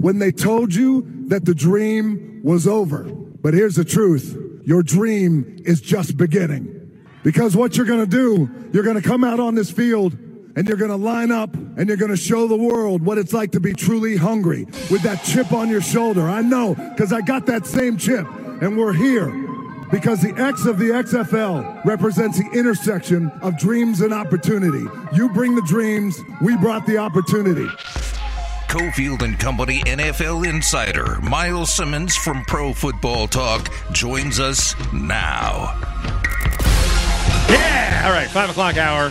when 0.00 0.20
they 0.20 0.30
told 0.30 0.72
you 0.72 1.04
that 1.26 1.44
the 1.44 1.54
dream 1.54 2.40
was 2.44 2.68
over. 2.68 3.02
But 3.02 3.54
here's 3.54 3.74
the 3.74 3.84
truth 3.84 4.36
your 4.64 4.82
dream 4.82 5.56
is 5.64 5.80
just 5.80 6.16
beginning. 6.16 6.74
Because 7.24 7.56
what 7.56 7.76
you're 7.76 7.86
going 7.86 8.00
to 8.00 8.06
do, 8.06 8.48
you're 8.72 8.84
going 8.84 9.00
to 9.00 9.06
come 9.06 9.24
out 9.24 9.40
on 9.40 9.54
this 9.54 9.70
field 9.70 10.16
and 10.56 10.68
you're 10.68 10.76
going 10.76 10.90
to 10.90 10.96
line 10.96 11.32
up 11.32 11.54
and 11.54 11.88
you're 11.88 11.96
going 11.96 12.10
to 12.12 12.16
show 12.16 12.46
the 12.46 12.56
world 12.56 13.02
what 13.02 13.18
it's 13.18 13.32
like 13.32 13.52
to 13.52 13.60
be 13.60 13.72
truly 13.72 14.16
hungry 14.16 14.66
with 14.90 15.02
that 15.02 15.24
chip 15.24 15.52
on 15.52 15.68
your 15.68 15.80
shoulder. 15.80 16.22
I 16.22 16.42
know 16.42 16.74
because 16.74 17.12
I 17.12 17.20
got 17.20 17.46
that 17.46 17.66
same 17.66 17.98
chip 17.98 18.26
and 18.62 18.78
we're 18.78 18.92
here 18.92 19.30
because 19.90 20.20
the 20.20 20.34
X 20.36 20.64
of 20.66 20.78
the 20.78 20.90
XFL 20.90 21.84
represents 21.84 22.38
the 22.38 22.48
intersection 22.56 23.30
of 23.42 23.58
dreams 23.58 24.00
and 24.00 24.12
opportunity. 24.12 24.86
You 25.12 25.28
bring 25.30 25.56
the 25.56 25.62
dreams, 25.62 26.16
we 26.40 26.56
brought 26.56 26.86
the 26.86 26.98
opportunity. 26.98 27.68
Cofield 28.68 29.22
and 29.22 29.38
Company 29.38 29.80
NFL 29.84 30.46
insider 30.46 31.18
Myles 31.22 31.72
Simmons 31.72 32.14
from 32.14 32.44
Pro 32.44 32.74
Football 32.74 33.26
Talk 33.26 33.70
joins 33.92 34.38
us 34.38 34.74
now. 34.92 35.74
Yeah! 37.48 38.02
All 38.04 38.12
right, 38.12 38.28
five 38.28 38.50
o'clock 38.50 38.76
hour. 38.76 39.10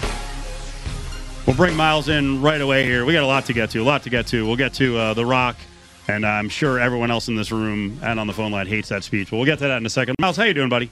We'll 1.48 1.56
bring 1.56 1.76
Myles 1.76 2.08
in 2.08 2.40
right 2.40 2.62
away 2.62 2.84
here. 2.84 3.04
We 3.04 3.14
got 3.14 3.24
a 3.24 3.28
lot 3.28 3.46
to 3.46 3.54
get 3.54 3.72
to, 3.72 3.80
a 3.80 3.84
lot 3.84 4.04
to 4.04 4.12
get 4.12 4.28
to. 4.28 4.46
We'll 4.46 4.58
get 4.58 4.76
to 4.76 4.96
uh, 4.96 5.14
The 5.16 5.26
Rock, 5.26 5.58
and 6.08 6.24
I'm 6.24 6.50
sure 6.50 6.80
everyone 6.80 7.10
else 7.10 7.28
in 7.28 7.36
this 7.36 7.52
room 7.52 8.00
and 8.04 8.20
on 8.20 8.28
the 8.28 8.34
phone 8.34 8.52
line 8.52 8.68
hates 8.68 8.90
that 8.90 9.04
speech. 9.04 9.32
But 9.32 9.38
we'll 9.38 9.48
get 9.48 9.58
to 9.60 9.68
that 9.70 9.78
in 9.78 9.86
a 9.88 9.90
second. 9.90 10.18
Myles, 10.20 10.38
how 10.38 10.44
you 10.44 10.54
doing, 10.54 10.70
buddy? 10.70 10.92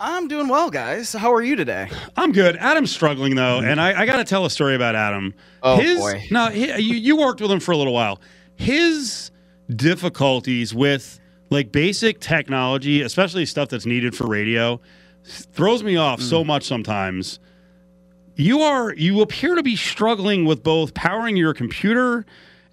I'm 0.00 0.28
doing 0.28 0.48
well, 0.48 0.70
guys. 0.70 1.12
How 1.12 1.32
are 1.32 1.42
you 1.42 1.56
today? 1.56 1.88
I'm 2.16 2.32
good. 2.32 2.56
Adam's 2.56 2.90
struggling 2.90 3.36
though, 3.36 3.60
and 3.60 3.80
I, 3.80 4.02
I 4.02 4.06
got 4.06 4.16
to 4.16 4.24
tell 4.24 4.44
a 4.44 4.50
story 4.50 4.74
about 4.74 4.94
Adam. 4.96 5.34
Oh, 5.62 5.76
His, 5.76 5.98
boy. 5.98 6.24
No, 6.30 6.48
he, 6.48 6.66
you 6.80 6.94
you 6.96 7.16
worked 7.16 7.40
with 7.40 7.50
him 7.50 7.60
for 7.60 7.72
a 7.72 7.76
little 7.76 7.92
while. 7.94 8.20
His 8.56 9.30
difficulties 9.74 10.74
with 10.74 11.20
like 11.50 11.70
basic 11.72 12.20
technology, 12.20 13.02
especially 13.02 13.46
stuff 13.46 13.68
that's 13.68 13.86
needed 13.86 14.16
for 14.16 14.26
radio, 14.26 14.80
throws 15.24 15.82
me 15.84 15.96
off 15.96 16.20
Mm. 16.20 16.28
so 16.28 16.44
much 16.44 16.64
sometimes. 16.64 17.38
You 18.36 18.60
are 18.62 18.92
you 18.94 19.20
appear 19.20 19.54
to 19.54 19.62
be 19.62 19.76
struggling 19.76 20.44
with 20.44 20.62
both 20.64 20.92
powering 20.94 21.36
your 21.36 21.54
computer 21.54 22.26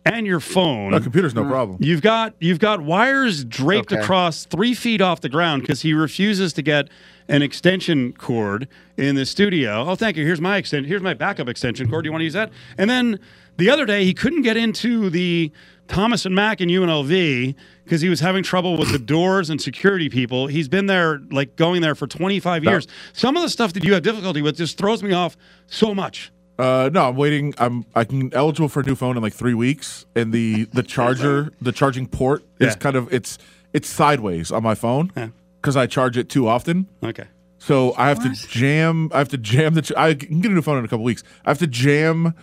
and 0.06 0.26
your 0.26 0.40
phone. 0.40 0.92
No, 0.92 1.00
computer's 1.00 1.36
no 1.36 1.44
problem. 1.46 1.78
You've 1.80 2.02
got 2.02 2.34
you've 2.40 2.60
got 2.60 2.82
wires 2.82 3.44
draped 3.46 3.92
Okay. 3.94 4.02
across 4.02 4.46
three 4.46 4.74
feet 4.74 5.02
off 5.02 5.22
the 5.22 5.30
ground 5.30 5.62
because 5.62 5.82
he 5.82 5.94
refuses 5.94 6.54
to 6.54 6.62
get 6.62 6.90
an 7.28 7.42
extension 7.42 8.14
cord 8.14 8.68
in 8.98 9.16
the 9.16 9.26
studio. 9.26 9.86
Oh, 9.88 9.96
thank 9.96 10.18
you. 10.18 10.26
Here's 10.26 10.42
my 10.42 10.58
extension. 10.58 10.88
Here's 10.88 11.02
my 11.04 11.14
backup 11.14 11.48
extension 11.48 11.90
cord. 11.90 12.04
Do 12.04 12.08
you 12.08 12.12
want 12.12 12.22
to 12.22 12.26
use 12.26 12.34
that? 12.34 12.52
And 12.78 12.90
then 12.90 13.20
the 13.58 13.70
other 13.70 13.86
day 13.86 14.04
he 14.04 14.14
couldn't 14.14 14.42
get 14.42 14.58
into 14.58 15.10
the 15.10 15.52
Thomas 15.88 16.26
and 16.26 16.34
Mack 16.34 16.62
in 16.62 16.70
UNLV 16.70 17.54
because 17.84 18.02
he 18.02 18.10
was 18.10 18.22
having 18.22 18.44
trouble 18.44 18.78
with 18.78 18.92
the 18.92 19.00
doors 19.00 19.50
and 19.50 19.62
security 19.62 20.10
people. 20.10 20.48
He's 20.48 20.68
been 20.70 20.86
there 20.88 21.20
like 21.32 21.58
going 21.58 21.82
there 21.82 21.96
for 21.96 22.08
25 22.08 22.64
years. 22.64 22.88
Some 23.14 23.36
of 23.36 23.44
the 23.44 23.50
stuff 23.50 23.74
that 23.74 23.84
you 23.84 23.94
have 23.94 24.02
difficulty 24.04 24.42
with 24.42 24.56
just 24.58 24.78
throws 24.78 25.04
me 25.04 25.12
off 25.14 25.36
so 25.68 25.94
much. 25.94 26.32
Uh, 26.60 26.90
no, 26.94 27.10
I'm 27.10 27.16
waiting. 27.16 27.54
I'm 27.58 27.86
I 27.96 28.04
can 28.04 28.34
eligible 28.34 28.70
for 28.70 28.82
a 28.82 28.84
new 28.84 28.96
phone 28.96 29.18
in 29.18 29.24
like 29.24 29.34
three 29.34 29.54
weeks, 29.56 30.06
and 30.16 30.32
the 30.34 30.66
the 30.74 30.84
charger, 30.84 31.52
the 31.62 31.72
charging 31.72 32.08
port 32.08 32.44
is 32.60 32.68
Yeah. 32.68 32.76
kind 32.76 32.96
of 32.96 33.12
it's 33.14 33.38
it's 33.74 33.88
sideways 33.90 34.52
on 34.52 34.62
my 34.64 34.76
phone 34.76 35.12
Yeah. 35.18 35.30
because 35.62 35.76
I 35.76 35.88
charge 35.88 36.18
it 36.18 36.30
too 36.30 36.48
often. 36.48 36.88
Okay. 37.04 37.26
So 37.58 37.94
I 37.98 38.10
have 38.10 38.22
to 38.24 38.30
jam. 38.48 39.10
I 39.14 39.20
have 39.20 39.30
to 39.30 39.38
jam 39.38 39.74
the. 39.76 39.82
ch- 39.82 39.92
I 39.98 40.14
can 40.16 40.42
get 40.42 40.52
a 40.52 40.54
new 40.54 40.62
phone 40.62 40.78
in 40.80 40.86
a 40.86 40.88
couple 40.88 41.04
weeks. 41.06 41.24
I 41.46 41.50
have 41.52 41.60
to 41.60 41.68
jam 41.68 42.34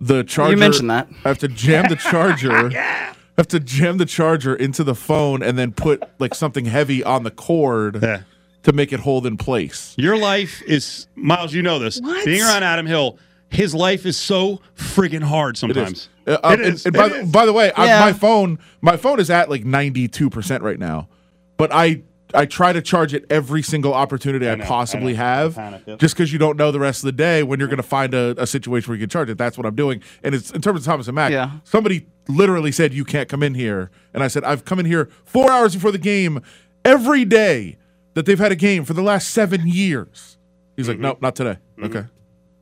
the 0.00 0.24
charger. 0.24 0.52
You 0.52 0.58
mentioned 0.58 0.90
that. 0.90 1.08
I 1.24 1.28
have 1.28 1.38
to 1.38 1.48
jam 1.48 1.88
the 1.88 1.96
charger. 1.96 2.70
I 2.76 3.14
have 3.38 3.48
to 3.48 3.60
jam 3.60 3.96
the 3.98 4.04
charger 4.06 4.54
into 4.54 4.82
the 4.84 4.94
phone 4.94 5.42
and 5.42 5.56
then 5.58 5.72
put 5.72 6.02
like 6.18 6.34
something 6.34 6.64
heavy 6.66 7.02
on 7.02 7.22
the 7.22 7.30
cord 7.30 7.98
Yeah. 8.02 8.22
to 8.64 8.72
make 8.72 8.92
it 8.92 9.00
hold 9.00 9.24
in 9.26 9.36
place. 9.38 9.94
Your 9.96 10.18
life 10.18 10.62
is 10.66 11.06
Myles. 11.16 11.54
You 11.54 11.62
know 11.62 11.78
this. 11.78 12.00
What? 12.00 12.24
Being 12.26 12.42
around 12.42 12.62
Adam 12.62 12.86
Hill, 12.86 13.18
his 13.52 13.74
life 13.74 14.04
is 14.06 14.16
so 14.16 14.60
friggin' 14.76 15.22
hard 15.22 15.56
sometimes. 15.56 15.92
is. 15.92 16.08
Uh, 16.26 16.38
and- 16.44 16.60
and 16.62 16.92
by, 16.94 17.08
the- 17.08 17.20
is. 17.20 17.30
by 17.30 17.46
the 17.46 17.52
way, 17.52 17.72
I, 17.76 18.00
my 18.00 18.12
phone, 18.12 18.58
my 18.80 18.96
phone 18.96 19.20
is 19.20 19.30
at 19.30 19.48
like 19.50 19.64
ninety 19.64 20.08
two 20.08 20.30
percent 20.30 20.62
right 20.62 20.78
now, 20.78 21.08
but 21.56 21.70
I 21.72 22.02
I 22.34 22.46
try 22.46 22.72
to 22.72 22.80
charge 22.80 23.12
it 23.12 23.26
every 23.28 23.60
single 23.62 23.92
opportunity 23.92 24.48
I, 24.48 24.54
know, 24.54 24.64
I 24.64 24.66
possibly 24.66 25.12
know. 25.12 25.18
have, 25.18 25.54
Panic, 25.56 25.82
yep. 25.86 25.98
just 25.98 26.14
because 26.14 26.32
you 26.32 26.38
don't 26.38 26.56
know 26.56 26.72
the 26.72 26.80
rest 26.80 27.02
of 27.02 27.06
the 27.06 27.12
day 27.12 27.42
when 27.42 27.58
you're 27.58 27.68
going 27.68 27.76
to 27.76 27.82
find 27.82 28.14
a, 28.14 28.34
a 28.40 28.46
situation 28.46 28.88
where 28.88 28.96
you 28.96 29.02
can 29.02 29.10
charge 29.10 29.28
it. 29.28 29.36
That's 29.36 29.58
what 29.58 29.66
I'm 29.66 29.74
doing. 29.74 30.02
And 30.22 30.34
it's 30.34 30.50
in 30.50 30.62
terms 30.62 30.80
of 30.80 30.86
Thomas 30.86 31.08
and 31.08 31.14
Mack. 31.14 31.30
Yeah. 31.30 31.50
Somebody 31.64 32.06
literally 32.28 32.72
said 32.72 32.94
you 32.94 33.04
can't 33.04 33.28
come 33.28 33.42
in 33.42 33.52
here, 33.54 33.90
and 34.14 34.22
I 34.22 34.28
said 34.28 34.44
I've 34.44 34.64
come 34.64 34.78
in 34.80 34.86
here 34.86 35.10
four 35.26 35.50
hours 35.52 35.74
before 35.74 35.90
the 35.92 35.98
game 35.98 36.40
every 36.86 37.26
day 37.26 37.76
that 38.14 38.24
they've 38.26 38.38
had 38.38 38.50
a 38.52 38.56
game 38.56 38.84
for 38.86 38.94
the 38.94 39.02
last 39.02 39.28
seven 39.30 39.66
years. 39.66 40.38
He's 40.76 40.86
Mm-hmm. 40.86 40.90
like, 40.92 40.98
nope, 41.00 41.20
not 41.22 41.34
today. 41.36 41.58
Okay, 41.82 42.04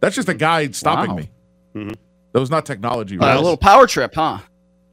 that's 0.01 0.17
just 0.17 0.29
a 0.29 0.35
guy 0.35 0.69
stopping 0.71 1.11
Wow. 1.11 1.17
me. 1.17 1.31
Mm-hmm. 1.75 1.91
That 2.33 2.41
was 2.41 2.51
not 2.51 2.65
technology. 2.67 3.19
Uh, 3.19 3.35
a 3.35 3.41
little 3.41 3.57
power 3.57 3.87
trip, 3.87 4.15
huh? 4.15 4.39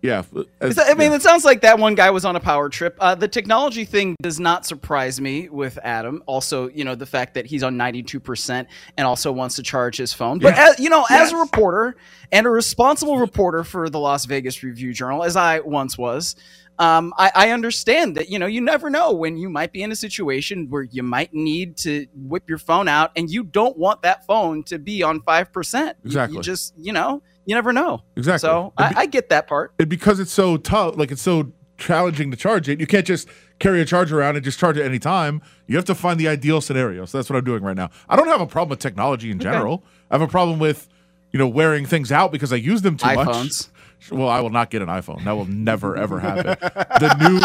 Yeah. 0.01 0.23
as- 0.62 0.75
that- 0.75 0.90
I 0.90 0.94
mean, 0.94 1.09
yeah. 1.12 1.18
it 1.18 1.22
sounds 1.23 1.44
like 1.44 1.62
that 1.62 1.79
one 1.79 1.95
guy 1.95 2.09
was 2.12 2.23
on 2.23 2.35
a 2.35 2.40
power 2.40 2.69
trip. 2.69 2.95
Uh, 3.00 3.16
the 3.16 3.28
technology 3.28 3.84
thing 3.84 4.16
does 4.22 4.40
not 4.40 4.66
surprise 4.66 5.19
me 5.19 5.50
with 5.50 5.78
Adam. 5.84 6.22
Also, 6.28 6.69
you 6.69 6.84
know, 6.85 6.94
the 6.95 7.06
fact 7.06 7.34
that 7.34 7.45
he's 7.47 7.63
on 7.63 7.75
92% 7.78 8.68
and 8.97 9.07
also 9.07 9.31
wants 9.31 9.56
to 9.56 9.63
charge 9.63 9.97
his 9.97 10.13
phone. 10.13 10.38
But, 10.40 10.56
Yeah. 10.56 10.69
as, 10.69 10.79
you 10.79 10.90
know, 10.90 11.06
as 11.09 11.31
a 11.31 11.38
reporter 11.38 11.95
and 12.31 12.45
a 12.45 12.50
responsible 12.50 13.18
reporter 13.18 13.63
for 13.63 13.89
the 13.89 14.00
Las 14.00 14.25
Vegas 14.25 14.62
Review 14.63 14.94
Journal, 14.94 15.24
as 15.24 15.35
I 15.35 15.59
once 15.62 15.97
was, 15.97 16.35
um, 16.80 17.14
I, 17.18 17.32
I 17.34 17.50
understand 17.52 18.16
that, 18.18 18.30
you 18.30 18.38
know, 18.38 18.46
you 18.46 18.62
never 18.62 18.90
know 18.90 19.12
when 19.12 19.38
you 19.38 19.50
might 19.50 19.72
be 19.72 19.82
in 19.82 19.92
a 19.92 19.96
situation 19.96 20.68
where 20.70 20.84
you 20.84 21.02
might 21.02 21.34
need 21.34 21.78
to 21.78 22.06
whip 22.16 22.48
your 22.48 22.60
phone 22.60 22.88
out 22.88 23.12
and 23.16 23.30
you 23.30 23.44
don't 23.44 23.78
want 23.78 24.04
that 24.04 24.26
phone 24.26 24.64
to 24.66 24.78
be 24.78 25.02
on 25.02 25.22
5%. 25.22 25.94
Exactly. 26.06 26.36
You, 26.38 26.42
just, 26.44 26.74
you 26.78 26.94
know, 26.94 27.24
you 27.46 27.56
never 27.56 27.74
know. 27.74 28.04
Exactly. 28.16 28.48
So 28.48 28.74
be- 28.78 28.84
I, 28.84 28.94
I 28.98 29.06
get 29.08 29.30
that 29.30 29.48
part. 29.48 29.74
and 29.80 29.90
because 29.90 30.20
it's 30.20 30.32
so 30.32 30.58
tough, 30.58 30.98
like 30.98 31.12
it's 31.12 31.22
so 31.22 31.52
challenging 31.78 32.30
to 32.32 32.38
charge 32.38 32.70
it, 32.70 32.80
you 32.80 32.88
can't 32.88 33.06
just 33.06 33.28
carry 33.60 33.82
a 33.82 33.86
charger 33.86 34.20
around 34.20 34.36
and 34.36 34.46
just 34.46 34.60
charge 34.60 34.78
it 34.78 34.84
any 34.84 35.00
time. 35.00 35.42
You 35.66 35.76
have 35.78 35.86
to 35.86 35.96
find 35.96 36.20
the 36.20 36.28
ideal 36.28 36.62
scenario. 36.62 37.06
So 37.06 37.18
that's 37.18 37.30
what 37.30 37.38
I'm 37.38 37.44
doing 37.44 37.64
right 37.64 37.76
now. 37.76 37.90
I 38.08 38.16
don't 38.16 38.28
have 38.28 38.42
a 38.42 38.48
problem 38.48 38.70
with 38.70 38.80
technology 38.80 39.32
in 39.32 39.40
general. 39.40 39.84
I 40.12 40.16
have 40.16 40.22
a 40.22 40.28
problem 40.28 40.60
with, 40.60 40.88
you 41.32 41.40
know, 41.40 41.48
wearing 41.48 41.86
things 41.86 42.12
out 42.12 42.32
because 42.32 42.54
I 42.54 42.58
use 42.58 42.82
them 42.84 42.98
too 42.98 43.08
iPhones. 43.08 43.26
much. 43.26 43.77
Well, 44.12 44.30
I 44.30 44.40
will 44.41 44.50
not 44.52 44.69
get 44.69 44.81
an 44.81 44.88
iPhone. 44.88 45.24
That 45.25 45.31
will 45.35 45.46
never 45.46 45.96
ever 45.97 46.19
happen. 46.19 46.56
the 46.62 47.16
new 47.19 47.40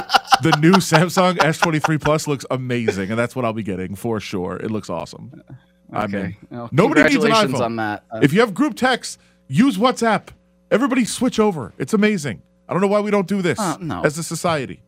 the 0.51 0.57
new 0.59 0.73
Samsung 0.75 1.37
S23 1.39 2.01
Plus 2.01 2.27
looks 2.29 2.45
amazing, 2.51 3.11
and 3.11 3.19
that's 3.19 3.35
what 3.35 3.45
I'll 3.45 3.53
be 3.53 3.63
getting 3.63 3.95
for 3.97 4.21
sure. 4.21 4.57
It 4.57 4.71
looks 4.71 4.91
awesome. 4.91 5.43
I 5.93 6.07
mean, 6.07 6.37
Well, 6.51 6.69
nobody 6.73 7.03
needs 7.05 7.25
an 7.25 7.31
iPhone. 7.33 7.61
on 7.61 7.77
that. 7.77 8.05
Uh, 8.11 8.21
If 8.23 8.33
you 8.33 8.41
have 8.41 8.55
group 8.55 8.75
text, 8.77 9.19
use 9.49 9.77
WhatsApp. 9.77 10.29
Everybody 10.71 11.05
switch 11.05 11.39
over. 11.39 11.73
It's 11.79 11.93
amazing. 11.93 12.43
I 12.69 12.73
don't 12.73 12.81
know 12.81 12.89
why 12.89 13.01
we 13.01 13.11
don't 13.11 13.29
do 13.29 13.43
this 13.43 13.59
Uh, 13.59 13.77
no. 13.81 14.01
as 14.03 14.17
a 14.19 14.23
society. 14.23 14.81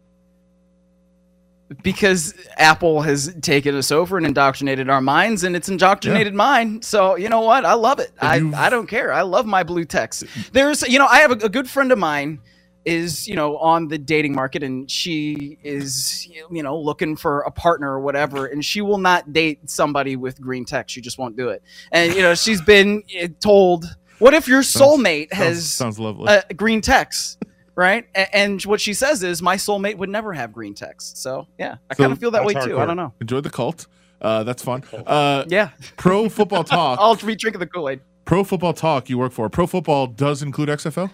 Because 1.82 2.34
Apple 2.56 3.02
has 3.02 3.34
taken 3.40 3.74
us 3.74 3.90
over 3.90 4.16
and 4.16 4.26
indoctrinated 4.26 4.88
our 4.88 5.00
minds, 5.00 5.44
and 5.44 5.56
it's 5.56 5.68
indoctrinated 5.68 6.34
mine. 6.34 6.82
So 6.82 7.16
you 7.16 7.28
know 7.28 7.40
what? 7.40 7.64
I 7.64 7.74
love 7.74 7.98
it. 7.98 8.12
I, 8.20 8.36
I 8.54 8.70
don't 8.70 8.86
care. 8.86 9.12
I 9.12 9.22
love 9.22 9.46
my 9.46 9.62
blue 9.62 9.84
text. 9.84 10.24
There's 10.52 10.82
you 10.82 10.98
know 10.98 11.06
I 11.06 11.18
have 11.18 11.30
a, 11.30 11.46
a 11.46 11.48
good 11.48 11.68
friend 11.68 11.92
of 11.92 11.98
mine 11.98 12.40
is 12.84 13.26
you 13.26 13.34
know 13.34 13.56
on 13.56 13.88
the 13.88 13.96
dating 13.96 14.34
market 14.34 14.62
and 14.62 14.90
she 14.90 15.58
is 15.62 16.28
you 16.50 16.62
know 16.62 16.78
looking 16.78 17.16
for 17.16 17.40
a 17.40 17.50
partner 17.50 17.91
or 17.91 18.00
whatever 18.00 18.44
and 18.44 18.62
she 18.62 18.82
will 18.82 18.98
not 18.98 19.32
date 19.32 19.70
somebody 19.70 20.16
with 20.16 20.38
green 20.38 20.66
text 20.66 20.94
she 20.94 21.00
just 21.00 21.16
won't 21.16 21.34
do 21.34 21.48
it 21.48 21.62
and 21.92 22.12
you 22.14 22.20
know 22.20 22.34
she's 22.34 22.60
been 22.60 23.02
eh, 23.14 23.26
told 23.41 23.86
what 24.18 24.34
if 24.34 24.46
your 24.46 24.62
soulmate 24.62 25.30
Sounds, 25.30 25.44
has 25.44 25.72
sounds 25.72 25.98
lovely. 25.98 26.28
uh, 26.28 26.42
green 26.56 26.80
text, 26.80 27.42
right? 27.76 28.06
A- 28.14 28.34
And 28.36 28.62
what 28.62 28.80
she 28.80 28.94
says 28.94 29.22
is, 29.22 29.42
my 29.42 29.56
soulmate 29.56 29.97
would 29.98 30.09
never 30.10 30.32
have 30.32 30.53
green 30.53 30.74
text. 30.74 31.16
So 31.18 31.47
yeah, 31.59 31.76
I 31.91 31.94
So 31.94 32.04
kind 32.04 32.12
of 32.12 32.18
feel 32.18 32.30
that 32.32 32.44
way 32.44 32.54
that's 32.54 32.66
too. 32.66 32.78
I 32.78 32.86
don't 32.86 32.97
know. 32.97 33.12
Enjoy 33.21 33.41
the 33.41 33.50
cult. 33.50 33.86
Uh, 34.21 34.42
that's 34.44 34.62
fun. 34.62 34.82
Uh, 35.06 35.44
Yeah, 35.48 35.71
Pro 35.97 36.28
Football 36.28 36.65
Talk. 36.76 36.98
I'll 37.00 37.16
be 37.16 37.36
drinking 37.36 37.60
the 37.60 37.66
Kool 37.66 37.88
Aid. 37.91 38.00
Pro 38.24 38.42
Football 38.42 38.72
Talk. 38.72 39.10
You 39.10 39.18
work 39.18 39.32
for 39.32 39.48
Pro 39.50 39.66
Football 39.66 40.06
does 40.06 40.42
include 40.42 40.68
XFL, 40.71 41.10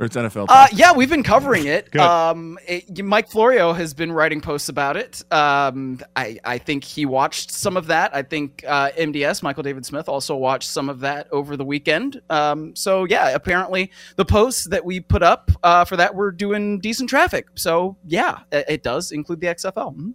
or 0.00 0.06
it's 0.06 0.16
NFL. 0.16 0.46
Uh, 0.48 0.66
yeah, 0.72 0.94
we've 0.94 1.10
been 1.10 1.22
covering 1.22 1.66
it. 1.66 1.94
Um, 1.94 2.58
it- 2.66 3.04
Mike 3.04 3.28
Florio 3.28 3.74
has 3.74 3.92
been 3.92 4.10
writing 4.10 4.40
posts 4.40 4.70
about 4.70 4.96
it. 4.96 5.22
Um, 5.30 6.00
I, 6.16 6.38
I 6.42 6.56
think 6.56 6.84
he 6.84 7.04
watched 7.04 7.50
some 7.50 7.76
of 7.76 7.88
that. 7.88 8.14
I 8.14 8.22
think 8.22 8.64
uh, 8.66 8.90
MDS, 8.92 9.42
Michael 9.42 9.62
David 9.62 9.84
Smith, 9.84 10.08
also 10.08 10.34
watched 10.34 10.70
some 10.70 10.88
of 10.88 11.00
that 11.00 11.28
over 11.30 11.54
the 11.54 11.66
weekend. 11.66 12.22
Um, 12.30 12.74
so 12.74 13.04
yeah, 13.04 13.28
apparently 13.28 13.90
the 14.16 14.24
posts 14.24 14.64
that 14.68 14.86
we 14.86 15.00
put 15.00 15.22
up 15.22 15.50
uh, 15.62 15.84
for 15.84 15.96
that 15.98 16.14
were 16.14 16.32
doing 16.32 16.80
decent 16.80 17.10
traffic. 17.10 17.48
So 17.54 17.98
yeah, 18.06 18.38
it, 18.50 18.64
it 18.68 18.82
does 18.82 19.12
include 19.12 19.40
the 19.42 19.48
XFL. 19.48 19.94
Mhm. 19.94 20.14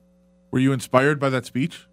Were 0.50 0.60
you 0.60 0.74
inspired 0.74 1.20
by 1.20 1.30
that 1.30 1.46
speech? 1.46 1.86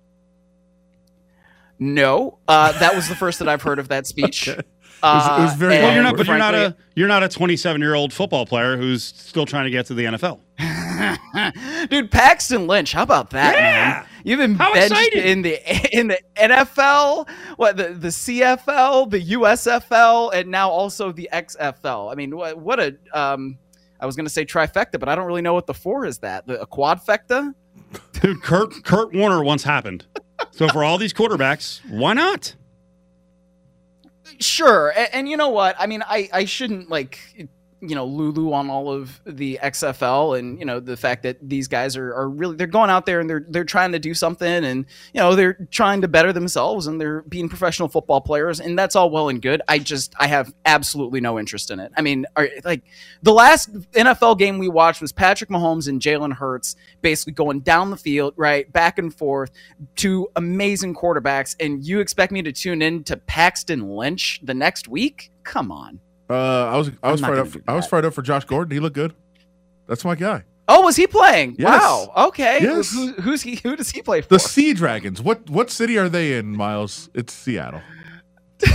No, 1.78 2.38
uh, 2.48 2.72
that 2.78 2.94
was 2.94 3.08
the 3.08 3.16
first 3.16 3.38
that 3.40 3.48
I've 3.48 3.62
heard 3.62 3.78
of 3.78 3.88
that 3.88 4.06
speech. 4.06 4.48
was- 5.02 5.38
it 5.38 5.42
was 5.42 5.54
very 5.54 5.76
Uh, 5.78 5.82
Well, 5.82 5.94
you're 5.94 6.02
not, 6.02 6.16
but 6.16 6.26
you're 6.26 6.38
not 6.38 6.54
a 6.54 6.76
you're 6.94 7.08
not 7.08 7.22
a 7.22 7.28
27 7.28 7.80
year 7.80 7.94
old 7.94 8.12
football 8.12 8.46
player 8.46 8.76
who's 8.76 9.02
still 9.02 9.46
trying 9.46 9.64
to 9.64 9.70
get 9.70 9.86
to 9.86 9.94
the 9.94 10.04
NFL. 10.04 10.40
Dude, 11.90 12.10
Paxton 12.10 12.66
Lynch, 12.66 12.92
how 12.92 13.02
about 13.02 13.30
that, 13.30 13.54
man? 13.56 14.06
You've 14.24 14.38
been 14.38 14.54
How 14.54 14.72
benched 14.72 14.92
exciting. 14.92 15.24
in 15.24 15.42
the 15.42 15.98
in 15.98 16.08
the 16.08 16.18
NFL, 16.36 17.28
what 17.56 17.76
the 17.76 17.88
the 17.88 18.08
CFL, 18.08 19.10
the 19.10 19.20
USFL, 19.32 20.32
and 20.34 20.50
now 20.50 20.70
also 20.70 21.10
the 21.12 21.28
XFL. 21.32 22.12
I 22.12 22.14
mean, 22.14 22.36
what 22.36 22.58
what 22.58 22.78
a 22.78 22.96
um, 23.12 23.58
I 24.00 24.06
was 24.06 24.14
gonna 24.16 24.28
say 24.28 24.44
trifecta, 24.44 25.00
but 25.00 25.08
I 25.08 25.14
don't 25.14 25.26
really 25.26 25.42
know 25.42 25.54
what 25.54 25.66
the 25.66 25.74
four 25.74 26.06
is. 26.06 26.18
That 26.18 26.46
the 26.46 26.60
a 26.60 26.66
quadfecta? 26.66 27.54
Dude, 28.20 28.42
Kurt 28.42 28.84
Kurt 28.84 29.12
Warner 29.14 29.42
once 29.42 29.64
happened. 29.64 30.06
So 30.52 30.68
for 30.68 30.84
all 30.84 30.98
these 30.98 31.12
quarterbacks, 31.12 31.80
why 31.88 32.12
not? 32.12 32.54
Sure, 34.40 34.92
and, 34.96 35.08
and 35.12 35.28
you 35.28 35.36
know 35.36 35.48
what? 35.48 35.76
I 35.78 35.86
mean, 35.86 36.02
I 36.06 36.28
I 36.32 36.44
shouldn't 36.44 36.90
like 36.90 37.18
you 37.82 37.94
know 37.94 38.04
lulu 38.04 38.52
on 38.52 38.70
all 38.70 38.92
of 38.92 39.20
the 39.26 39.58
XFL 39.62 40.38
and 40.38 40.58
you 40.58 40.64
know 40.64 40.80
the 40.80 40.96
fact 40.96 41.24
that 41.24 41.36
these 41.42 41.68
guys 41.68 41.96
are, 41.96 42.14
are 42.14 42.28
really 42.28 42.56
they're 42.56 42.66
going 42.66 42.90
out 42.90 43.06
there 43.06 43.20
and 43.20 43.28
they're 43.28 43.44
they're 43.48 43.64
trying 43.64 43.92
to 43.92 43.98
do 43.98 44.14
something 44.14 44.64
and 44.64 44.86
you 45.12 45.20
know 45.20 45.34
they're 45.34 45.54
trying 45.70 46.00
to 46.00 46.08
better 46.08 46.32
themselves 46.32 46.86
and 46.86 47.00
they're 47.00 47.22
being 47.22 47.48
professional 47.48 47.88
football 47.88 48.20
players 48.20 48.60
and 48.60 48.78
that's 48.78 48.96
all 48.96 49.10
well 49.10 49.28
and 49.28 49.42
good. 49.42 49.60
I 49.68 49.78
just 49.78 50.14
I 50.18 50.28
have 50.28 50.54
absolutely 50.64 51.20
no 51.20 51.38
interest 51.38 51.70
in 51.70 51.80
it. 51.80 51.92
I 51.96 52.02
mean, 52.02 52.24
are, 52.36 52.48
like 52.64 52.82
the 53.22 53.32
last 53.32 53.72
NFL 53.92 54.38
game 54.38 54.58
we 54.58 54.68
watched 54.68 55.00
was 55.00 55.12
Patrick 55.12 55.50
Mahomes 55.50 55.88
and 55.88 56.00
Jalen 56.00 56.32
Hurts 56.32 56.76
basically 57.00 57.32
going 57.32 57.60
down 57.60 57.90
the 57.90 57.96
field, 57.96 58.34
right, 58.36 58.72
back 58.72 58.98
and 58.98 59.14
forth, 59.14 59.50
two 59.96 60.28
amazing 60.36 60.94
quarterbacks, 60.94 61.56
and 61.60 61.84
you 61.84 62.00
expect 62.00 62.32
me 62.32 62.42
to 62.42 62.52
tune 62.52 62.82
in 62.82 63.04
to 63.04 63.16
Paxton 63.16 63.88
Lynch 63.88 64.40
the 64.42 64.54
next 64.54 64.88
week? 64.88 65.30
Come 65.42 65.72
on. 65.72 66.00
Uh, 66.30 66.34
I 66.34 66.76
was 66.76 66.90
I 67.02 67.12
was 67.12 67.20
fired 67.20 67.38
up. 67.38 67.50
do 67.50 67.62
I 67.66 67.74
was 67.74 67.86
fired 67.86 68.04
up 68.04 68.14
for 68.14 68.22
Josh 68.22 68.44
Gordon. 68.44 68.74
He 68.74 68.80
looked 68.80 68.94
good. 68.94 69.14
That's 69.86 70.04
my 70.04 70.14
guy. 70.14 70.44
Oh, 70.68 70.82
was 70.82 70.96
he 70.96 71.06
playing? 71.06 71.56
Yes. 71.58 71.80
Wow. 71.80 72.12
Okay. 72.28 72.60
Yes. 72.62 72.92
Who, 72.92 73.12
who's 73.14 73.42
he? 73.42 73.56
Who 73.56 73.76
does 73.76 73.90
he 73.90 74.00
play 74.00 74.20
for? 74.20 74.28
The 74.28 74.38
Sea 74.38 74.72
Dragons. 74.72 75.20
What 75.20 75.50
what 75.50 75.70
city 75.70 75.98
are 75.98 76.08
they 76.08 76.38
in, 76.38 76.56
Myles? 76.56 77.10
It's 77.14 77.32
Seattle. 77.32 77.82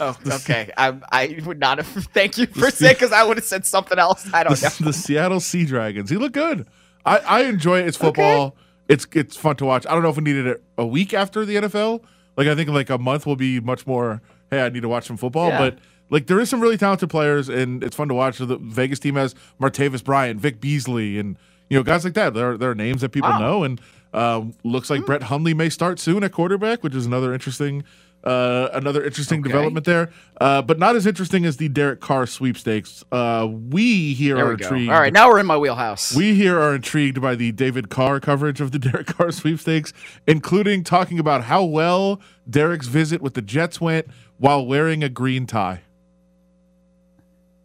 oh, 0.00 0.16
okay. 0.26 0.70
I, 0.76 0.96
I 1.10 1.40
would 1.46 1.58
not 1.58 1.78
have. 1.78 1.86
Thank 2.14 2.38
you 2.38 2.46
for 2.46 2.70
saying 2.70 2.94
because 2.94 3.12
I 3.12 3.24
would 3.24 3.38
have 3.38 3.46
said 3.46 3.64
something 3.64 3.98
else. 3.98 4.28
I 4.32 4.44
don't 4.44 4.60
know. 4.62 4.68
The, 4.68 4.84
the 4.84 4.92
Seattle 4.92 5.40
Sea 5.40 5.64
Dragons. 5.64 6.10
He 6.10 6.16
looked 6.16 6.34
good. 6.34 6.66
I, 7.06 7.18
I 7.18 7.42
enjoy 7.44 7.80
it. 7.80 7.88
It's 7.88 7.96
football. 7.96 8.56
It's 8.88 9.06
it's 9.12 9.36
fun 9.36 9.56
to 9.56 9.64
watch. 9.64 9.86
I 9.86 9.92
don't 9.92 10.02
know 10.02 10.10
if 10.10 10.16
we 10.16 10.22
needed 10.22 10.46
it 10.46 10.62
a 10.76 10.86
week 10.86 11.14
after 11.14 11.44
the 11.44 11.56
NFL. 11.56 12.04
Like 12.36 12.48
I 12.48 12.54
think 12.54 12.68
like 12.68 12.90
a 12.90 12.98
month 12.98 13.26
will 13.26 13.36
be 13.36 13.60
much 13.60 13.86
more. 13.86 14.20
Hey, 14.50 14.62
I 14.62 14.68
need 14.68 14.82
to 14.82 14.88
watch 14.88 15.06
some 15.06 15.16
football. 15.16 15.48
Yeah. 15.48 15.58
But 15.58 15.78
like 16.14 16.28
there 16.28 16.38
is 16.38 16.48
some 16.48 16.60
really 16.60 16.76
talented 16.78 17.10
players, 17.10 17.48
and 17.48 17.82
it's 17.82 17.96
fun 17.96 18.06
to 18.06 18.14
watch. 18.14 18.38
The 18.38 18.56
Vegas 18.58 19.00
team 19.00 19.16
has 19.16 19.34
Martavis 19.60 20.02
Bryant, 20.04 20.38
Vic 20.40 20.60
Beasley, 20.60 21.18
and 21.18 21.36
you 21.68 21.76
know 21.76 21.82
guys 21.82 22.04
like 22.04 22.14
that. 22.14 22.34
There 22.34 22.52
are, 22.52 22.56
there 22.56 22.70
are 22.70 22.74
names 22.74 23.00
that 23.00 23.08
people 23.10 23.30
Wow. 23.32 23.38
know, 23.40 23.64
and 23.64 23.80
um, 24.12 24.54
looks 24.62 24.90
like 24.90 25.04
Brett 25.04 25.24
Hundley 25.24 25.54
may 25.54 25.68
start 25.68 25.98
soon 25.98 26.22
at 26.22 26.30
quarterback, 26.30 26.84
which 26.84 26.94
is 26.94 27.04
another 27.04 27.34
interesting. 27.34 27.82
Uh, 28.22 28.70
another 28.72 29.04
interesting 29.04 29.40
Okay. 29.40 29.50
development 29.50 29.84
there, 29.84 30.08
uh, 30.40 30.62
but 30.62 30.78
not 30.78 30.96
as 30.96 31.06
interesting 31.06 31.44
as 31.44 31.58
the 31.58 31.68
Derek 31.68 32.00
Carr 32.00 32.24
sweepstakes. 32.26 33.04
Uh, 33.12 33.46
we 33.50 34.14
here 34.14 34.36
There 34.36 34.44
are 34.46 34.48
we 34.48 34.54
intrigued. 34.54 34.90
All 34.90 34.98
right, 34.98 35.12
now 35.12 35.28
we're 35.28 35.40
in 35.40 35.44
my 35.44 35.58
wheelhouse. 35.58 36.16
We 36.16 36.34
here 36.34 36.58
are 36.58 36.74
intrigued 36.74 37.20
by 37.20 37.34
the 37.34 37.52
David 37.52 37.90
Carr 37.90 38.20
coverage 38.20 38.62
of 38.62 38.72
the 38.72 38.78
Derek 38.88 39.08
Carr 39.08 39.30
sweepstakes, 39.30 39.92
including 40.26 40.84
talking 40.84 41.18
about 41.18 41.44
how 41.44 41.64
well 41.64 42.18
Derek's 42.48 42.86
visit 42.86 43.20
with 43.20 43.34
the 43.34 43.42
Jets 43.42 43.78
went 43.78 44.06
while 44.38 44.64
wearing 44.64 45.04
a 45.04 45.10
green 45.10 45.44
tie. 45.44 45.82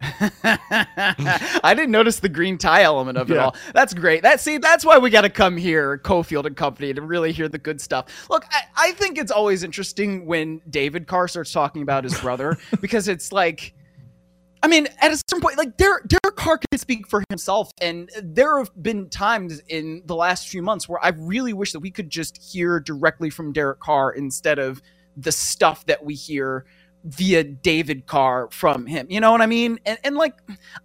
I 0.43 1.73
didn't 1.75 1.91
notice 1.91 2.19
the 2.19 2.29
green 2.29 2.57
tie 2.57 2.83
element 2.83 3.17
of 3.17 3.29
it 3.31 3.35
Yeah. 3.35 3.45
all. 3.45 3.55
That's 3.73 3.93
great. 3.93 4.23
That 4.23 4.39
see, 4.39 4.57
that's 4.57 4.85
why 4.85 4.97
we 4.97 5.09
got 5.09 5.21
to 5.21 5.29
come 5.29 5.57
here, 5.57 5.97
Cofield 5.97 6.45
and 6.45 6.55
Company, 6.55 6.93
to 6.93 7.01
really 7.01 7.31
hear 7.31 7.49
the 7.49 7.57
good 7.57 7.81
stuff. 7.81 8.27
Look, 8.29 8.45
I, 8.51 8.61
I 8.77 8.91
think 8.93 9.17
it's 9.17 9.31
always 9.31 9.63
interesting 9.63 10.25
when 10.25 10.61
David 10.69 11.07
Carr 11.07 11.27
starts 11.27 11.51
talking 11.51 11.81
about 11.81 12.03
his 12.03 12.19
brother 12.19 12.57
because 12.81 13.07
it's 13.07 13.31
like, 13.31 13.73
I 14.61 14.67
mean, 14.67 14.87
at 14.99 15.11
a 15.11 15.17
certain 15.17 15.41
point, 15.41 15.57
like 15.57 15.77
Derek, 15.77 16.07
Derek 16.07 16.35
Carr 16.35 16.57
can 16.57 16.77
speak 16.79 17.07
for 17.07 17.23
himself, 17.29 17.71
and 17.81 18.09
there 18.21 18.57
have 18.57 18.71
been 18.81 19.09
times 19.09 19.61
in 19.69 20.01
the 20.05 20.15
last 20.15 20.47
few 20.49 20.61
months 20.61 20.87
where 20.89 20.99
I 21.03 21.09
really 21.17 21.53
wish 21.53 21.71
that 21.73 21.79
we 21.79 21.91
could 21.91 22.09
just 22.09 22.41
hear 22.41 22.79
directly 22.79 23.29
from 23.29 23.53
Derek 23.53 23.79
Carr 23.79 24.11
instead 24.11 24.59
of 24.59 24.81
the 25.15 25.31
stuff 25.31 25.85
that 25.85 26.03
we 26.03 26.13
hear 26.13 26.65
via 27.03 27.43
David 27.43 28.05
Carr 28.05 28.49
from 28.51 28.85
him. 28.85 29.07
You 29.09 29.19
know 29.19 29.31
what 29.31 29.41
I 29.41 29.45
mean? 29.45 29.79
And, 29.85 29.97
and 30.03 30.15
like, 30.15 30.35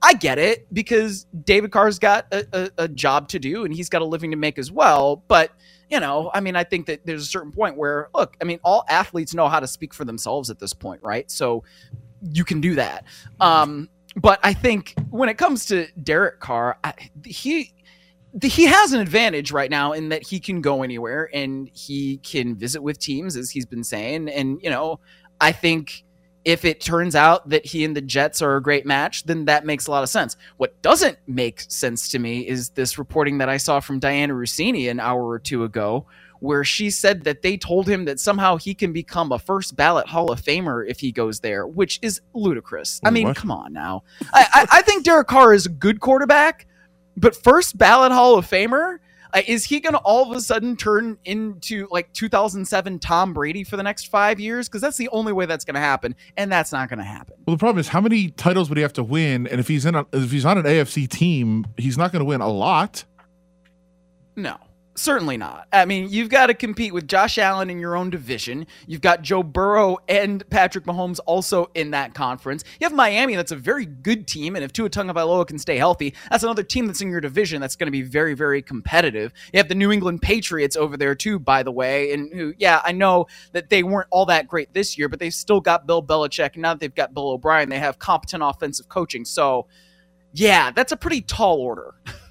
I 0.02 0.14
get 0.14 0.38
it 0.38 0.72
because 0.72 1.26
David 1.44 1.72
Carr's 1.72 1.98
got 1.98 2.26
a, 2.32 2.46
a, 2.52 2.70
a 2.84 2.88
job 2.88 3.28
to 3.28 3.38
do 3.38 3.64
and 3.64 3.74
he's 3.74 3.88
got 3.88 4.02
a 4.02 4.04
living 4.04 4.30
to 4.30 4.36
make 4.36 4.58
as 4.58 4.70
well. 4.70 5.24
But, 5.28 5.50
you 5.90 6.00
know, 6.00 6.30
I 6.32 6.40
mean, 6.40 6.56
I 6.56 6.64
think 6.64 6.86
that 6.86 7.04
there's 7.04 7.22
a 7.22 7.26
certain 7.26 7.52
point 7.52 7.76
where, 7.76 8.08
look, 8.14 8.36
I 8.40 8.44
mean, 8.44 8.60
all 8.64 8.84
athletes 8.88 9.34
know 9.34 9.48
how 9.48 9.60
to 9.60 9.66
speak 9.66 9.92
for 9.92 10.04
themselves 10.04 10.50
at 10.50 10.58
this 10.58 10.72
point, 10.72 11.00
right? 11.02 11.30
So 11.30 11.64
you 12.32 12.44
can 12.44 12.60
do 12.60 12.74
that. 12.76 13.04
Um, 13.40 13.88
but 14.16 14.38
I 14.42 14.52
think 14.54 14.94
when 15.10 15.28
it 15.28 15.38
comes 15.38 15.66
to 15.66 15.88
Derek 16.02 16.40
Carr, 16.40 16.78
I, 16.84 16.94
he 17.24 17.74
he 18.42 18.64
has 18.64 18.92
an 18.92 19.00
advantage 19.00 19.52
right 19.52 19.70
now 19.70 19.92
in 19.92 20.08
that 20.08 20.26
he 20.26 20.40
can 20.40 20.60
go 20.60 20.82
anywhere 20.82 21.30
and 21.32 21.70
he 21.72 22.18
can 22.18 22.56
visit 22.56 22.82
with 22.82 22.98
teams 22.98 23.36
as 23.36 23.50
he's 23.50 23.64
been 23.64 23.84
saying 23.84 24.28
and 24.28 24.58
you 24.60 24.70
know 24.70 24.98
I 25.40 25.52
think 25.52 26.04
if 26.44 26.64
it 26.64 26.80
turns 26.80 27.14
out 27.16 27.48
that 27.48 27.64
he 27.64 27.84
and 27.84 27.96
the 27.96 28.02
Jets 28.02 28.42
are 28.42 28.56
a 28.56 28.62
great 28.62 28.84
match, 28.84 29.24
then 29.24 29.46
that 29.46 29.64
makes 29.64 29.86
a 29.86 29.90
lot 29.90 30.02
of 30.02 30.08
sense. 30.10 30.36
What 30.58 30.80
doesn't 30.82 31.18
make 31.26 31.62
sense 31.68 32.08
to 32.10 32.18
me 32.18 32.46
is 32.46 32.70
this 32.70 32.98
reporting 32.98 33.38
that 33.38 33.48
I 33.48 33.56
saw 33.56 33.80
from 33.80 33.98
Dianna 34.00 34.32
Russini 34.32 34.90
an 34.90 35.00
hour 35.00 35.26
or 35.26 35.38
two 35.38 35.64
ago, 35.64 36.06
where 36.40 36.62
she 36.62 36.90
said 36.90 37.24
that 37.24 37.40
they 37.40 37.56
told 37.56 37.88
him 37.88 38.04
that 38.04 38.20
somehow 38.20 38.56
he 38.58 38.74
can 38.74 38.92
become 38.92 39.32
a 39.32 39.38
first 39.38 39.74
ballot 39.76 40.06
Hall 40.06 40.30
of 40.30 40.42
Famer 40.42 40.84
if 40.86 41.00
he 41.00 41.12
goes 41.12 41.40
there, 41.40 41.66
which 41.66 41.98
is 42.02 42.20
ludicrous. 42.34 43.00
I 43.02 43.10
mean, 43.10 43.28
What? 43.28 43.36
come 43.36 43.50
on 43.50 43.72
now. 43.72 44.02
I, 44.34 44.46
I, 44.52 44.66
I 44.78 44.82
think 44.82 45.04
Derek 45.04 45.28
Carr 45.28 45.54
is 45.54 45.64
a 45.64 45.70
good 45.70 46.00
quarterback, 46.00 46.66
but 47.16 47.34
first 47.34 47.78
ballot 47.78 48.12
Hall 48.12 48.36
of 48.36 48.46
Famer? 48.46 48.98
Uh, 49.34 49.42
is 49.48 49.64
he 49.64 49.80
going 49.80 49.92
to 49.92 49.98
all 50.00 50.30
of 50.30 50.36
a 50.36 50.40
sudden 50.40 50.76
turn 50.76 51.18
into 51.24 51.88
like 51.90 52.12
2007 52.12 53.00
Tom 53.00 53.34
Brady 53.34 53.64
for 53.64 53.76
the 53.76 53.82
next 53.82 54.06
five 54.06 54.38
years? 54.38 54.68
Because 54.68 54.80
that's 54.80 54.96
the 54.96 55.08
only 55.08 55.32
way 55.32 55.44
that's 55.44 55.64
going 55.64 55.74
to 55.74 55.80
happen, 55.80 56.14
and 56.36 56.50
that's 56.50 56.72
not 56.72 56.88
going 56.88 57.00
to 57.00 57.04
happen. 57.04 57.34
Well, 57.46 57.56
the 57.56 57.60
problem 57.60 57.80
is 57.80 57.88
how 57.88 58.00
many 58.00 58.30
titles 58.30 58.68
would 58.68 58.78
he 58.78 58.82
have 58.82 58.92
to 58.94 59.02
win? 59.02 59.48
And 59.48 59.58
if 59.58 59.66
he's 59.66 59.84
in, 59.84 59.96
a, 59.96 60.06
if 60.12 60.30
he's 60.30 60.44
on 60.44 60.56
an 60.56 60.64
AFC 60.64 61.08
team, 61.08 61.66
he's 61.76 61.98
not 61.98 62.12
going 62.12 62.20
to 62.20 62.24
win 62.24 62.40
a 62.40 62.48
lot. 62.48 63.04
No, 64.36 64.56
certainly 64.94 65.36
not. 65.36 65.66
I 65.72 65.84
mean, 65.84 66.08
you've 66.08 66.28
got 66.28 66.46
to 66.46 66.54
compete 66.54 66.92
with 66.94 67.08
Josh 67.08 67.38
Allen 67.38 67.70
in 67.70 67.78
your 67.78 67.96
own 67.96 68.10
division. 68.10 68.66
You've 68.86 69.00
got 69.00 69.22
Joe 69.22 69.42
Burrow 69.42 69.98
and 70.08 70.48
Patrick 70.50 70.84
Mahomes 70.84 71.18
also 71.26 71.70
in 71.74 71.90
that 71.90 72.14
conference. 72.14 72.64
You 72.80 72.84
have 72.86 72.94
Miami, 72.94 73.34
that's 73.34 73.52
a 73.52 73.56
very 73.56 73.86
good 73.86 74.26
team, 74.26 74.54
and 74.56 74.64
if 74.64 74.72
Tua 74.72 74.90
Tagovailoa 74.90 75.46
can 75.46 75.58
stay 75.58 75.76
healthy, 75.76 76.14
that's 76.30 76.44
another 76.44 76.62
team 76.62 76.86
that's 76.86 77.00
in 77.00 77.10
your 77.10 77.20
division 77.20 77.60
that's 77.60 77.76
going 77.76 77.86
to 77.86 77.92
be 77.92 78.02
very, 78.02 78.34
very 78.34 78.62
competitive. 78.62 79.32
You 79.52 79.58
have 79.58 79.68
the 79.68 79.74
New 79.74 79.90
England 79.90 80.22
Patriots 80.22 80.76
over 80.76 80.96
there 80.96 81.14
too, 81.14 81.38
by 81.38 81.62
the 81.62 81.72
way, 81.72 82.12
and 82.12 82.32
who, 82.32 82.54
yeah, 82.58 82.80
I 82.84 82.92
know 82.92 83.26
that 83.52 83.70
they 83.70 83.82
weren't 83.82 84.08
all 84.10 84.26
that 84.26 84.48
great 84.48 84.72
this 84.74 84.96
year, 84.96 85.08
but 85.08 85.18
they've 85.18 85.34
still 85.34 85.60
got 85.60 85.86
Bill 85.86 86.02
Belichick, 86.02 86.54
and 86.54 86.62
now 86.62 86.74
that 86.74 86.80
they've 86.80 86.94
got 86.94 87.14
Bill 87.14 87.30
O'Brien, 87.30 87.68
they 87.68 87.78
have 87.78 87.98
competent 87.98 88.42
offensive 88.44 88.88
coaching. 88.88 89.24
So, 89.24 89.66
yeah, 90.32 90.70
that's 90.70 90.92
a 90.92 90.96
pretty 90.96 91.20
tall 91.20 91.58
order. 91.58 91.94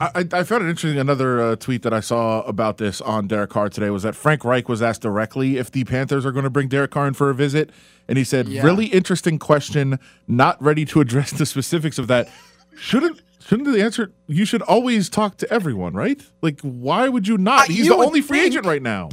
I 0.00 0.26
I 0.32 0.42
found 0.44 0.64
it 0.64 0.70
interesting. 0.70 0.98
Another 0.98 1.40
uh, 1.40 1.56
tweet 1.56 1.82
that 1.82 1.92
I 1.92 2.00
saw 2.00 2.42
about 2.42 2.78
this 2.78 3.00
on 3.00 3.26
Derek 3.26 3.50
Carr 3.50 3.68
today 3.68 3.90
was 3.90 4.02
that 4.02 4.14
Frank 4.14 4.44
Reich 4.44 4.68
was 4.68 4.80
asked 4.82 5.02
directly 5.02 5.58
if 5.58 5.70
the 5.70 5.84
Panthers 5.84 6.24
are 6.24 6.32
going 6.32 6.44
to 6.44 6.50
bring 6.50 6.68
Derek 6.68 6.90
Carr 6.92 7.06
in 7.06 7.14
for 7.14 7.28
a 7.30 7.34
visit, 7.34 7.70
and 8.08 8.16
he 8.16 8.24
said, 8.24 8.48
Yeah. 8.48 8.62
"Really 8.62 8.86
interesting 8.86 9.38
question. 9.38 9.98
Not 10.26 10.60
ready 10.62 10.84
to 10.86 11.00
address 11.04 11.30
the 11.32 11.44
specifics 11.46 11.98
of 11.98 12.06
that. 12.08 12.28
Shouldn't." 12.76 13.20
Shouldn't 13.42 13.72
the 13.72 13.82
answer? 13.82 14.12
You 14.28 14.44
should 14.44 14.62
always 14.62 15.08
talk 15.08 15.36
to 15.38 15.50
everyone, 15.52 15.94
right? 15.94 16.22
Like, 16.40 16.60
why 16.60 17.08
would 17.08 17.26
you 17.26 17.36
not? 17.36 17.62
Uh, 17.62 17.72
He's 17.72 17.86
you 17.86 17.96
the 17.96 17.96
only 17.96 18.20
free 18.20 18.38
think- 18.40 18.52
agent 18.52 18.66
right 18.66 18.82
now. 18.82 19.08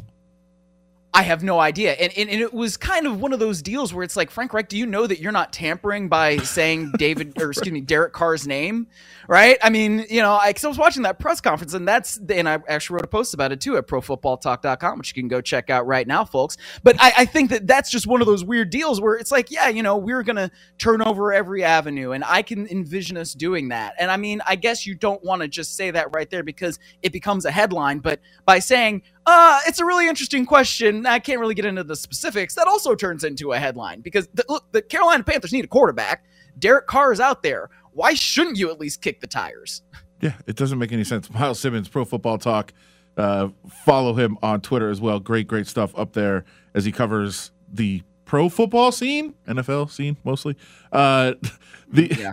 I 1.14 1.24
have 1.24 1.42
no 1.42 1.60
idea. 1.60 1.94
And, 1.94 2.14
and 2.16 2.30
and 2.30 2.42
it 2.42 2.54
was 2.54 2.78
kind 2.78 3.08
of 3.08 3.20
one 3.22 3.34
of 3.34 3.40
those 3.40 3.62
deals 3.62 3.94
where 3.94 4.04
it's 4.04 4.16
like, 4.16 4.30
Frank 4.30 4.54
Reich, 4.54 4.70
do 4.70 4.78
you 4.78 4.86
know 4.86 5.08
that 5.08 5.20
you're 5.20 5.32
not 5.32 5.52
tampering 5.52 6.10
by 6.10 6.38
saying 6.38 6.92
David 6.98 7.42
or 7.42 7.50
excuse 7.50 7.72
me, 7.72 7.82
Derek 7.82 8.14
Carr's 8.14 8.46
name? 8.46 8.88
Right? 9.28 9.58
I 9.64 9.70
mean, 9.70 10.06
you 10.10 10.22
know, 10.22 10.38
I, 10.40 10.54
'cause 10.54 10.64
I 10.64 10.68
was 10.68 10.78
watching 10.78 11.04
that 11.04 11.18
press 11.20 11.42
conference 11.42 11.74
and 11.74 11.88
that's 11.88 12.18
and 12.30 12.48
I 12.48 12.60
actually 12.70 12.96
wrote 12.96 13.06
a 13.06 13.08
post 13.08 13.34
about 13.34 13.52
it 13.52 13.60
too 13.62 13.78
at 13.78 13.88
profootballtalk.com, 13.88 14.98
which 15.00 15.16
you 15.16 15.22
can 15.22 15.28
go 15.28 15.42
check 15.42 15.70
out 15.70 15.88
right 15.88 16.06
now, 16.08 16.24
folks. 16.24 16.56
But 16.84 16.98
I, 17.00 17.14
I 17.20 17.26
think 17.26 17.50
that 17.50 17.68
that's 17.68 17.90
just 17.90 18.06
one 18.08 18.22
of 18.22 18.28
those 18.28 18.46
weird 18.46 18.70
deals 18.70 19.02
where 19.02 19.16
it's 19.16 19.32
like, 19.32 19.50
yeah, 19.50 19.70
you 19.70 19.84
know, 19.84 19.98
we're 19.98 20.24
gonna 20.24 20.52
turn 20.78 21.02
over 21.02 21.34
every 21.34 21.64
avenue, 21.64 22.12
and 22.12 22.24
I 22.24 22.42
can 22.42 22.68
envision 22.68 23.18
us 23.18 23.34
doing 23.34 23.70
that. 23.70 23.96
And 24.00 24.12
I 24.12 24.18
mean, 24.18 24.42
I 24.46 24.56
guess 24.56 24.86
you 24.86 24.94
don't 24.96 25.24
want 25.24 25.42
to 25.42 25.48
just 25.48 25.76
say 25.76 25.92
that 25.92 26.14
right 26.14 26.30
there 26.30 26.44
because 26.44 26.80
it 27.02 27.12
becomes 27.12 27.46
a 27.46 27.52
headline, 27.52 28.00
but 28.00 28.20
by 28.46 28.60
saying 28.60 29.02
Uh, 29.28 29.60
it's 29.68 29.80
a 29.80 29.86
really 29.86 30.08
interesting 30.08 30.46
question. 30.46 31.06
I 31.06 31.20
can't 31.20 31.42
really 31.42 31.54
get 31.54 31.66
into 31.66 31.84
the 31.84 31.98
specifics. 31.98 32.56
That 32.56 32.68
also 32.68 32.96
turns 32.96 33.26
into 33.26 33.52
a 33.52 33.60
headline 33.60 34.00
because 34.00 34.28
the, 34.34 34.46
look, 34.48 34.72
the 34.72 34.82
Carolina 34.82 35.22
Panthers 35.22 35.52
need 35.52 35.66
a 35.66 35.68
quarterback. 35.68 36.24
Derek 36.58 36.88
Carr 36.88 37.12
is 37.12 37.20
out 37.20 37.44
there. 37.44 37.70
Why 37.92 38.14
shouldn't 38.14 38.58
you 38.58 38.72
at 38.72 38.80
least 38.80 39.02
kick 39.02 39.20
the 39.20 39.28
tires? 39.28 39.82
Yeah, 40.22 40.34
it 40.48 40.56
doesn't 40.56 40.80
make 40.80 40.94
any 40.94 41.04
sense. 41.04 41.30
Myles 41.30 41.60
Simmons, 41.60 41.90
Pro 41.90 42.06
Football 42.06 42.38
Talk. 42.38 42.72
Uh, 43.18 43.50
follow 43.84 44.14
him 44.14 44.38
on 44.42 44.62
Twitter 44.62 44.90
as 44.90 45.02
well. 45.02 45.20
Great, 45.20 45.48
great 45.48 45.68
stuff 45.68 45.98
up 45.98 46.14
there 46.14 46.46
as 46.74 46.86
he 46.86 46.92
covers 46.94 47.52
the 47.72 48.02
pro 48.24 48.48
football 48.48 48.92
scene, 48.94 49.34
NFL 49.48 49.92
scene 49.92 50.16
mostly. 50.24 50.56
Uh, 50.92 51.34
the, 51.92 52.16
Yeah. 52.18 52.32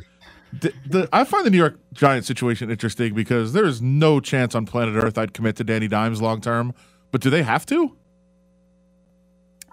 The, 0.60 0.72
the 0.86 1.08
I 1.12 1.24
find 1.24 1.44
the 1.46 1.50
New 1.50 1.58
York 1.58 1.78
Giants 1.92 2.26
situation 2.26 2.70
interesting 2.70 3.14
because 3.14 3.52
there 3.52 3.64
is 3.64 3.82
no 3.82 4.20
chance 4.20 4.54
on 4.54 4.66
planet 4.66 5.02
Earth 5.02 5.18
I'd 5.18 5.34
commit 5.34 5.56
to 5.56 5.64
Danny 5.64 5.88
Dimes 5.88 6.20
long 6.22 6.40
term. 6.40 6.74
But 7.10 7.20
do 7.20 7.30
they 7.30 7.42
have 7.42 7.66
to? 7.66 7.96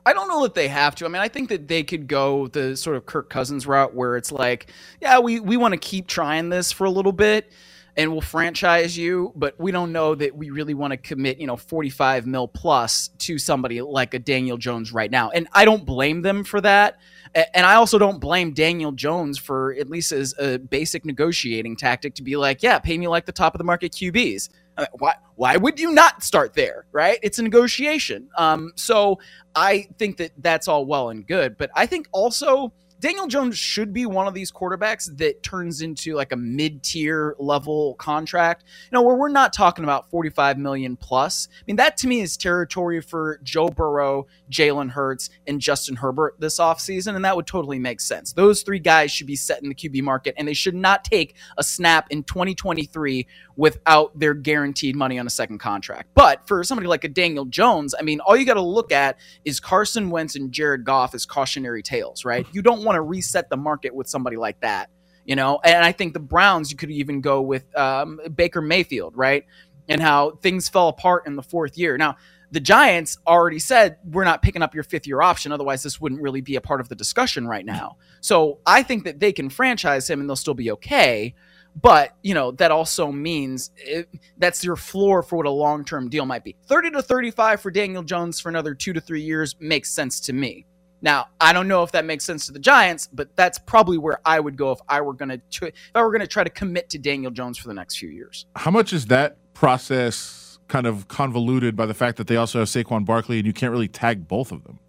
I 0.06 0.14
don't 0.14 0.28
know 0.28 0.42
that 0.44 0.56
they 0.56 0.68
have 0.68 0.96
to. 0.96 1.06
I 1.06 1.10
mean, 1.10 1.22
I 1.22 1.28
think 1.28 1.50
that 1.50 1.68
they 1.68 1.84
could 1.84 2.08
go 2.08 2.48
the 2.48 2.76
sort 2.76 2.96
of 2.98 3.06
Kirk 3.06 3.30
Cousins 3.30 3.68
route 3.68 3.94
where 3.94 4.18
it's 4.18 4.32
like, 4.32 4.72
yeah, 5.00 5.20
we, 5.20 5.40
we 5.40 5.58
want 5.58 5.74
to 5.74 5.78
keep 5.78 6.08
trying 6.08 6.50
this 6.50 6.72
for 6.72 6.86
a 6.86 6.90
little 6.90 7.12
bit 7.12 7.52
and 7.98 8.12
we'll 8.12 8.22
franchise 8.22 8.98
you, 8.98 9.32
but 9.36 9.60
we 9.60 9.72
don't 9.72 9.92
know 9.92 10.16
that 10.16 10.36
we 10.36 10.50
really 10.50 10.74
want 10.74 10.92
to 10.92 10.98
commit, 10.98 11.40
you 11.40 11.48
know, 11.48 11.58
45 11.58 12.26
mil 12.26 12.48
plus 12.48 13.10
to 13.20 13.38
somebody 13.38 13.82
like 13.82 14.14
a 14.14 14.20
Daniel 14.20 14.58
Jones 14.58 14.92
right 14.92 15.12
now. 15.12 15.30
And 15.30 15.48
I 15.54 15.66
don't 15.66 15.86
blame 15.86 16.22
them 16.22 16.44
for 16.44 16.62
that. 16.62 17.00
And 17.34 17.66
I 17.66 17.76
also 17.76 17.98
don't 17.98 18.20
blame 18.20 18.54
Daniel 18.54 18.92
Jones 18.92 19.38
for 19.38 19.74
at 19.80 19.90
least 19.90 20.12
as 20.12 20.34
a 20.38 20.58
basic 20.58 21.06
negotiating 21.06 21.78
tactic 21.78 22.14
to 22.16 22.24
be 22.24 22.36
like, 22.36 22.62
yeah, 22.62 22.78
pay 22.80 22.98
me 22.98 23.08
like 23.08 23.26
the 23.26 23.32
top 23.32 23.54
of 23.54 23.58
the 23.58 23.64
market 23.64 23.94
QBs. 23.94 24.50
Why 24.94 25.16
why 25.36 25.58
would 25.58 25.80
you 25.80 25.92
not 25.92 26.24
start 26.24 26.54
there, 26.54 26.86
right? 26.92 27.20
It's 27.22 27.40
a 27.40 27.44
negotiation. 27.44 28.30
Um, 28.38 28.72
so 28.76 29.20
I 29.56 29.88
think 29.98 30.18
that 30.18 30.32
that's 30.38 30.68
all 30.68 30.86
well 30.86 31.10
and 31.10 31.26
good, 31.26 31.58
but 31.58 31.72
I 31.76 31.86
think 31.86 32.08
also 32.12 32.74
Daniel 33.02 33.26
Jones 33.26 33.58
should 33.58 33.94
be 33.94 34.06
one 34.06 34.28
of 34.28 34.36
these 34.36 34.52
quarterbacks 34.52 35.18
that 35.18 35.42
turns 35.42 35.82
into 35.82 36.14
like 36.14 36.32
a 36.32 36.36
mid-tier 36.36 37.36
level 37.40 37.96
contract. 37.96 38.64
You 38.92 38.96
know, 38.96 39.02
where 39.02 39.16
we're 39.16 39.30
not 39.30 39.54
talking 39.54 39.84
about 39.84 40.12
45 40.12 40.60
million 40.60 40.96
plus. 40.96 41.48
I 41.52 41.64
mean, 41.66 41.78
that 41.78 41.98
to 41.98 42.08
me 42.08 42.22
is 42.22 42.38
territory 42.38 43.02
for 43.02 43.40
Joe 43.42 43.70
Burrow, 43.70 44.28
Jalen 44.52 44.92
Hurts, 44.92 45.32
and 45.48 45.60
Justin 45.60 45.96
Herbert 45.96 46.36
this 46.38 46.60
offseason, 46.60 47.16
and 47.16 47.26
that 47.26 47.36
would 47.36 47.48
totally 47.48 47.80
make 47.80 48.00
sense. 48.00 48.34
Those 48.34 48.62
three 48.62 48.78
guys 48.78 49.12
should 49.12 49.26
be 49.26 49.36
set 49.36 49.64
in 49.64 49.70
the 49.70 49.76
QB 49.76 50.04
market, 50.04 50.36
and 50.38 50.48
they 50.48 50.54
should 50.54 50.76
not 50.76 51.04
take 51.04 51.36
a 51.58 51.64
snap 51.64 52.06
in 52.12 52.24
2023 52.24 53.28
without 53.56 54.18
their 54.18 54.36
guaranteed 54.36 54.96
money 54.96 55.18
on 55.18 55.26
a 55.26 55.32
second 55.32 55.58
contract. 55.58 56.10
But 56.14 56.48
for 56.48 56.64
somebody 56.64 56.88
like 56.88 57.04
a 57.04 57.10
Daniel 57.10 57.46
Jones, 57.46 57.96
I 57.98 58.04
mean, 58.04 58.20
all 58.20 58.38
you 58.38 58.46
got 58.46 58.54
to 58.54 58.62
look 58.62 58.92
at 58.92 59.18
is 59.44 59.60
Carson 59.60 60.12
Wentz 60.12 60.36
and 60.36 60.52
Jared 60.52 60.84
Goff 60.84 61.16
as 61.16 61.26
cautionary 61.26 61.82
tales, 61.82 62.24
right? 62.26 62.46
You 62.52 62.62
don't 62.62 62.84
want 62.84 62.91
to 62.96 63.02
reset 63.02 63.50
the 63.50 63.58
market 63.58 63.94
with 63.94 64.08
somebody 64.08 64.38
like 64.38 64.60
that, 64.62 64.90
you 65.26 65.36
know? 65.36 65.60
And 65.64 65.84
I 65.84 65.92
think 65.92 66.14
the 66.14 66.20
Browns, 66.20 66.72
you 66.72 66.78
could 66.78 66.92
even 66.92 67.22
go 67.22 67.42
with 67.42 67.76
um, 67.78 68.20
Baker 68.36 68.62
Mayfield, 68.62 69.16
right? 69.16 69.46
And 69.90 70.02
how 70.02 70.32
things 70.42 70.70
fell 70.70 70.88
apart 70.88 71.28
in 71.28 71.36
the 71.36 71.44
fourth 71.44 71.78
year. 71.78 71.98
Now, 71.98 72.18
the 72.52 72.60
Giants 72.60 73.18
already 73.26 73.60
said 73.60 73.98
we're 74.04 74.26
not 74.26 74.42
picking 74.42 74.62
up 74.62 74.76
your 74.76 74.84
fifth 74.84 75.08
year 75.08 75.22
option. 75.22 75.52
Otherwise, 75.52 75.84
this 75.84 76.00
wouldn't 76.02 76.22
really 76.22 76.42
be 76.42 76.58
a 76.58 76.62
part 76.62 76.82
of 76.82 76.90
the 76.90 76.96
discussion 76.96 77.48
right 77.48 77.66
now. 77.66 77.98
So 78.20 78.60
I 78.66 78.84
think 78.84 79.06
that 79.06 79.20
they 79.20 79.32
can 79.32 79.50
franchise 79.50 80.10
him 80.10 80.20
and 80.20 80.30
they'll 80.30 80.36
still 80.36 80.54
be 80.54 80.72
okay. 80.72 81.34
But 81.82 82.16
you 82.22 82.34
know 82.34 82.52
that 82.52 82.72
also 82.72 83.12
means 83.14 83.72
it, 83.78 84.10
that's 84.38 84.62
your 84.64 84.76
floor 84.76 85.24
for 85.24 85.38
what 85.38 85.46
a 85.46 85.52
long 85.52 85.86
term 85.86 86.10
deal 86.10 86.26
might 86.26 86.44
be. 86.44 86.58
Thirty 86.68 86.92
to 86.92 87.02
thirty 87.02 87.32
five 87.32 87.62
for 87.62 87.72
Daniel 87.72 88.04
Jones 88.04 88.42
for 88.42 88.50
another 88.50 88.76
two 88.76 88.92
to 88.92 89.00
three 89.00 89.22
years 89.22 89.56
makes 89.60 89.90
sense 89.90 90.20
to 90.22 90.34
me. 90.34 90.66
Now 91.02 91.28
I 91.40 91.54
don't 91.54 91.68
know 91.68 91.84
if 91.84 91.92
that 91.92 92.06
makes 92.06 92.24
sense 92.24 92.46
to 92.46 92.52
the 92.52 92.60
Giants, 92.60 93.10
but 93.12 93.36
that's 93.36 93.58
probably 93.60 93.98
where 93.98 94.20
I 94.26 94.40
would 94.40 94.56
go 94.56 94.72
if 94.72 94.80
I 94.88 95.02
were 95.02 95.14
gonna 95.14 95.42
if 95.62 95.74
I 95.96 96.04
were 96.04 96.12
gonna 96.12 96.28
try 96.28 96.44
to 96.44 96.50
commit 96.50 96.90
to 96.92 97.00
Daniel 97.00 97.32
Jones 97.32 97.58
for 97.58 97.68
the 97.68 97.74
next 97.74 97.98
few 97.98 98.10
years. 98.10 98.46
How 98.56 98.72
much 98.72 98.94
is 98.94 99.08
that 99.08 99.38
process 99.54 100.60
kind 100.68 100.88
of 100.88 101.08
convoluted 101.08 101.76
by 101.76 101.86
the 101.86 101.94
fact 101.94 102.18
that 102.18 102.28
they 102.28 102.38
also 102.38 102.60
have 102.60 102.68
Saquon 102.68 103.06
Barkley 103.06 103.38
and 103.38 103.46
you 103.46 103.54
can't 103.54 103.72
really 103.72 103.88
tag 103.88 104.28
both 104.28 104.52
of 104.52 104.64
them? 104.64 104.80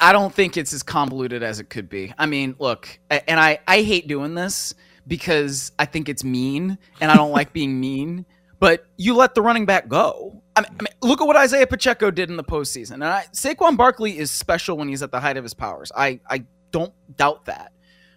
I 0.00 0.12
don't 0.12 0.34
think 0.34 0.56
it's 0.56 0.72
as 0.72 0.82
convoluted 0.82 1.42
as 1.42 1.60
it 1.60 1.70
could 1.70 1.88
be. 1.88 2.12
I 2.18 2.26
mean, 2.26 2.56
look, 2.58 2.98
and 3.10 3.40
I 3.40 3.60
I 3.66 3.82
hate 3.82 4.06
doing 4.06 4.34
this 4.34 4.74
because 5.06 5.72
I 5.78 5.86
think 5.86 6.08
it's 6.08 6.24
mean 6.24 6.78
and 7.00 7.10
I 7.10 7.16
don't 7.16 7.32
like 7.32 7.52
being 7.52 7.80
mean. 7.80 8.26
But 8.64 8.86
you 8.96 9.14
let 9.14 9.34
the 9.34 9.42
running 9.42 9.66
back 9.66 9.88
go. 9.88 10.40
I 10.56 10.62
mean, 10.62 10.70
I 10.80 10.82
mean, 10.84 10.94
look 11.02 11.20
at 11.20 11.26
what 11.26 11.36
Isaiah 11.36 11.66
Pacheco 11.66 12.10
did 12.10 12.30
in 12.30 12.38
the 12.38 12.42
postseason. 12.42 12.92
And 12.92 13.04
I, 13.04 13.26
Saquon 13.34 13.76
Barkley 13.76 14.16
is 14.16 14.30
special 14.30 14.78
when 14.78 14.88
he's 14.88 15.02
at 15.02 15.12
the 15.12 15.20
height 15.20 15.36
of 15.36 15.44
his 15.44 15.52
powers. 15.52 15.92
I 15.94 16.18
I 16.30 16.46
don't 16.70 16.94
doubt 17.14 17.44
that. 17.44 17.72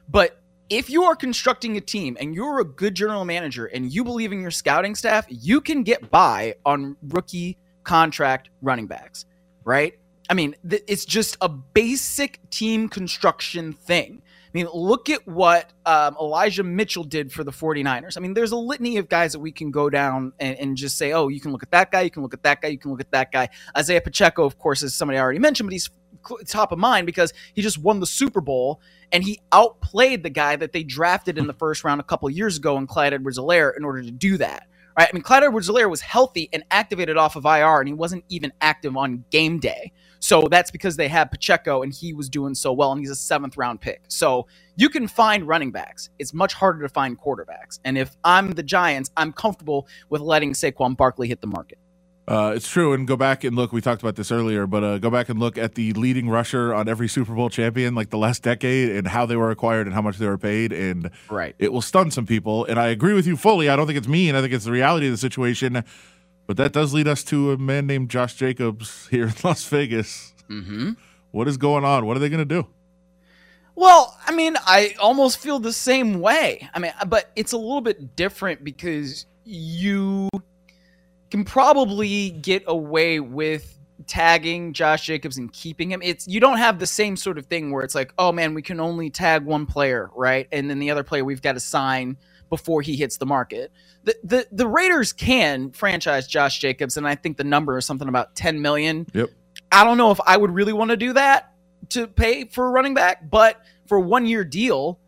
But 0.07 0.41
if 0.69 0.89
you 0.89 1.03
are 1.03 1.17
constructing 1.17 1.75
a 1.75 1.81
team 1.81 2.15
and 2.17 2.33
you're 2.33 2.61
a 2.61 2.63
good 2.63 2.95
general 2.95 3.25
manager 3.25 3.65
and 3.65 3.91
you 3.91 4.05
believe 4.05 4.31
in 4.31 4.39
your 4.39 4.51
scouting 4.51 4.95
staff, 4.95 5.25
you 5.27 5.59
can 5.59 5.83
get 5.83 6.09
by 6.09 6.55
on 6.65 6.95
rookie 7.09 7.57
contract 7.83 8.49
running 8.61 8.87
backs, 8.87 9.25
right? 9.65 9.99
I 10.29 10.33
mean, 10.33 10.55
th- 10.69 10.83
it's 10.87 11.03
just 11.03 11.35
a 11.41 11.49
basic 11.49 12.39
team 12.51 12.87
construction 12.87 13.73
thing. 13.73 14.21
I 14.57 14.61
mean, 14.61 14.69
look 14.73 15.11
at 15.11 15.27
what 15.27 15.71
um, 15.85 16.17
Elijah 16.19 16.63
Mitchell 16.63 17.03
did 17.03 17.31
for 17.31 17.43
the 17.43 17.51
49ers. 17.51 18.17
I 18.17 18.21
mean, 18.21 18.33
there's 18.33 18.53
a 18.53 18.57
litany 18.57 18.97
of 18.97 19.07
guys 19.07 19.33
that 19.33 19.39
we 19.39 19.51
can 19.51 19.69
go 19.69 19.87
down 19.87 20.33
and, 20.39 20.57
and 20.57 20.75
just 20.75 20.97
say, 20.97 21.13
oh, 21.13 21.27
you 21.27 21.39
can 21.39 21.51
look 21.51 21.61
at 21.61 21.69
that 21.69 21.91
guy, 21.91 22.01
you 22.01 22.09
can 22.09 22.23
look 22.23 22.33
at 22.33 22.41
that 22.41 22.63
guy, 22.63 22.69
you 22.69 22.79
can 22.79 22.89
look 22.89 22.99
at 22.99 23.11
that 23.11 23.31
guy. 23.31 23.49
Isaiah 23.77 24.01
Pacheco, 24.01 24.45
of 24.45 24.57
course, 24.57 24.81
is 24.81 24.95
somebody 24.95 25.19
I 25.19 25.21
already 25.21 25.37
mentioned, 25.37 25.67
but 25.67 25.73
he's 25.73 25.91
top 26.47 26.71
of 26.71 26.79
mind 26.79 27.05
because 27.05 27.33
he 27.53 27.61
just 27.61 27.77
won 27.77 27.99
the 27.99 28.07
Super 28.07 28.41
Bowl 28.41 28.81
and 29.11 29.23
he 29.23 29.39
outplayed 29.51 30.23
the 30.23 30.31
guy 30.31 30.55
that 30.55 30.71
they 30.71 30.81
drafted 30.81 31.37
in 31.37 31.45
the 31.45 31.53
first 31.53 31.83
round 31.83 32.01
a 32.01 32.03
couple 32.03 32.27
years 32.27 32.57
ago 32.57 32.79
in 32.79 32.87
Clyde 32.87 33.13
Edwards-Helaire 33.13 33.77
in 33.77 33.83
order 33.83 34.01
to 34.01 34.09
do 34.09 34.37
that. 34.37 34.67
Right? 34.97 35.07
I 35.07 35.13
mean, 35.13 35.21
Clyde 35.21 35.43
Edwards-Helaire 35.43 35.89
was 35.89 36.01
healthy 36.01 36.49
and 36.51 36.63
activated 36.71 37.17
off 37.17 37.35
of 37.35 37.45
IR, 37.45 37.79
and 37.79 37.87
he 37.87 37.93
wasn't 37.93 38.25
even 38.29 38.51
active 38.61 38.97
on 38.97 39.23
game 39.29 39.59
day. 39.59 39.91
So 40.19 40.47
that's 40.49 40.71
because 40.71 40.95
they 40.95 41.07
had 41.07 41.29
Pacheco, 41.29 41.83
and 41.83 41.93
he 41.93 42.13
was 42.13 42.29
doing 42.29 42.55
so 42.55 42.73
well, 42.73 42.91
and 42.91 42.99
he's 42.99 43.11
a 43.11 43.15
seventh 43.15 43.57
round 43.57 43.79
pick. 43.79 44.01
So 44.07 44.47
you 44.75 44.89
can 44.89 45.07
find 45.07 45.47
running 45.47 45.71
backs. 45.71 46.09
It's 46.17 46.33
much 46.33 46.55
harder 46.55 46.81
to 46.81 46.89
find 46.89 47.19
quarterbacks. 47.19 47.79
And 47.85 47.95
if 47.97 48.17
I'm 48.23 48.51
the 48.51 48.63
Giants, 48.63 49.11
I'm 49.15 49.31
comfortable 49.33 49.87
with 50.09 50.21
letting 50.21 50.53
Saquon 50.53 50.97
Barkley 50.97 51.27
hit 51.27 51.41
the 51.41 51.47
market. 51.47 51.77
Uh, 52.27 52.51
it's 52.53 52.69
true, 52.69 52.91
and 52.91 53.07
go 53.07 53.15
back 53.15 53.45
and 53.45 53.55
look. 53.55 53.71
We 53.71 53.79
talked 53.79 54.01
about 54.01 54.17
this 54.17 54.31
earlier, 54.33 54.67
but 54.67 54.83
uh, 54.83 54.97
go 54.97 55.09
back 55.09 55.29
and 55.29 55.39
look 55.39 55.57
at 55.57 55.75
the 55.75 55.93
leading 55.93 56.29
rusher 56.29 56.73
on 56.73 56.89
every 56.89 57.07
Super 57.07 57.33
Bowl 57.33 57.49
champion, 57.49 57.95
like 57.95 58.09
the 58.09 58.17
last 58.17 58.43
decade, 58.43 58.89
and 58.89 59.07
how 59.07 59.25
they 59.25 59.37
were 59.37 59.49
acquired 59.49 59.87
and 59.87 59.93
how 59.93 60.01
much 60.01 60.17
they 60.17 60.27
were 60.27 60.37
paid, 60.37 60.73
and 60.73 61.09
Right. 61.29 61.55
it 61.57 61.71
will 61.71 61.81
stun 61.81 62.11
some 62.11 62.25
people. 62.25 62.65
And 62.65 62.77
I 62.77 62.87
agree 62.87 63.13
with 63.13 63.25
you 63.27 63.37
fully. 63.37 63.69
I 63.69 63.77
don't 63.77 63.87
think 63.87 63.97
it's 63.97 64.09
mean. 64.09 64.35
I 64.35 64.41
think 64.41 64.53
it's 64.53 64.65
the 64.65 64.73
reality 64.73 65.05
of 65.07 65.13
the 65.13 65.17
situation. 65.17 65.85
But 66.47 66.57
that 66.57 66.73
does 66.73 66.93
lead 66.93 67.07
us 67.07 67.23
to 67.25 67.51
a 67.53 67.57
man 67.57 67.87
named 67.87 68.09
Josh 68.09 68.33
Jacobs 68.35 69.07
here 69.07 69.27
in 69.27 69.33
Las 69.43 69.63
Vegas. 69.65 70.33
Mm-hmm. 70.49 70.91
What 71.31 71.47
is 71.47 71.55
going 71.57 71.85
on? 71.85 72.05
What 72.05 72.17
are 72.17 72.19
they 72.19 72.29
going 72.29 72.45
to 72.45 72.61
do? 72.61 72.67
Well, 73.75 74.17
I 74.25 74.33
mean, 74.33 74.55
I 74.65 74.95
almost 74.99 75.37
feel 75.39 75.59
the 75.59 75.71
same 75.73 76.19
way. 76.19 76.67
I 76.73 76.79
mean, 76.79 76.91
but 77.07 77.31
it's 77.35 77.51
a 77.53 77.57
little 77.57 77.81
bit 77.81 78.15
different 78.15 78.63
because 78.63 79.25
you 79.45 80.29
can 81.29 81.43
probably 81.43 82.31
get 82.31 82.63
away 82.67 83.19
with 83.19 83.77
tagging 84.05 84.73
Josh 84.73 85.05
Jacobs 85.05 85.37
and 85.37 85.51
keeping 85.51 85.91
him. 85.91 86.01
It's 86.03 86.27
you 86.27 86.39
don't 86.39 86.57
have 86.57 86.79
the 86.79 86.87
same 86.87 87.17
sort 87.17 87.37
of 87.37 87.45
thing 87.47 87.71
where 87.71 87.83
it's 87.83 87.95
like, 87.95 88.13
oh 88.17 88.31
man, 88.31 88.53
we 88.53 88.61
can 88.61 88.79
only 88.79 89.09
tag 89.09 89.43
one 89.43 89.65
player, 89.65 90.09
right? 90.15 90.47
And 90.51 90.69
then 90.69 90.79
the 90.79 90.91
other 90.91 91.03
player 91.03 91.25
we've 91.25 91.41
got 91.41 91.53
to 91.53 91.59
sign 91.59 92.17
before 92.49 92.81
he 92.81 92.95
hits 92.95 93.17
the 93.17 93.25
market. 93.25 93.71
The 94.03 94.15
the 94.23 94.47
the 94.51 94.67
Raiders 94.67 95.13
can 95.13 95.71
franchise 95.71 96.27
Josh 96.27 96.59
Jacobs, 96.59 96.97
and 96.97 97.07
I 97.07 97.15
think 97.15 97.37
the 97.37 97.43
number 97.43 97.77
is 97.77 97.85
something 97.85 98.07
about 98.07 98.35
10 98.35 98.61
million. 98.61 99.07
Yep. 99.13 99.29
I 99.71 99.83
don't 99.83 99.97
know 99.97 100.11
if 100.11 100.19
I 100.25 100.37
would 100.37 100.51
really 100.51 100.73
want 100.73 100.91
to 100.91 100.97
do 100.97 101.13
that 101.13 101.51
to 101.89 102.07
pay 102.07 102.45
for 102.45 102.67
a 102.67 102.69
running 102.69 102.93
back, 102.93 103.29
but 103.29 103.61
for 103.87 103.97
a 103.97 104.01
one 104.01 104.25
year 104.25 104.43
deal, 104.43 104.99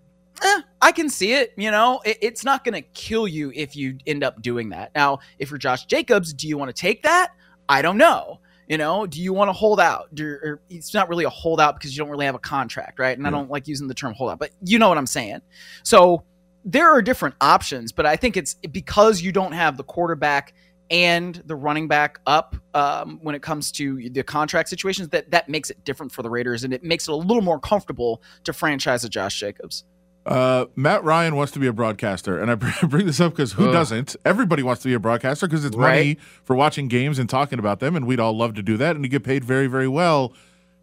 eh, 0.42 0.62
I 0.82 0.92
can 0.92 1.10
see 1.10 1.34
it. 1.34 1.54
You 1.58 1.72
know, 1.72 2.02
it, 2.06 2.18
it's 2.22 2.44
not 2.44 2.64
going 2.64 2.74
to 2.74 2.82
kill 2.82 3.28
you 3.28 3.52
if 3.56 3.76
you 3.76 3.98
end 4.08 4.24
up 4.24 4.42
doing 4.42 4.70
that. 4.70 4.92
Now, 4.96 5.20
if 5.38 5.50
you're 5.50 5.58
Josh 5.58 5.86
Jacobs, 5.86 6.34
do 6.34 6.48
you 6.48 6.58
want 6.58 6.70
to 6.70 6.80
take 6.80 7.04
that? 7.04 7.32
I 7.68 7.82
don't 7.82 7.98
know. 7.98 8.40
You 8.68 8.78
know, 8.78 9.08
do 9.08 9.20
you 9.20 9.34
want 9.34 9.50
to 9.50 9.54
hold 9.54 9.80
out? 9.80 10.14
Do, 10.14 10.60
it's 10.70 10.94
not 10.94 11.10
really 11.10 11.24
a 11.24 11.30
holdout 11.30 11.76
because 11.76 11.96
you 11.96 12.04
don't 12.04 12.12
really 12.12 12.28
have 12.28 12.36
a 12.36 12.40
contract, 12.40 13.00
right? 13.00 13.18
And 13.18 13.26
I 13.26 13.32
don't 13.32 13.50
like 13.50 13.68
using 13.68 13.88
the 13.88 13.96
term 13.96 14.14
holdout, 14.14 14.38
but 14.38 14.52
you 14.64 14.78
know 14.78 14.88
what 14.88 14.98
I'm 15.00 15.08
saying. 15.08 15.42
So 15.82 16.24
there 16.64 16.92
are 16.92 17.02
different 17.02 17.34
options, 17.42 17.92
but 17.92 18.06
I 18.06 18.16
think 18.16 18.38
it's 18.38 18.54
because 18.72 19.22
you 19.22 19.32
don't 19.32 19.54
have 19.54 19.76
the 19.76 19.84
quarterback 19.84 20.54
and 20.92 21.42
the 21.46 21.56
running 21.56 21.88
back 21.88 22.20
up 22.26 22.56
um, 22.74 23.20
when 23.22 23.36
it 23.36 23.42
comes 23.42 23.72
to 23.72 24.10
the 24.10 24.24
contract 24.24 24.70
situations 24.70 25.10
that 25.10 25.32
that 25.32 25.50
makes 25.50 25.70
it 25.70 25.84
different 25.84 26.12
for 26.12 26.24
the 26.24 26.30
Raiders 26.30 26.64
and 26.64 26.74
it 26.74 26.84
makes 26.84 27.08
it 27.08 27.12
a 27.12 27.16
little 27.16 27.44
more 27.44 27.60
comfortable 27.60 28.22
to 28.44 28.54
franchise 28.54 29.04
a 29.04 29.10
Josh 29.10 29.40
Jacobs. 29.40 29.84
Uh, 30.30 30.68
Matt 30.76 31.04
Ryan 31.04 31.36
wants 31.36 31.52
to 31.54 31.60
be 31.60 31.66
a 31.66 31.74
broadcaster, 31.74 32.40
and 32.40 32.52
I 32.52 32.56
bring 32.88 33.08
this 33.08 33.20
up 33.20 33.34
because 33.34 33.54
who 33.54 33.66
Ugh. 33.68 33.74
doesn't? 33.74 34.16
Everybody 34.24 34.62
wants 34.62 34.84
to 34.84 34.88
be 34.88 34.94
a 34.94 35.00
broadcaster 35.00 35.48
because 35.48 35.66
it's 35.66 35.76
Right. 35.76 35.90
money 35.92 36.18
for 36.44 36.56
watching 36.56 36.88
games 36.88 37.18
and 37.18 37.28
talking 37.28 37.58
about 37.58 37.80
them, 37.80 37.96
and 37.96 38.06
we'd 38.06 38.20
all 38.20 38.38
love 38.38 38.54
to 38.54 38.62
do 38.62 38.78
that, 38.78 38.96
and 38.96 39.04
you 39.04 39.10
get 39.10 39.24
paid 39.24 39.44
very, 39.44 39.66
very 39.66 39.88
well. 39.88 40.34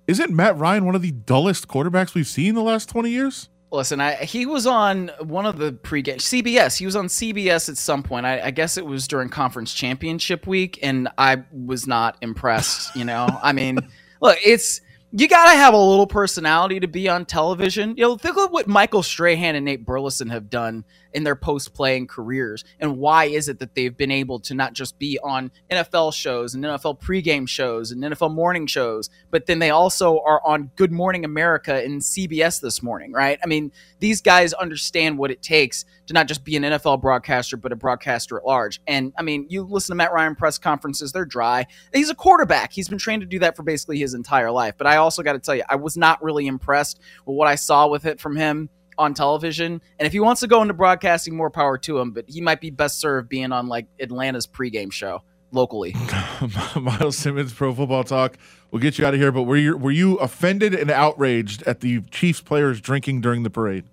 Isn't 0.08 0.32
Matt 0.34 0.56
Ryan 0.58 0.84
one 0.84 0.96
of 0.96 1.02
the 1.02 1.12
dullest 1.12 1.68
quarterbacks 1.68 2.12
we've 2.14 2.26
seen 2.26 2.50
in 2.50 2.54
the 2.56 2.62
last 2.62 2.88
twenty 2.88 3.10
years? 3.10 3.48
Listen, 3.72 4.00
I, 4.00 4.14
he 4.14 4.46
was 4.46 4.66
on 4.66 5.10
one 5.20 5.44
of 5.46 5.58
the 5.58 5.72
pregame 5.72 6.16
CBS. 6.18 6.76
He 6.78 6.86
was 6.86 6.94
on 6.96 7.06
CBS 7.06 7.68
at 7.68 7.76
some 7.76 8.02
point. 8.02 8.24
I, 8.24 8.40
I 8.40 8.50
guess 8.52 8.76
it 8.76 8.86
was 8.86 9.06
during 9.08 9.28
conference 9.28 9.74
championship 9.74 10.46
week, 10.46 10.78
and 10.82 11.08
I 11.18 11.42
was 11.52 11.86
not 11.86 12.16
impressed. 12.20 12.94
You 12.96 13.04
know, 13.04 13.26
I 13.42 13.52
mean, 13.52 13.78
look, 14.20 14.38
it's 14.44 14.80
you 15.12 15.28
got 15.28 15.50
to 15.50 15.56
have 15.56 15.74
a 15.74 15.78
little 15.78 16.06
personality 16.06 16.80
to 16.80 16.88
be 16.88 17.08
on 17.08 17.24
television. 17.24 17.94
You 17.96 18.04
know, 18.04 18.16
think 18.16 18.36
of 18.36 18.50
what 18.50 18.66
Michael 18.66 19.02
Strahan 19.02 19.54
and 19.54 19.64
Nate 19.64 19.84
Burleson 19.84 20.30
have 20.30 20.50
done 20.50 20.84
in 21.16 21.24
their 21.24 21.34
post-playing 21.34 22.06
careers, 22.06 22.62
and 22.78 22.98
why 22.98 23.24
is 23.24 23.48
it 23.48 23.58
that 23.58 23.74
they've 23.74 23.96
been 23.96 24.10
able 24.10 24.38
to 24.38 24.54
not 24.54 24.74
just 24.74 24.98
be 24.98 25.18
on 25.24 25.50
NFL 25.70 26.12
shows 26.12 26.54
and 26.54 26.62
NFL 26.62 27.00
pregame 27.00 27.48
shows 27.48 27.90
and 27.90 28.02
NFL 28.02 28.34
morning 28.34 28.66
shows, 28.66 29.08
but 29.30 29.46
then 29.46 29.58
they 29.58 29.70
also 29.70 30.20
are 30.20 30.46
on 30.46 30.70
Good 30.76 30.92
Morning 30.92 31.24
America 31.24 31.82
and 31.82 32.02
CBS 32.02 32.60
this 32.60 32.82
morning, 32.82 33.12
right? 33.12 33.38
I 33.42 33.46
mean, 33.46 33.72
these 33.98 34.20
guys 34.20 34.52
understand 34.52 35.16
what 35.16 35.30
it 35.30 35.40
takes 35.40 35.86
to 36.06 36.12
not 36.12 36.28
just 36.28 36.44
be 36.44 36.54
an 36.54 36.64
NFL 36.64 37.00
broadcaster, 37.00 37.56
but 37.56 37.72
a 37.72 37.76
broadcaster 37.76 38.36
at 38.36 38.44
large. 38.44 38.82
And 38.86 39.14
I 39.18 39.22
mean, 39.22 39.46
you 39.48 39.62
listen 39.62 39.94
to 39.94 39.96
Matt 39.96 40.12
Ryan 40.12 40.34
press 40.34 40.58
conferences, 40.58 41.12
they're 41.12 41.24
dry. 41.24 41.66
He's 41.94 42.10
a 42.10 42.14
quarterback. 42.14 42.74
He's 42.74 42.90
been 42.90 42.98
trained 42.98 43.22
to 43.22 43.26
do 43.26 43.38
that 43.38 43.56
for 43.56 43.62
basically 43.62 43.98
his 43.98 44.12
entire 44.12 44.50
life. 44.50 44.74
But 44.76 44.86
I 44.86 44.96
also 44.96 45.22
got 45.22 45.32
to 45.32 45.38
tell 45.38 45.54
you, 45.54 45.64
I 45.66 45.76
was 45.76 45.96
not 45.96 46.22
really 46.22 46.46
impressed 46.46 47.00
with 47.24 47.36
what 47.36 47.48
I 47.48 47.54
saw 47.54 47.88
with 47.88 48.04
it 48.04 48.20
from 48.20 48.36
him 48.36 48.68
on 48.98 49.14
television. 49.14 49.80
And 49.98 50.06
if 50.06 50.12
he 50.12 50.20
wants 50.20 50.40
to 50.42 50.46
go 50.46 50.62
into 50.62 50.74
broadcasting, 50.74 51.36
more 51.36 51.50
power 51.50 51.78
to 51.78 51.98
him, 51.98 52.12
but 52.12 52.24
he 52.28 52.40
might 52.40 52.60
be 52.60 52.70
best 52.70 53.00
served 53.00 53.28
being 53.28 53.52
on 53.52 53.68
like 53.68 53.86
Atlanta's 54.00 54.46
pregame 54.46 54.92
show 54.92 55.22
locally. 55.52 55.94
Myles 56.80 57.18
Simmons, 57.18 57.52
Pro 57.52 57.74
Football 57.74 58.04
Talk. 58.04 58.36
We'll 58.70 58.82
get 58.82 58.98
you 58.98 59.06
out 59.06 59.14
of 59.14 59.20
here. 59.20 59.32
But 59.32 59.42
were 59.44 59.56
you 59.56 59.76
were 59.76 59.90
you 59.90 60.16
offended 60.16 60.74
and 60.74 60.90
outraged 60.90 61.62
at 61.64 61.80
the 61.80 62.00
Chiefs 62.10 62.40
players 62.40 62.80
drinking 62.80 63.20
during 63.20 63.42
the 63.42 63.50
parade? 63.50 63.84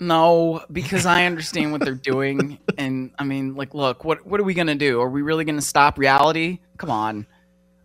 No, 0.00 0.62
because 0.72 1.06
I 1.06 1.24
understand 1.24 1.72
what 1.72 1.82
they're 1.84 1.94
doing, 1.94 2.58
and 2.78 3.12
I 3.18 3.24
mean, 3.24 3.54
like, 3.54 3.74
look, 3.74 4.04
what 4.04 4.26
what 4.26 4.40
are 4.40 4.44
we 4.44 4.54
gonna 4.54 4.74
do? 4.74 5.00
Are 5.00 5.10
we 5.10 5.22
really 5.22 5.44
gonna 5.44 5.60
stop 5.62 5.98
reality? 5.98 6.60
Come 6.78 6.90
on. 6.90 7.26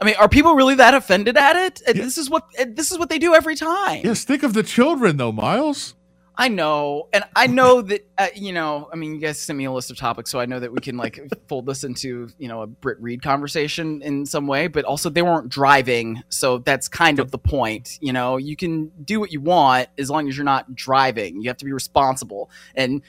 I 0.01 0.05
mean, 0.05 0.15
are 0.17 0.29
people 0.29 0.55
really 0.55 0.75
that 0.75 0.93
offended 0.93 1.35
at 1.37 1.55
it? 1.57 1.81
And 1.87 1.97
This 1.97 2.17
is 2.17 2.29
what 2.29 2.45
this 2.67 2.91
is 2.91 2.97
what 2.97 3.09
they 3.09 3.19
do 3.19 3.35
every 3.35 3.55
time. 3.55 4.01
Yes, 4.03 4.23
think 4.23 4.43
of 4.43 4.53
the 4.53 4.63
children 4.63 5.17
though, 5.17 5.31
Myles. 5.31 5.95
I 6.39 6.47
know, 6.47 7.09
and 7.11 7.25
I 7.35 7.47
know 7.47 7.81
that 7.83 8.07
uh, 8.17 8.27
you 8.33 8.53
know. 8.53 8.89
I 8.91 8.95
mean, 8.95 9.13
you 9.13 9.19
guys 9.19 9.37
sent 9.37 9.57
me 9.57 9.65
a 9.65 9.71
list 9.71 9.91
of 9.91 9.97
topics, 9.97 10.31
so 10.31 10.39
I 10.39 10.45
know 10.45 10.59
that 10.61 10.71
we 10.71 10.79
can 10.79 10.95
like 10.95 11.19
fold 11.49 11.65
this 11.65 11.83
into 11.83 12.29
you 12.39 12.47
know 12.47 12.61
a 12.61 12.67
Britt 12.67 12.99
Reid 13.01 13.21
conversation 13.21 14.01
in 14.01 14.25
some 14.25 14.47
way. 14.47 14.67
But 14.67 14.85
also, 14.85 15.09
they 15.09 15.21
weren't 15.21 15.49
driving, 15.49 16.23
so 16.29 16.59
that's 16.59 16.87
kind 16.87 17.19
of 17.19 17.31
the 17.31 17.37
point. 17.37 17.99
You 18.01 18.13
know, 18.13 18.37
you 18.37 18.55
can 18.55 18.89
do 19.03 19.19
what 19.19 19.33
you 19.33 19.41
want 19.41 19.89
as 19.97 20.09
long 20.09 20.29
as 20.29 20.37
you're 20.37 20.45
not 20.45 20.73
driving. 20.73 21.41
You 21.41 21.49
have 21.49 21.57
to 21.57 21.65
be 21.65 21.73
responsible, 21.73 22.49
and 22.73 23.01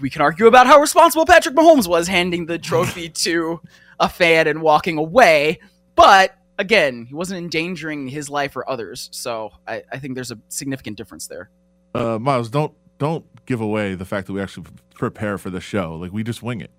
we 0.00 0.08
can 0.08 0.22
argue 0.22 0.46
about 0.46 0.66
how 0.66 0.80
responsible 0.80 1.26
Patrick 1.26 1.54
Mahomes 1.54 1.86
was 1.86 2.08
handing 2.08 2.46
the 2.46 2.58
trophy 2.58 3.08
to 3.26 3.60
a 4.00 4.08
fan 4.08 4.48
and 4.48 4.62
walking 4.62 4.98
away, 4.98 5.60
but. 5.94 6.36
Again, 6.58 7.06
he 7.06 7.14
wasn't 7.14 7.38
endangering 7.38 8.06
his 8.06 8.28
life 8.28 8.54
or 8.54 8.68
others, 8.70 9.08
so 9.10 9.50
I, 9.66 9.82
I 9.90 9.98
think 9.98 10.14
there's 10.14 10.30
a 10.30 10.38
significant 10.48 10.96
difference 10.96 11.26
there. 11.26 11.50
Uh, 11.94 12.18
Myles, 12.18 12.50
don't 12.50 12.72
don't 12.98 13.24
give 13.46 13.60
away 13.60 13.94
the 13.94 14.04
fact 14.04 14.26
that 14.26 14.32
we 14.32 14.40
actually 14.40 14.66
prepare 14.94 15.38
for 15.38 15.50
the 15.50 15.60
show. 15.60 15.96
Like 15.96 16.12
we 16.12 16.22
just 16.22 16.42
wing 16.42 16.60
it. 16.60 16.70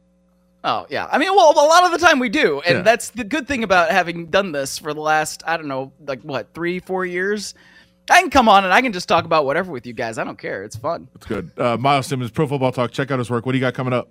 Oh 0.64 0.86
yeah, 0.90 1.08
I 1.12 1.18
mean, 1.18 1.36
well, 1.36 1.52
a 1.52 1.68
lot 1.68 1.84
of 1.84 1.92
the 1.92 1.98
time 2.06 2.20
we 2.20 2.30
do, 2.30 2.62
and 2.62 2.78
Yeah. 2.78 2.82
that's 2.84 3.10
the 3.10 3.26
good 3.26 3.48
thing 3.48 3.64
about 3.64 3.92
having 3.92 4.28
done 4.28 4.54
this 4.54 4.80
for 4.80 4.94
the 4.94 5.02
last, 5.02 5.44
I 5.46 5.58
don't 5.58 5.68
know, 5.68 5.92
like 6.08 6.22
what, 6.22 6.54
three, 6.54 6.80
four 6.80 7.06
years. 7.06 7.54
I 8.10 8.20
can 8.22 8.30
come 8.30 8.48
on 8.50 8.64
and 8.66 8.74
I 8.74 8.82
can 8.82 8.92
just 8.94 9.08
talk 9.08 9.24
about 9.26 9.46
whatever 9.46 9.72
with 9.72 9.86
you 9.86 9.94
guys. 9.94 10.18
I 10.18 10.24
don't 10.24 10.38
care. 10.38 10.64
It's 10.64 10.76
fun. 10.76 11.08
It's 11.16 11.26
good. 11.26 11.52
Uh, 11.58 11.78
Myles 11.78 12.08
Simmons, 12.08 12.32
Pro 12.32 12.48
Football 12.48 12.72
Talk. 12.74 12.92
Check 12.92 13.12
out 13.12 13.20
his 13.20 13.30
work. 13.30 13.46
What 13.46 13.54
do 13.54 13.58
you 13.58 13.62
got 13.62 13.74
coming 13.74 13.94
up? 13.94 14.10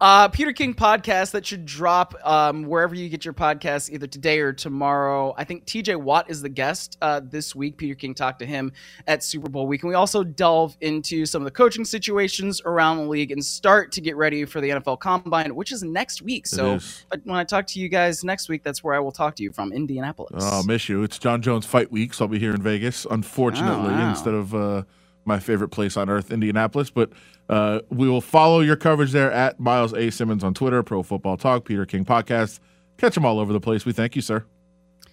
Uh, 0.00 0.28
Peter 0.28 0.50
King 0.50 0.72
podcast 0.72 1.32
that 1.32 1.44
should 1.44 1.66
drop 1.66 2.14
um, 2.24 2.62
wherever 2.62 2.94
you 2.94 3.10
get 3.10 3.22
your 3.22 3.34
podcasts, 3.34 3.90
either 3.90 4.06
today 4.06 4.38
or 4.40 4.50
tomorrow. 4.50 5.34
I 5.36 5.44
think 5.44 5.66
TJ 5.66 5.96
Watt 6.00 6.30
is 6.30 6.40
the 6.40 6.48
guest 6.48 6.96
uh, 7.02 7.20
this 7.22 7.54
week. 7.54 7.76
Peter 7.76 7.94
King 7.94 8.14
talked 8.14 8.38
to 8.38 8.46
him 8.46 8.72
at 9.06 9.22
Super 9.22 9.50
Bowl 9.50 9.66
week. 9.66 9.82
And 9.82 9.90
we 9.90 9.94
also 9.94 10.24
delve 10.24 10.74
into 10.80 11.26
some 11.26 11.42
of 11.42 11.44
the 11.44 11.50
coaching 11.50 11.84
situations 11.84 12.62
around 12.64 12.96
the 12.96 13.04
league 13.04 13.30
and 13.30 13.44
start 13.44 13.92
to 13.92 14.00
get 14.00 14.16
ready 14.16 14.46
for 14.46 14.62
the 14.62 14.70
NFL 14.70 15.00
Combine, 15.00 15.54
which 15.54 15.70
is 15.70 15.82
next 15.82 16.22
week. 16.22 16.46
So 16.46 16.78
when 17.24 17.36
I 17.36 17.44
talk 17.44 17.66
to 17.66 17.78
you 17.78 17.90
guys 17.90 18.24
next 18.24 18.48
week, 18.48 18.62
that's 18.62 18.82
where 18.82 18.94
I 18.94 19.00
will 19.00 19.12
talk 19.12 19.36
to 19.36 19.42
you 19.42 19.52
from 19.52 19.70
Indianapolis. 19.70 20.42
Oh, 20.42 20.48
I'll 20.50 20.64
miss 20.64 20.88
you. 20.88 21.02
It's 21.02 21.18
Jon 21.18 21.42
Jones 21.42 21.66
Fight 21.66 21.92
Week, 21.92 22.14
so 22.14 22.24
I'll 22.24 22.28
be 22.30 22.38
here 22.38 22.54
in 22.54 22.62
Vegas, 22.62 23.06
unfortunately, 23.10 23.90
Oh, 23.92 23.98
wow. 23.98 24.08
instead 24.10 24.32
of 24.32 24.54
uh, 24.54 24.82
my 25.30 25.38
favorite 25.38 25.68
place 25.68 25.96
on 25.96 26.10
earth, 26.10 26.30
Indianapolis. 26.30 26.90
But 26.90 27.10
uh, 27.48 27.80
we 27.88 28.08
will 28.08 28.20
follow 28.20 28.60
your 28.60 28.76
coverage 28.76 29.12
there 29.12 29.32
at 29.32 29.58
Myles 29.60 29.94
A. 29.94 30.10
Simmons 30.10 30.44
on 30.44 30.54
Twitter, 30.54 30.82
Pro 30.82 31.02
Football 31.02 31.36
Talk, 31.36 31.64
Peter 31.64 31.86
King 31.86 32.04
Podcast. 32.04 32.60
Catch 32.98 33.14
them 33.14 33.24
all 33.24 33.38
over 33.40 33.52
the 33.52 33.60
place. 33.60 33.86
We 33.86 33.92
thank 33.92 34.16
you, 34.16 34.22
sir. 34.22 34.44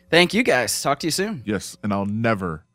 Thank 0.10 0.34
you 0.34 0.44
guys. 0.44 0.82
Talk 0.82 1.00
to 1.00 1.08
you 1.08 1.12
soon. 1.12 1.44
Yes, 1.46 1.78
and 1.84 1.94
I'll 1.94 2.06
never, 2.06 2.66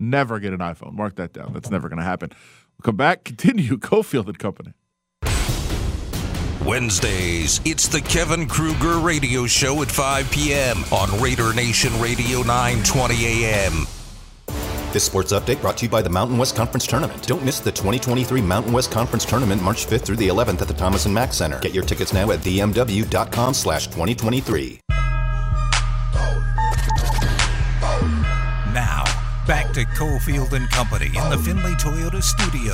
never 0.00 0.38
get 0.40 0.52
an 0.52 0.60
iPhone. 0.60 0.94
Mark 0.94 1.16
that 1.16 1.32
down. 1.32 1.52
That's 1.52 1.70
never 1.70 1.88
going 1.88 1.98
to 1.98 2.04
happen. 2.04 2.30
We'll 2.30 2.84
come 2.84 2.96
back, 2.96 3.24
continue 3.24 3.76
Cofield 3.78 4.26
and 4.26 4.38
Company. 4.38 4.72
Wednesdays, 6.64 7.60
it's 7.64 7.86
the 7.86 8.00
Kevin 8.00 8.48
Kruger 8.48 8.98
Radio 8.98 9.46
Show 9.46 9.82
at 9.82 9.88
5 9.88 10.30
p.m. 10.32 10.78
on 10.90 11.20
Raider 11.22 11.54
Nation 11.54 11.92
Radio 12.00 12.38
920 12.42 13.44
a.m. 13.44 13.86
This 14.96 15.04
sports 15.04 15.30
update 15.34 15.60
brought 15.60 15.76
to 15.76 15.84
you 15.84 15.90
by 15.90 16.00
the 16.00 16.08
Mountain 16.08 16.38
West 16.38 16.56
Conference 16.56 16.86
Tournament. 16.86 17.26
Don't 17.26 17.44
miss 17.44 17.60
the 17.60 17.70
2023 17.70 18.40
Mountain 18.40 18.72
West 18.72 18.90
Conference 18.90 19.26
Tournament 19.26 19.60
March 19.62 19.86
5th 19.86 20.00
through 20.06 20.16
the 20.16 20.28
11th 20.28 20.62
at 20.62 20.68
the 20.68 20.72
Thomas 20.72 21.04
and 21.04 21.12
Mack 21.12 21.34
Center. 21.34 21.58
Get 21.58 21.74
your 21.74 21.84
tickets 21.84 22.14
now 22.14 22.30
at 22.30 22.38
themw.com 22.38 23.52
slash 23.52 23.88
2023. 23.88 24.80
Now, 28.72 29.04
back 29.46 29.70
to 29.74 29.84
Cofield 29.84 30.54
and 30.54 30.66
Company 30.70 31.08
in 31.08 31.28
the 31.28 31.36
Findlay 31.44 31.72
Toyota 31.72 32.22
studio. 32.22 32.72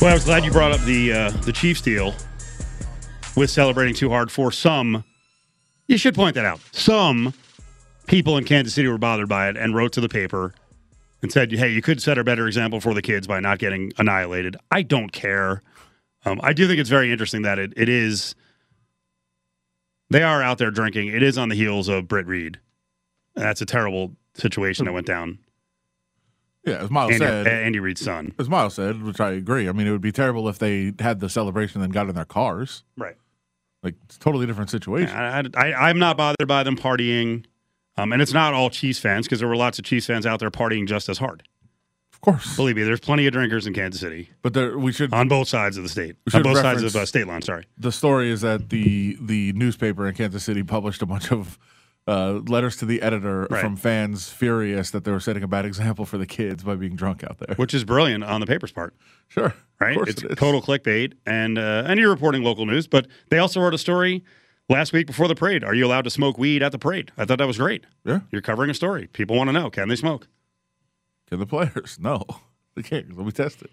Well, 0.00 0.10
I 0.10 0.14
was 0.14 0.24
glad 0.24 0.46
you 0.46 0.50
brought 0.50 0.72
up 0.72 0.80
the 0.86 1.12
uh, 1.12 1.30
the 1.42 1.52
Chiefs 1.52 1.82
deal 1.82 2.14
with 3.36 3.50
celebrating 3.50 3.94
too 3.94 4.08
hard 4.08 4.32
for 4.32 4.50
some. 4.50 5.04
You 5.86 5.98
should 5.98 6.14
point 6.14 6.34
that 6.34 6.44
out. 6.44 6.60
Some 6.72 7.34
people 8.06 8.36
in 8.36 8.44
Kansas 8.44 8.74
City 8.74 8.88
were 8.88 8.98
bothered 8.98 9.28
by 9.28 9.48
it 9.48 9.56
and 9.56 9.74
wrote 9.74 9.92
to 9.94 10.00
the 10.00 10.08
paper 10.08 10.54
and 11.22 11.30
said, 11.30 11.52
"Hey, 11.52 11.70
you 11.70 11.82
could 11.82 12.00
set 12.02 12.18
a 12.18 12.24
better 12.24 12.46
example 12.46 12.80
for 12.80 12.94
the 12.94 13.02
kids 13.02 13.26
by 13.26 13.40
not 13.40 13.58
getting 13.58 13.92
annihilated." 13.98 14.56
I 14.70 14.82
don't 14.82 15.12
care. 15.12 15.62
Um, 16.24 16.40
I 16.42 16.52
do 16.52 16.66
think 16.66 16.80
it's 16.80 16.90
very 16.90 17.12
interesting 17.12 17.42
that 17.42 17.58
it, 17.58 17.72
it 17.76 17.88
is. 17.88 18.34
They 20.10 20.22
are 20.22 20.42
out 20.42 20.58
there 20.58 20.70
drinking. 20.70 21.08
It 21.08 21.22
is 21.22 21.36
on 21.36 21.48
the 21.48 21.54
heels 21.54 21.88
of 21.88 22.08
Britt 22.08 22.26
Reid. 22.26 22.60
And 23.34 23.44
that's 23.44 23.60
a 23.60 23.66
terrible 23.66 24.14
situation 24.34 24.84
that 24.84 24.92
went 24.92 25.06
down. 25.06 25.38
Yeah, 26.64 26.76
as 26.76 26.90
Myles 26.90 27.12
Andy, 27.12 27.26
said, 27.26 27.46
Andy 27.46 27.78
Reid's 27.78 28.00
son. 28.00 28.32
as 28.38 28.48
Myles 28.48 28.74
said, 28.74 29.02
which 29.02 29.20
I 29.20 29.32
agree. 29.32 29.68
I 29.68 29.72
mean, 29.72 29.86
it 29.86 29.90
would 29.90 30.00
be 30.00 30.12
terrible 30.12 30.48
if 30.48 30.58
they 30.58 30.94
had 30.98 31.20
the 31.20 31.28
celebration 31.28 31.82
and 31.82 31.90
then 31.90 31.92
got 31.92 32.08
in 32.08 32.14
their 32.14 32.24
cars. 32.24 32.84
Right. 32.96 33.16
Like, 33.84 33.94
it's 34.04 34.16
a 34.16 34.20
totally 34.20 34.46
different 34.46 34.70
situation. 34.70 35.14
I, 35.16 35.44
I, 35.54 35.88
I'm 35.90 35.98
not 35.98 36.16
bothered 36.16 36.48
by 36.48 36.62
them 36.64 36.76
partying. 36.76 37.44
Um, 37.96 38.12
and 38.12 38.20
it's 38.20 38.32
not 38.32 38.54
all 38.54 38.70
Chiefs 38.70 38.98
fans 38.98 39.26
because 39.26 39.38
there 39.38 39.48
were 39.48 39.54
lots 39.56 39.78
of 39.78 39.84
Chiefs 39.84 40.06
fans 40.06 40.26
out 40.26 40.40
there 40.40 40.50
partying 40.50 40.88
just 40.88 41.08
as 41.08 41.18
hard. 41.18 41.44
Of 42.12 42.20
course. 42.20 42.56
Believe 42.56 42.74
me, 42.76 42.82
there's 42.82 42.98
plenty 43.00 43.26
of 43.26 43.32
drinkers 43.34 43.66
in 43.68 43.74
Kansas 43.74 44.00
City 44.00 44.30
But 44.42 44.54
there, 44.54 44.76
we 44.78 44.90
should. 44.90 45.12
on 45.14 45.28
both 45.28 45.46
sides 45.46 45.76
of 45.76 45.82
the 45.84 45.88
state, 45.88 46.16
on 46.32 46.42
both 46.42 46.56
sides 46.56 46.82
of 46.82 46.96
uh, 46.96 47.04
state 47.06 47.26
line. 47.28 47.42
Sorry. 47.42 47.66
the 47.78 47.92
story 47.92 48.30
is 48.30 48.40
that 48.40 48.70
the 48.70 49.16
the 49.20 49.52
newspaper 49.52 50.08
in 50.08 50.14
Kansas 50.14 50.42
City 50.42 50.62
published 50.62 51.02
a 51.02 51.06
bunch 51.06 51.30
of 51.30 51.58
uh, 52.08 52.40
letters 52.48 52.76
to 52.78 52.86
the 52.86 53.00
editor 53.02 53.46
Right. 53.50 53.60
from 53.60 53.76
fans 53.76 54.28
furious 54.30 54.90
that 54.90 55.04
they 55.04 55.10
were 55.12 55.20
setting 55.20 55.42
a 55.42 55.48
bad 55.48 55.64
example 55.64 56.04
for 56.04 56.18
the 56.18 56.26
kids 56.26 56.64
by 56.64 56.74
being 56.76 56.96
drunk 56.96 57.22
out 57.24 57.38
there. 57.38 57.54
Which 57.56 57.74
is 57.74 57.84
brilliant 57.84 58.24
on 58.24 58.40
the 58.40 58.46
paper's 58.46 58.72
part, 58.72 58.94
Sure. 59.28 59.54
Right? 59.80 59.96
It's 60.06 60.22
it 60.22 60.36
total 60.38 60.62
clickbait, 60.62 61.14
and 61.26 61.58
uh, 61.58 61.84
and 61.86 61.98
you're 62.00 62.10
reporting 62.10 62.42
local 62.42 62.64
news. 62.64 62.86
But 62.86 63.06
they 63.30 63.38
also 63.38 63.60
wrote 63.60 63.74
a 63.74 63.78
story 63.78 64.24
last 64.68 64.92
week 64.92 65.06
before 65.06 65.28
the 65.28 65.34
parade. 65.34 65.62
Are 65.64 65.74
you 65.74 65.84
allowed 65.86 66.04
to 66.04 66.10
smoke 66.10 66.38
weed 66.38 66.62
at 66.62 66.72
the 66.72 66.78
parade? 66.78 67.10
I 67.18 67.24
thought 67.24 67.38
that 67.38 67.46
was 67.46 67.58
great. 67.58 67.84
Yeah. 68.04 68.20
You're 68.30 68.40
covering 68.40 68.70
a 68.70 68.74
story. 68.74 69.08
People 69.08 69.36
want 69.36 69.48
to 69.48 69.52
know: 69.52 69.70
Can 69.70 69.88
they 69.88 69.96
smoke? 69.96 70.28
Can 71.28 71.38
the 71.40 71.46
players? 71.46 71.98
No, 72.00 72.22
they 72.76 72.82
can't. 72.82 73.16
Let 73.16 73.26
me 73.26 73.32
test 73.32 73.62
it. 73.62 73.70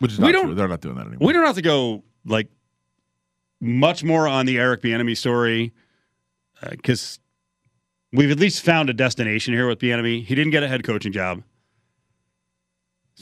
Which 0.00 0.12
is 0.12 0.18
We 0.18 0.26
not 0.26 0.32
don't- 0.32 0.44
true. 0.46 0.54
They're 0.54 0.68
not 0.68 0.80
doing 0.80 0.96
that 0.96 1.06
anymore. 1.06 1.26
We 1.26 1.32
don't 1.32 1.46
have 1.46 1.54
to 1.56 1.62
go 1.62 2.02
like 2.24 2.48
much 3.60 4.02
more 4.02 4.26
on 4.26 4.46
the 4.46 4.58
Eric 4.58 4.82
Bieniemy 4.82 5.16
story 5.16 5.72
because 6.70 7.20
we've 8.12 8.30
at 8.30 8.40
least 8.40 8.64
found 8.64 8.90
a 8.90 8.92
destination 8.92 9.54
here 9.54 9.68
with 9.68 9.78
Bieniemy. 9.78 10.24
He 10.24 10.34
didn't 10.34 10.50
get 10.50 10.62
a 10.62 10.68
head 10.68 10.82
coaching 10.84 11.12
job. 11.12 11.42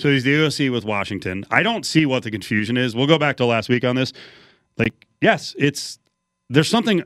So 0.00 0.08
he's 0.08 0.24
the 0.24 0.46
OC 0.46 0.72
with 0.72 0.86
Washington. 0.86 1.44
I 1.50 1.62
don't 1.62 1.84
see 1.84 2.06
what 2.06 2.22
the 2.22 2.30
confusion 2.30 2.78
is. 2.78 2.96
We'll 2.96 3.06
go 3.06 3.18
back 3.18 3.36
to 3.36 3.44
last 3.44 3.68
week 3.68 3.84
on 3.84 3.96
this. 3.96 4.14
Like, 4.78 5.06
yes, 5.20 5.54
it's 5.58 5.98
there's 6.48 6.70
something 6.70 7.02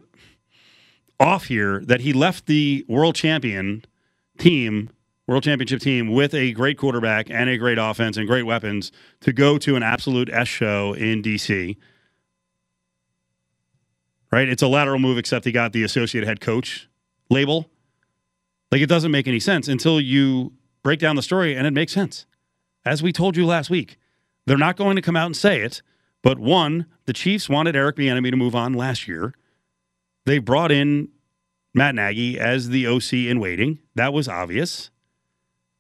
off 1.19 1.47
here 1.47 1.83
that 1.87 2.03
he 2.03 2.13
left 2.13 2.47
the 2.47 2.85
world 2.87 3.17
champion 3.17 3.85
team, 4.39 4.91
world 5.27 5.43
championship 5.43 5.81
team, 5.81 6.13
with 6.13 6.35
a 6.35 6.53
great 6.53 6.79
quarterback 6.79 7.29
and 7.31 7.51
a 7.51 7.59
great 7.59 7.79
offense 7.79 8.17
and 8.17 8.29
great 8.29 8.45
weapons 8.45 8.93
to 9.23 9.33
go 9.33 9.59
to 9.59 9.75
an 9.75 9.83
absolute 9.83 10.31
S 10.33 10.47
show 10.47 10.93
in 10.93 11.21
DC. 11.21 11.77
Right? 14.31 14.49
It's 14.49 14.63
a 14.63 14.69
lateral 14.69 15.01
move, 15.01 15.19
except 15.19 15.45
he 15.45 15.51
got 15.51 15.73
the 15.73 15.83
associate 15.83 16.25
head 16.25 16.41
coach 16.41 16.89
label. 17.29 17.69
Like, 18.71 18.83
it 18.83 18.89
doesn't 18.89 19.11
make 19.11 19.27
any 19.27 19.41
sense 19.41 19.67
until 19.67 20.01
you 20.01 20.53
break 20.85 21.01
down 21.01 21.17
the 21.17 21.23
story 21.23 21.57
and 21.57 21.67
it 21.67 21.73
makes 21.73 21.93
sense. 21.93 22.25
As 22.85 23.03
we 23.03 23.13
told 23.13 23.37
you 23.37 23.47
last 23.47 23.71
week, 23.71 23.99
they're 24.47 24.59
not 24.59 24.77
going 24.77 24.97
to 24.97 25.03
come 25.03 25.17
out 25.17 25.27
and 25.27 25.37
say 25.37 25.61
it. 25.61 25.83
But 26.23 26.39
one, 26.39 26.87
the 27.07 27.13
Chiefs 27.13 27.49
wanted 27.49 27.77
Eric 27.77 27.97
Bieniemy 27.97 28.31
to 28.31 28.37
move 28.37 28.55
on 28.55 28.73
last 28.73 29.07
year. 29.07 29.35
They 30.27 30.39
brought 30.39 30.73
in 30.73 31.09
Matt 31.75 31.95
Nagy 31.95 32.39
as 32.39 32.69
the 32.71 32.87
OC 32.87 33.13
in 33.13 33.41
waiting. 33.41 33.81
That 33.95 34.13
was 34.13 34.29
obvious. 34.29 34.91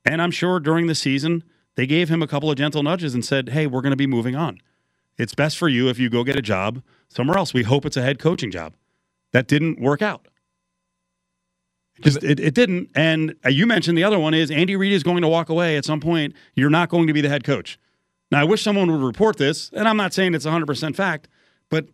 And 0.05 0.21
I'm 0.21 0.31
sure 0.31 0.61
during 0.61 0.87
the 0.87 0.95
season, 0.95 1.45
they 1.77 1.87
gave 1.87 2.09
him 2.09 2.23
a 2.23 2.27
couple 2.27 2.51
of 2.51 2.57
gentle 2.57 2.83
nudges 2.83 3.15
and 3.15 3.25
said, 3.25 3.51
hey, 3.51 3.67
we're 3.67 3.81
going 3.81 3.91
to 3.91 3.97
be 3.97 4.07
moving 4.07 4.37
on. 4.37 4.59
It's 5.17 5.35
best 5.35 5.57
for 5.57 5.69
you 5.69 5.89
if 5.89 5.99
you 5.99 6.11
go 6.11 6.25
get 6.25 6.37
a 6.37 6.43
job 6.43 6.83
somewhere 7.09 7.39
else. 7.39 7.55
We 7.55 7.63
hope 7.63 7.87
it's 7.87 7.97
a 7.97 8.03
head 8.03 8.19
coaching 8.19 8.51
job. 8.51 8.75
That 9.33 9.47
didn't 9.49 9.81
work 9.81 10.03
out. 10.03 10.29
Just 12.01 12.23
it, 12.25 12.41
it 12.41 12.55
didn't. 12.55 12.91
And 12.95 13.35
uh, 13.45 13.49
you 13.51 13.67
mentioned 13.67 13.97
the 13.97 14.05
other 14.05 14.19
one 14.19 14.35
is 14.35 14.51
Andy 14.51 14.75
Reid 14.77 14.93
is 14.93 15.03
going 15.03 15.23
to 15.23 15.29
walk 15.29 15.49
away 15.49 15.77
at 15.77 15.85
some 15.85 16.01
point. 16.01 16.35
You're 16.55 16.71
not 16.71 16.89
going 16.89 17.07
to 17.07 17.13
be 17.13 17.21
the 17.21 17.29
head 17.29 17.45
coach. 17.45 17.79
Now, 18.31 18.41
I 18.41 18.45
wish 18.45 18.63
someone 18.63 18.91
would 18.91 19.01
report 19.05 19.37
this, 19.37 19.71
and 19.75 19.87
I'm 19.87 19.97
not 19.97 20.13
saying 20.13 20.35
it's 20.35 20.45
100% 20.47 20.97
fact, 20.97 21.29
but 21.71 21.87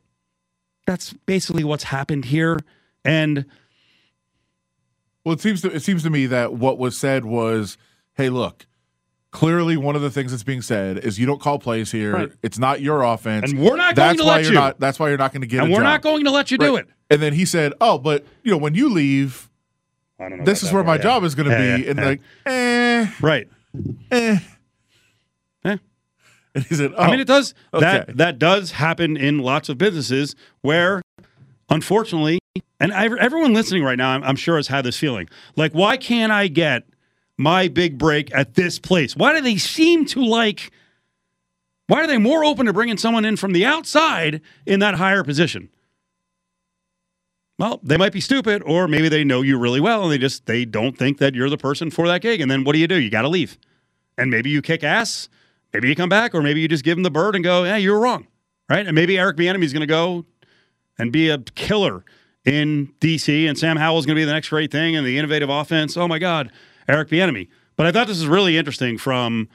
that's 0.86 1.12
basically 1.26 1.64
what's 1.64 1.84
happened 1.84 2.24
here. 2.26 2.58
And 3.04 3.44
Well, 5.24 5.34
it 5.34 5.40
seems 5.40 5.60
to 5.62 5.70
it 5.74 5.80
seems 5.80 6.02
to 6.04 6.10
me 6.10 6.26
that 6.26 6.54
what 6.54 6.78
was 6.78 6.96
said 6.96 7.24
was, 7.26 7.76
"Hey, 8.14 8.30
look, 8.30 8.64
clearly 9.32 9.76
one 9.76 9.96
of 9.96 10.02
the 10.02 10.10
things 10.10 10.30
that's 10.30 10.42
being 10.42 10.62
said 10.62 10.98
is 10.98 11.18
you 11.18 11.26
don't 11.26 11.40
call 11.40 11.58
plays 11.58 11.92
here. 11.92 12.14
Right. 12.14 12.32
It's 12.42 12.58
not 12.58 12.80
your 12.80 13.02
offense, 13.02 13.50
And 13.52 13.60
we're 13.60 13.76
not 13.76 13.94
that's 13.96 14.16
going 14.16 14.18
to 14.18 14.24
why 14.24 14.34
let 14.36 14.42
you're 14.44 14.52
you. 14.54 14.58
Not, 14.58 14.80
that's 14.80 14.98
why 14.98 15.08
you're 15.10 15.18
not 15.18 15.32
going 15.32 15.42
to 15.42 15.46
get. 15.46 15.60
and 15.62 15.70
we're 15.70 15.78
job. 15.80 15.84
not 15.84 16.02
going 16.02 16.24
to 16.24 16.30
let 16.30 16.50
you 16.50 16.56
do 16.58 16.74
Right. 16.76 16.84
it. 16.86 16.90
And 17.10 17.20
then 17.20 17.34
he 17.34 17.44
said, 17.44 17.74
"Oh, 17.82 17.98
but 17.98 18.24
you 18.42 18.50
know, 18.50 18.56
when 18.56 18.74
you 18.74 18.88
leave, 18.88 19.49
I 20.20 20.28
don't 20.28 20.38
know 20.38 20.44
this 20.44 20.62
is 20.62 20.72
where 20.72 20.85
my 20.85 20.98
job 20.98 21.24
is 21.24 21.35
going 21.35 21.48
to 21.48 21.56
be." 21.56 21.88
and 21.88 21.98
like, 21.98 22.20
eh, 22.46 23.11
right. 23.20 23.48
eh. 24.11 24.38
Eh. 25.64 25.76
And 26.54 26.64
he 26.64 26.74
said, 26.74 26.92
oh, 26.96 27.02
I 27.02 27.11
mean, 27.11 27.20
it 27.20 27.26
does 27.26 27.54
okay. 27.72 27.85
that 27.85 28.16
that 28.16 28.38
does 28.38 28.72
happen 28.72 29.16
in 29.16 29.38
lots 29.38 29.68
of 29.68 29.78
businesses 29.78 30.35
where, 30.62 31.00
unfortunately, 31.68 32.40
and 32.80 32.92
I, 32.92 33.04
everyone 33.18 33.52
listening 33.52 33.85
right 33.85 33.98
now, 33.98 34.11
I'm, 34.11 34.24
I'm 34.24 34.37
sure 34.37 34.56
has 34.56 34.68
had 34.68 34.85
this 34.85 34.98
feeling. 34.98 35.28
Like, 35.56 35.72
why 35.72 35.96
can't 35.96 36.33
I 36.33 36.48
get 36.48 36.85
my 37.38 37.68
big 37.68 37.98
break 37.98 38.35
at 38.35 38.54
this 38.54 38.78
place? 38.78 39.16
Why 39.16 39.35
do 39.35 39.40
they 39.40 39.56
seem 39.56 40.04
to 40.06 40.24
like? 40.24 40.70
Why 41.87 42.02
are 42.04 42.06
they 42.06 42.18
more 42.18 42.44
open 42.44 42.66
to 42.66 42.72
bringing 42.72 42.96
someone 42.96 43.24
in 43.24 43.37
from 43.37 43.52
the 43.52 43.64
outside 43.64 44.40
in 44.66 44.80
that 44.80 44.94
higher 44.94 45.24
position? 45.24 45.68
Well, 47.61 47.79
they 47.83 47.99
might 47.99 48.14
be 48.14 48.23
stupid, 48.23 48.62
or 48.64 48.88
maybe 48.88 49.11
they 49.11 49.23
know 49.23 49.42
you 49.42 49.59
really 49.59 49.81
well, 49.81 50.05
and 50.05 50.11
they 50.11 50.16
just 50.16 50.46
they 50.46 50.64
don't 50.64 50.96
think 50.96 51.18
that 51.18 51.35
you're 51.35 51.51
the 51.51 51.59
person 51.59 51.90
for 51.90 52.09
that 52.09 52.23
gig. 52.23 52.40
And 52.40 52.51
then 52.51 52.64
what 52.64 52.73
do 52.73 52.79
you 52.79 52.88
do? 52.88 52.99
You 52.99 53.11
got 53.11 53.20
to 53.20 53.29
leave, 53.29 53.59
and 54.16 54.31
maybe 54.31 54.49
you 54.49 54.62
kick 54.62 54.83
ass, 54.83 55.29
maybe 55.75 55.87
you 55.87 55.94
come 55.94 56.09
back, 56.09 56.35
or 56.35 56.40
maybe 56.40 56.62
you 56.62 56.68
just 56.68 56.85
give 56.85 56.96
them 56.96 57.03
the 57.03 57.11
bird 57.11 57.35
and 57.35 57.44
go, 57.44 57.64
"Yeah, 57.64 57.77
you 57.77 57.92
were 57.92 58.01
wrong," 58.01 58.29
right? 58.70 58.87
And 58.87 58.94
maybe 58.94 59.18
Eric 59.18 59.37
Bieniemy 59.37 59.62
is 59.62 59.75
going 59.75 59.83
to 59.83 59.87
go 59.87 60.25
and 60.96 61.12
be 61.12 61.29
a 61.29 61.37
killer 61.37 62.03
in 62.46 62.94
DC, 62.99 63.46
and 63.46 63.59
Sam 63.59 63.77
Howell 63.77 63.99
is 63.99 64.07
going 64.07 64.16
to 64.16 64.20
be 64.23 64.25
the 64.25 64.33
next 64.33 64.49
great 64.49 64.73
thing, 64.73 64.96
and 64.96 65.07
the 65.07 65.18
innovative 65.18 65.51
offense. 65.51 65.99
Oh 65.99 66.09
my 66.09 66.18
God, 66.18 66.51
Eric 66.88 67.11
Bieniemy. 67.11 67.49
But 67.77 67.85
I 67.85 67.92
thought 67.92 68.07
this 68.07 68.20
was 68.20 68.27
really 68.27 68.57
interesting 68.57 68.96
from 68.96 69.51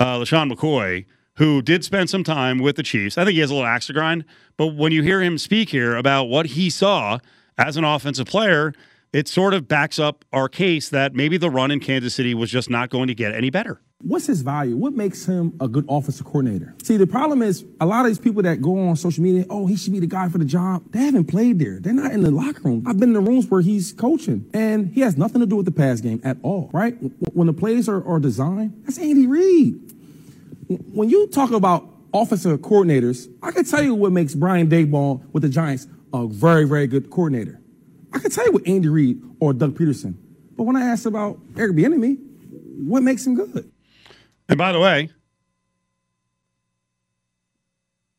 uh, 0.00 0.18
LeSean 0.18 0.52
McCoy, 0.52 1.04
who 1.34 1.62
did 1.62 1.84
spend 1.84 2.10
some 2.10 2.24
time 2.24 2.58
with 2.58 2.74
the 2.74 2.82
Chiefs. 2.82 3.16
I 3.16 3.24
think 3.24 3.34
he 3.34 3.40
has 3.42 3.50
a 3.50 3.54
little 3.54 3.68
axe 3.68 3.86
to 3.86 3.92
grind. 3.92 4.24
But 4.56 4.74
when 4.74 4.90
you 4.90 5.04
hear 5.04 5.22
him 5.22 5.38
speak 5.38 5.68
here 5.68 5.94
about 5.94 6.24
what 6.24 6.46
he 6.46 6.68
saw 6.68 7.20
as 7.58 7.76
an 7.76 7.84
offensive 7.84 8.26
player, 8.26 8.72
it 9.12 9.28
sort 9.28 9.54
of 9.54 9.68
backs 9.68 9.98
up 9.98 10.24
our 10.32 10.48
case 10.48 10.88
that 10.88 11.14
maybe 11.14 11.36
the 11.36 11.50
run 11.50 11.70
in 11.70 11.80
Kansas 11.80 12.14
City 12.14 12.34
was 12.34 12.50
just 12.50 12.68
not 12.68 12.90
going 12.90 13.06
to 13.06 13.14
get 13.14 13.34
any 13.34 13.48
better. 13.48 13.80
What's 14.02 14.26
his 14.26 14.42
value? 14.42 14.76
What 14.76 14.92
makes 14.92 15.24
him 15.24 15.56
a 15.60 15.68
good 15.68 15.86
offensive 15.88 16.26
coordinator? 16.26 16.74
See, 16.82 16.96
the 16.96 17.06
problem 17.06 17.40
is 17.40 17.64
a 17.80 17.86
lot 17.86 18.00
of 18.00 18.06
these 18.08 18.18
people 18.18 18.42
that 18.42 18.60
go 18.60 18.88
on 18.88 18.96
social 18.96 19.22
media, 19.22 19.46
oh, 19.48 19.66
he 19.66 19.76
should 19.76 19.92
be 19.92 20.00
the 20.00 20.06
guy 20.06 20.28
for 20.28 20.38
the 20.38 20.44
job. 20.44 20.82
They 20.90 20.98
haven't 20.98 21.26
played 21.26 21.58
there. 21.58 21.78
They're 21.80 21.94
not 21.94 22.10
in 22.10 22.22
the 22.22 22.30
locker 22.30 22.60
room. 22.64 22.82
I've 22.86 22.98
been 22.98 23.10
in 23.10 23.24
the 23.24 23.30
rooms 23.30 23.46
where 23.46 23.62
he's 23.62 23.92
coaching, 23.92 24.50
and 24.52 24.92
he 24.92 25.00
has 25.02 25.16
nothing 25.16 25.40
to 25.40 25.46
do 25.46 25.56
with 25.56 25.64
the 25.64 25.72
pass 25.72 26.00
game 26.00 26.20
at 26.22 26.36
all, 26.42 26.68
right? 26.72 26.96
When 27.32 27.46
the 27.46 27.52
plays 27.52 27.88
are, 27.88 28.06
are 28.06 28.18
designed, 28.18 28.82
that's 28.84 28.98
Andy 28.98 29.26
Reid. 29.26 29.80
When 30.92 31.08
you 31.08 31.28
talk 31.28 31.52
about 31.52 31.88
offensive 32.12 32.60
coordinators, 32.60 33.32
I 33.42 33.52
can 33.52 33.64
tell 33.64 33.82
you 33.82 33.94
what 33.94 34.12
makes 34.12 34.34
Brian 34.34 34.68
Daboll 34.68 35.22
with 35.32 35.44
the 35.44 35.48
Giants 35.48 35.86
a 36.14 36.28
very, 36.28 36.64
very 36.64 36.86
good 36.86 37.10
coordinator. 37.10 37.60
I 38.12 38.20
can 38.20 38.30
tell 38.30 38.46
you 38.46 38.52
what 38.52 38.66
Andy 38.68 38.88
Reid 38.88 39.20
or 39.40 39.52
Doug 39.52 39.76
Pederson. 39.76 40.14
But 40.56 40.62
when 40.62 40.76
I 40.76 40.82
asked 40.82 41.06
about 41.06 41.40
Eric 41.56 41.72
Bieniemy, 41.72 42.18
what 42.86 43.02
makes 43.02 43.26
him 43.26 43.34
good? 43.34 43.70
And 44.48 44.56
by 44.56 44.70
the 44.72 44.78
way, 44.78 45.10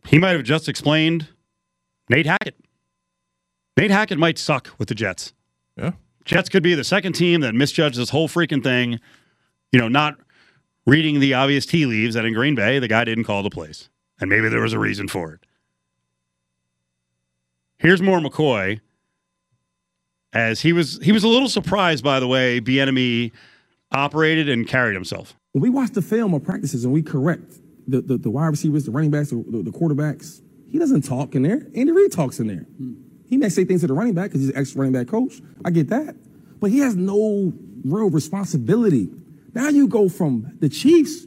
he 0.06 0.20
might 0.20 0.36
have 0.36 0.44
just 0.44 0.68
explained 0.68 1.30
Nate 2.10 2.26
Hackett. 2.26 2.60
Nate 3.78 3.92
Hackett 3.92 4.18
might 4.18 4.38
suck 4.38 4.72
with 4.78 4.90
the 4.90 4.96
Jets. 4.96 5.34
yeah. 5.78 5.92
Jets 6.26 6.50
could 6.50 6.64
be 6.64 6.74
the 6.74 6.84
second 6.84 7.14
team 7.14 7.42
that 7.42 7.54
misjudged 7.54 7.98
this 7.98 8.10
whole 8.10 8.28
freaking 8.28 8.64
thing, 8.64 9.00
you 9.72 9.80
know, 9.80 9.88
not 9.88 10.16
reading 10.86 11.20
the 11.20 11.34
obvious 11.34 11.66
tea 11.66 11.86
leaves 11.86 12.16
that 12.16 12.26
in 12.26 12.34
Green 12.34 12.56
Bay, 12.56 12.80
the 12.80 12.88
guy 12.88 13.06
didn't 13.06 13.26
call 13.26 13.44
the 13.44 13.50
plays. 13.50 13.90
And 14.20 14.30
maybe 14.30 14.50
there 14.50 14.62
was 14.62 14.74
a 14.74 14.80
reason 14.80 15.08
for 15.08 15.34
it. 15.34 15.45
Here's 17.78 18.02
more 18.02 18.20
McCoy. 18.20 18.80
As 20.34 20.62
he 20.62 20.74
was 20.74 21.00
he 21.02 21.12
was 21.12 21.24
a 21.24 21.28
little 21.30 21.48
surprised 21.48 22.04
by 22.04 22.20
the 22.20 22.28
way 22.28 22.60
Bieniemy 22.60 23.32
operated 23.92 24.50
and 24.50 24.68
carried 24.68 24.94
himself. 24.94 25.36
When 25.54 25.62
we 25.62 25.70
watch 25.70 25.92
the 25.92 26.02
film 26.02 26.34
or 26.34 26.40
practices 26.40 26.84
and 26.84 26.94
we 26.94 27.02
correct 27.02 27.54
the, 27.88 28.02
the, 28.02 28.18
the 28.18 28.30
wide 28.30 28.48
receivers, 28.48 28.84
the 28.86 28.92
running 28.92 29.12
backs, 29.12 29.30
the, 29.30 29.44
the, 29.48 29.64
the 29.64 29.72
quarterbacks, 29.72 30.42
he 30.70 30.80
doesn't 30.80 31.04
talk 31.04 31.36
in 31.36 31.44
there. 31.44 31.66
Andy 31.76 31.92
Reid 31.92 32.12
talks 32.12 32.40
in 32.40 32.48
there. 32.48 32.66
Hmm. 32.78 32.94
He 33.30 33.38
may 33.38 33.50
say 33.50 33.64
things 33.64 33.82
to 33.82 33.88
the 33.88 33.94
running 33.94 34.14
back 34.14 34.26
because 34.26 34.42
he's 34.42 34.50
an 34.50 34.58
ex 34.58 34.76
running 34.76 34.94
back 34.94 35.08
coach. 35.08 35.42
I 35.64 35.70
get 35.70 35.90
that. 35.90 36.16
But 36.60 36.72
he 36.72 36.80
has 36.80 36.96
no 36.96 37.54
real 37.84 38.10
responsibility. 38.10 39.10
Now 39.54 39.70
you 39.70 39.88
go 39.88 40.10
from 40.10 40.58
the 40.60 40.68
Chiefs, 40.68 41.26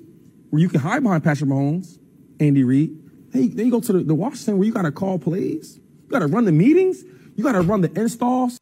where 0.50 0.60
you 0.60 0.68
can 0.68 0.80
hide 0.80 1.02
behind 1.02 1.24
Patrick 1.24 1.48
Mahomes, 1.48 1.98
Andy 2.40 2.62
Reid. 2.64 2.90
Then 3.32 3.42
you, 3.44 3.48
then 3.50 3.66
you 3.66 3.72
go 3.72 3.80
to 3.80 3.92
the, 3.92 4.00
the 4.00 4.14
Washington, 4.14 4.58
where 4.58 4.66
you 4.66 4.72
got 4.72 4.82
to 4.82 4.92
call 4.92 5.18
plays. 5.18 5.80
You 6.08 6.12
got 6.12 6.20
to 6.20 6.26
run 6.26 6.46
the 6.46 6.52
meetings. 6.52 7.04
You 7.36 7.44
got 7.44 7.52
to 7.52 7.60
run 7.60 7.82
the 7.82 7.92
installs. 8.00 8.56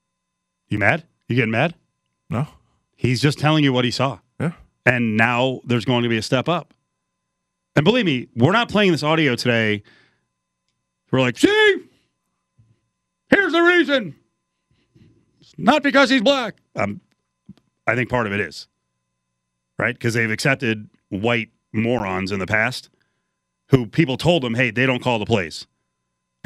You 0.68 0.80
mad? 0.80 1.04
You 1.28 1.36
getting 1.36 1.52
mad? 1.52 1.76
No. 2.28 2.48
He's 2.96 3.22
just 3.22 3.38
telling 3.38 3.62
you 3.62 3.72
what 3.72 3.84
he 3.84 3.92
saw. 3.92 4.18
Yeah. 4.40 4.54
And 4.84 5.16
now 5.16 5.60
there's 5.64 5.84
going 5.84 6.02
to 6.02 6.08
be 6.08 6.18
a 6.18 6.22
step 6.22 6.48
up. 6.48 6.74
And 7.76 7.84
believe 7.84 8.04
me, 8.04 8.26
we're 8.34 8.50
not 8.50 8.68
playing 8.68 8.90
this 8.90 9.04
audio 9.04 9.36
today. 9.36 9.84
We're 11.12 11.20
like, 11.20 11.38
see, 11.38 11.84
here's 13.30 13.52
the 13.52 13.62
reason. 13.62 14.16
It's 15.40 15.54
not 15.56 15.84
because 15.84 16.10
he's 16.10 16.22
black. 16.22 16.56
Um, 16.74 17.00
I 17.86 17.94
think 17.94 18.10
part 18.10 18.26
of 18.26 18.32
it 18.32 18.40
is, 18.40 18.66
right? 19.78 19.94
Because 19.94 20.14
they've 20.14 20.32
accepted 20.32 20.90
white 21.10 21.50
morons 21.72 22.32
in 22.32 22.40
the 22.40 22.46
past 22.46 22.90
who 23.68 23.86
people 23.86 24.16
told 24.16 24.42
them, 24.42 24.54
hey, 24.54 24.72
they 24.72 24.84
don't 24.84 25.00
call 25.00 25.20
the 25.20 25.26
plays. 25.26 25.68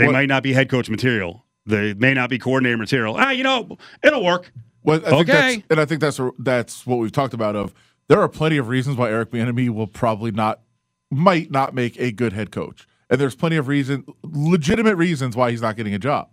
They 0.01 0.07
What- 0.07 0.13
might 0.13 0.29
not 0.29 0.43
be 0.43 0.53
head 0.53 0.69
coach 0.69 0.89
material. 0.91 1.45
They 1.67 1.95
may 1.95 2.15
not 2.15 2.31
be 2.31 2.39
coordinator 2.39 2.79
material. 2.79 3.17
Ah, 3.19 3.31
you 3.31 3.45
know, 3.45 3.77
it'll 4.03 4.25
work. 4.25 4.51
Well, 4.83 4.97
I 5.05 5.11
think 5.11 5.29
Okay. 5.29 5.57
that's, 5.57 5.63
and 5.71 5.79
I 5.81 5.85
think 5.85 6.01
that's 6.01 6.19
that's 6.39 6.87
what 6.87 6.99
we've 6.99 7.13
talked 7.13 7.35
about. 7.35 7.55
Of 7.55 7.75
there 8.09 8.19
are 8.21 8.29
plenty 8.29 8.57
of 8.57 8.69
reasons 8.69 8.97
why 8.97 9.11
Eric 9.11 9.31
Bieniemy 9.31 9.69
will 9.69 9.87
probably 9.87 10.31
not, 10.31 10.61
might 11.11 11.51
not 11.51 11.75
make 11.75 12.01
a 12.01 12.11
good 12.13 12.33
head 12.33 12.51
coach, 12.51 12.87
and 13.11 13.21
there's 13.21 13.35
plenty 13.35 13.57
of 13.57 13.69
reason, 13.69 14.05
legitimate 14.25 14.97
reasons 14.97 15.37
why 15.37 15.51
he's 15.51 15.61
not 15.61 15.77
getting 15.77 15.93
a 15.95 15.99
job. 15.99 16.29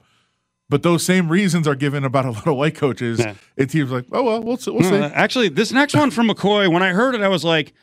But 0.69 0.81
those 0.83 1.03
same 1.05 1.29
reasons 1.29 1.67
are 1.67 1.75
given 1.75 2.03
about 2.05 2.25
a 2.25 2.31
lot 2.31 2.47
of 2.47 2.55
white 2.55 2.75
coaches. 2.75 3.19
Yeah. 3.19 3.33
And 3.57 3.69
teams 3.69 3.91
like, 3.91 4.05
oh 4.13 4.23
well, 4.23 4.41
we'll. 4.41 4.57
We'll 4.67 4.83
see. 4.83 4.95
actually, 4.95 5.49
this 5.49 5.71
next 5.73 5.93
one 5.93 6.09
from 6.09 6.29
McCoy, 6.29 6.71
when 6.71 6.81
I 6.83 6.93
heard 6.93 7.15
it, 7.15 7.21
I 7.21 7.27
was 7.27 7.43
like, 7.43 7.73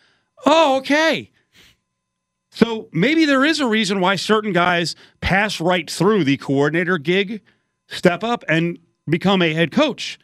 oh, 0.46 0.78
okay. 0.78 1.30
So 2.54 2.88
maybe 2.92 3.24
there 3.24 3.44
is 3.44 3.58
a 3.58 3.66
reason 3.66 3.98
why 3.98 4.14
certain 4.14 4.52
guys 4.52 4.94
pass 5.20 5.60
right 5.60 5.90
through 5.90 6.22
the 6.22 6.36
coordinator 6.36 6.98
gig, 6.98 7.42
step 7.88 8.22
up, 8.22 8.44
and 8.48 8.78
become 9.08 9.42
a 9.42 9.52
head 9.52 9.72
coach. 9.72 10.20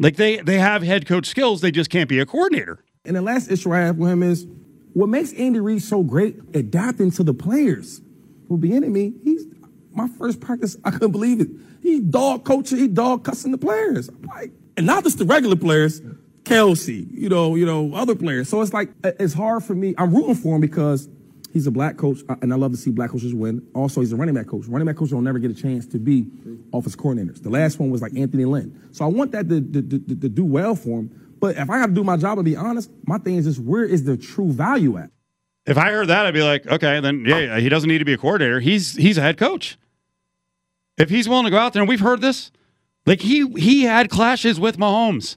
Like 0.00 0.16
they 0.16 0.38
they 0.38 0.58
have 0.58 0.82
head 0.82 1.06
coach 1.06 1.26
skills, 1.26 1.60
they 1.60 1.70
just 1.70 1.90
can't 1.90 2.08
be 2.08 2.18
a 2.18 2.26
coordinator. 2.26 2.84
And 3.04 3.14
the 3.14 3.22
last 3.22 3.52
issue 3.52 3.72
I 3.72 3.78
have 3.82 3.98
with 3.98 4.10
him 4.10 4.24
is 4.24 4.48
what 4.94 5.08
makes 5.08 5.32
Andy 5.34 5.60
Reid 5.60 5.82
so 5.82 6.02
great 6.02 6.36
adapting 6.54 7.12
to 7.12 7.22
the 7.22 7.34
players. 7.34 8.00
Well, 8.48 8.58
Bieniemy, 8.58 9.14
he's 9.22 9.46
my 9.92 10.08
first 10.08 10.40
practice, 10.40 10.76
I 10.84 10.90
couldn't 10.90 11.12
believe 11.12 11.40
it. 11.40 11.48
He 11.80 12.00
dog 12.00 12.44
coaching, 12.44 12.78
he 12.78 12.88
dog 12.88 13.22
cussing 13.22 13.52
the 13.52 13.58
players. 13.58 14.08
I'm 14.08 14.22
like, 14.22 14.50
and 14.76 14.86
not 14.86 15.04
just 15.04 15.18
the 15.18 15.24
regular 15.24 15.54
players, 15.54 16.00
Kelce, 16.42 17.06
you 17.12 17.28
know, 17.28 17.54
you 17.54 17.64
know, 17.64 17.94
other 17.94 18.16
players. 18.16 18.48
So 18.48 18.60
it's 18.60 18.72
like 18.72 18.90
it's 19.04 19.34
hard 19.34 19.62
for 19.62 19.76
me. 19.76 19.94
I'm 19.96 20.12
rooting 20.12 20.34
for 20.34 20.56
him 20.56 20.60
because 20.60 21.08
he's 21.54 21.66
a 21.66 21.70
black 21.70 21.96
coach, 21.96 22.18
uh, 22.28 22.36
and 22.42 22.52
I 22.52 22.56
love 22.56 22.72
to 22.72 22.76
see 22.76 22.90
black 22.90 23.10
coaches 23.10 23.32
win. 23.32 23.66
Also, 23.74 24.02
he's 24.02 24.12
a 24.12 24.16
running 24.16 24.34
back 24.34 24.48
coach. 24.48 24.66
Running 24.66 24.86
back 24.86 24.96
coaches 24.96 25.12
don't 25.12 25.24
never 25.24 25.38
get 25.38 25.50
a 25.50 25.54
chance 25.54 25.86
to 25.86 25.98
be 25.98 26.26
office 26.72 26.94
coordinators. 26.94 27.42
The 27.42 27.48
last 27.48 27.78
one 27.78 27.90
was 27.90 28.02
like 28.02 28.14
Anthony 28.14 28.44
Lynn. 28.44 28.88
So 28.92 29.06
I 29.06 29.08
want 29.08 29.32
that 29.32 29.48
to, 29.48 29.60
to, 29.60 29.82
to, 29.82 29.98
to 30.16 30.28
do 30.28 30.44
well 30.44 30.74
for 30.74 30.98
him. 30.98 31.36
But 31.40 31.56
if 31.56 31.70
I 31.70 31.78
got 31.78 31.86
to 31.86 31.92
do 31.92 32.04
my 32.04 32.16
job 32.16 32.38
and 32.38 32.44
be 32.44 32.56
honest, 32.56 32.90
my 33.06 33.18
thing 33.18 33.36
is 33.36 33.46
just 33.46 33.60
where 33.60 33.84
is 33.84 34.04
the 34.04 34.16
true 34.16 34.52
value 34.52 34.98
at? 34.98 35.10
If 35.66 35.78
I 35.78 35.92
heard 35.92 36.08
that, 36.08 36.26
I'd 36.26 36.34
be 36.34 36.42
like, 36.42 36.66
okay, 36.66 37.00
then 37.00 37.24
yeah, 37.24 37.58
he 37.58 37.70
doesn't 37.70 37.88
need 37.88 37.98
to 37.98 38.04
be 38.04 38.12
a 38.12 38.18
coordinator. 38.18 38.60
He's 38.60 38.96
he's 38.96 39.16
a 39.16 39.22
head 39.22 39.38
coach. 39.38 39.78
If 40.98 41.08
he's 41.08 41.28
willing 41.28 41.44
to 41.44 41.50
go 41.50 41.58
out 41.58 41.72
there, 41.72 41.82
and 41.82 41.88
we've 41.88 42.00
heard 42.00 42.20
this, 42.20 42.50
like 43.06 43.20
he 43.20 43.48
he 43.52 43.84
had 43.84 44.10
clashes 44.10 44.60
with 44.60 44.76
Mahomes, 44.76 45.36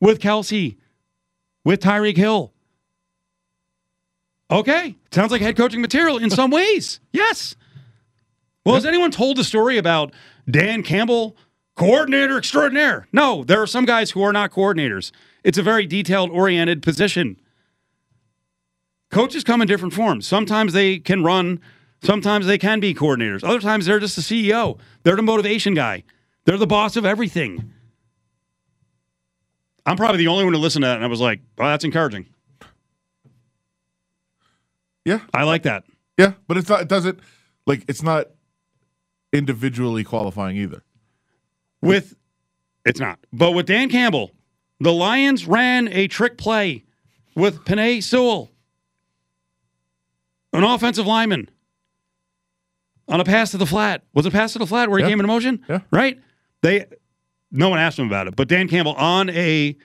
with 0.00 0.18
Kelce, 0.18 0.76
with 1.64 1.80
Tyreek 1.80 2.16
Hill. 2.16 2.52
Okay, 4.50 4.96
sounds 5.10 5.32
like 5.32 5.40
head 5.40 5.56
coaching 5.56 5.80
material 5.80 6.18
in 6.18 6.30
some 6.30 6.50
ways. 6.50 7.00
Yes. 7.12 7.56
Well, 8.64 8.74
has 8.74 8.84
anyone 8.84 9.12
told 9.12 9.36
the 9.36 9.44
story 9.44 9.78
about 9.78 10.12
Dan 10.50 10.82
Campbell, 10.82 11.36
coordinator 11.76 12.36
extraordinaire? 12.36 13.06
No, 13.12 13.44
there 13.44 13.62
are 13.62 13.66
some 13.66 13.84
guys 13.84 14.10
who 14.10 14.22
are 14.22 14.32
not 14.32 14.50
coordinators. 14.50 15.12
It's 15.44 15.56
a 15.56 15.62
very 15.62 15.86
detailed 15.86 16.30
oriented 16.30 16.82
position. 16.82 17.40
Coaches 19.10 19.44
come 19.44 19.62
in 19.62 19.68
different 19.68 19.94
forms. 19.94 20.26
Sometimes 20.26 20.72
they 20.72 20.98
can 20.98 21.22
run, 21.22 21.60
sometimes 22.02 22.46
they 22.46 22.58
can 22.58 22.80
be 22.80 22.92
coordinators. 22.92 23.44
Other 23.44 23.60
times 23.60 23.86
they're 23.86 24.00
just 24.00 24.16
the 24.16 24.22
CEO, 24.22 24.78
they're 25.04 25.16
the 25.16 25.22
motivation 25.22 25.72
guy, 25.74 26.02
they're 26.44 26.58
the 26.58 26.66
boss 26.66 26.96
of 26.96 27.06
everything. 27.06 27.72
I'm 29.86 29.96
probably 29.96 30.18
the 30.18 30.28
only 30.28 30.42
one 30.42 30.52
to 30.54 30.58
listen 30.58 30.82
to 30.82 30.88
that, 30.88 30.96
and 30.96 31.04
I 31.04 31.08
was 31.08 31.20
like, 31.20 31.40
oh, 31.58 31.66
that's 31.66 31.84
encouraging. 31.84 32.26
Yeah, 35.06 35.20
I 35.32 35.44
like 35.44 35.62
that. 35.62 35.84
yeah, 36.18 36.32
but 36.48 36.56
it's 36.58 36.68
not. 36.68 36.82
It 36.82 36.88
doesn't 36.88 37.20
like 37.66 37.84
it's 37.88 38.02
not 38.02 38.26
individually 39.32 40.04
qualifying 40.04 40.56
either. 40.58 40.82
With 41.80 42.14
it's 42.84 43.00
not, 43.00 43.18
but 43.32 43.52
with 43.52 43.66
Dan 43.66 43.88
Campbell, 43.88 44.32
the 44.80 44.92
Lions 44.92 45.46
ran 45.46 45.88
a 45.88 46.08
trick 46.08 46.36
play 46.36 46.84
with 47.34 47.64
Penei 47.64 48.02
Sewell, 48.02 48.50
an 50.52 50.64
offensive 50.64 51.06
lineman, 51.06 51.48
on 53.08 53.20
a 53.20 53.24
pass 53.24 53.50
to 53.52 53.58
the 53.58 53.66
flat. 53.66 54.02
Was 54.14 54.26
it 54.26 54.32
pass 54.32 54.52
to 54.54 54.58
the 54.58 54.66
flat 54.66 54.88
where 54.90 54.98
he 54.98 55.04
Yeah. 55.04 55.10
came 55.10 55.20
into 55.20 55.28
motion? 55.28 55.64
Yeah. 55.68 55.80
Right. 55.90 56.20
They 56.62 56.86
no 57.52 57.68
one 57.68 57.78
asked 57.78 57.98
him 57.98 58.06
about 58.06 58.26
it, 58.26 58.34
but 58.36 58.48
Dan 58.48 58.66
Campbell 58.68 58.94
on 58.94 59.30
a 59.30 59.76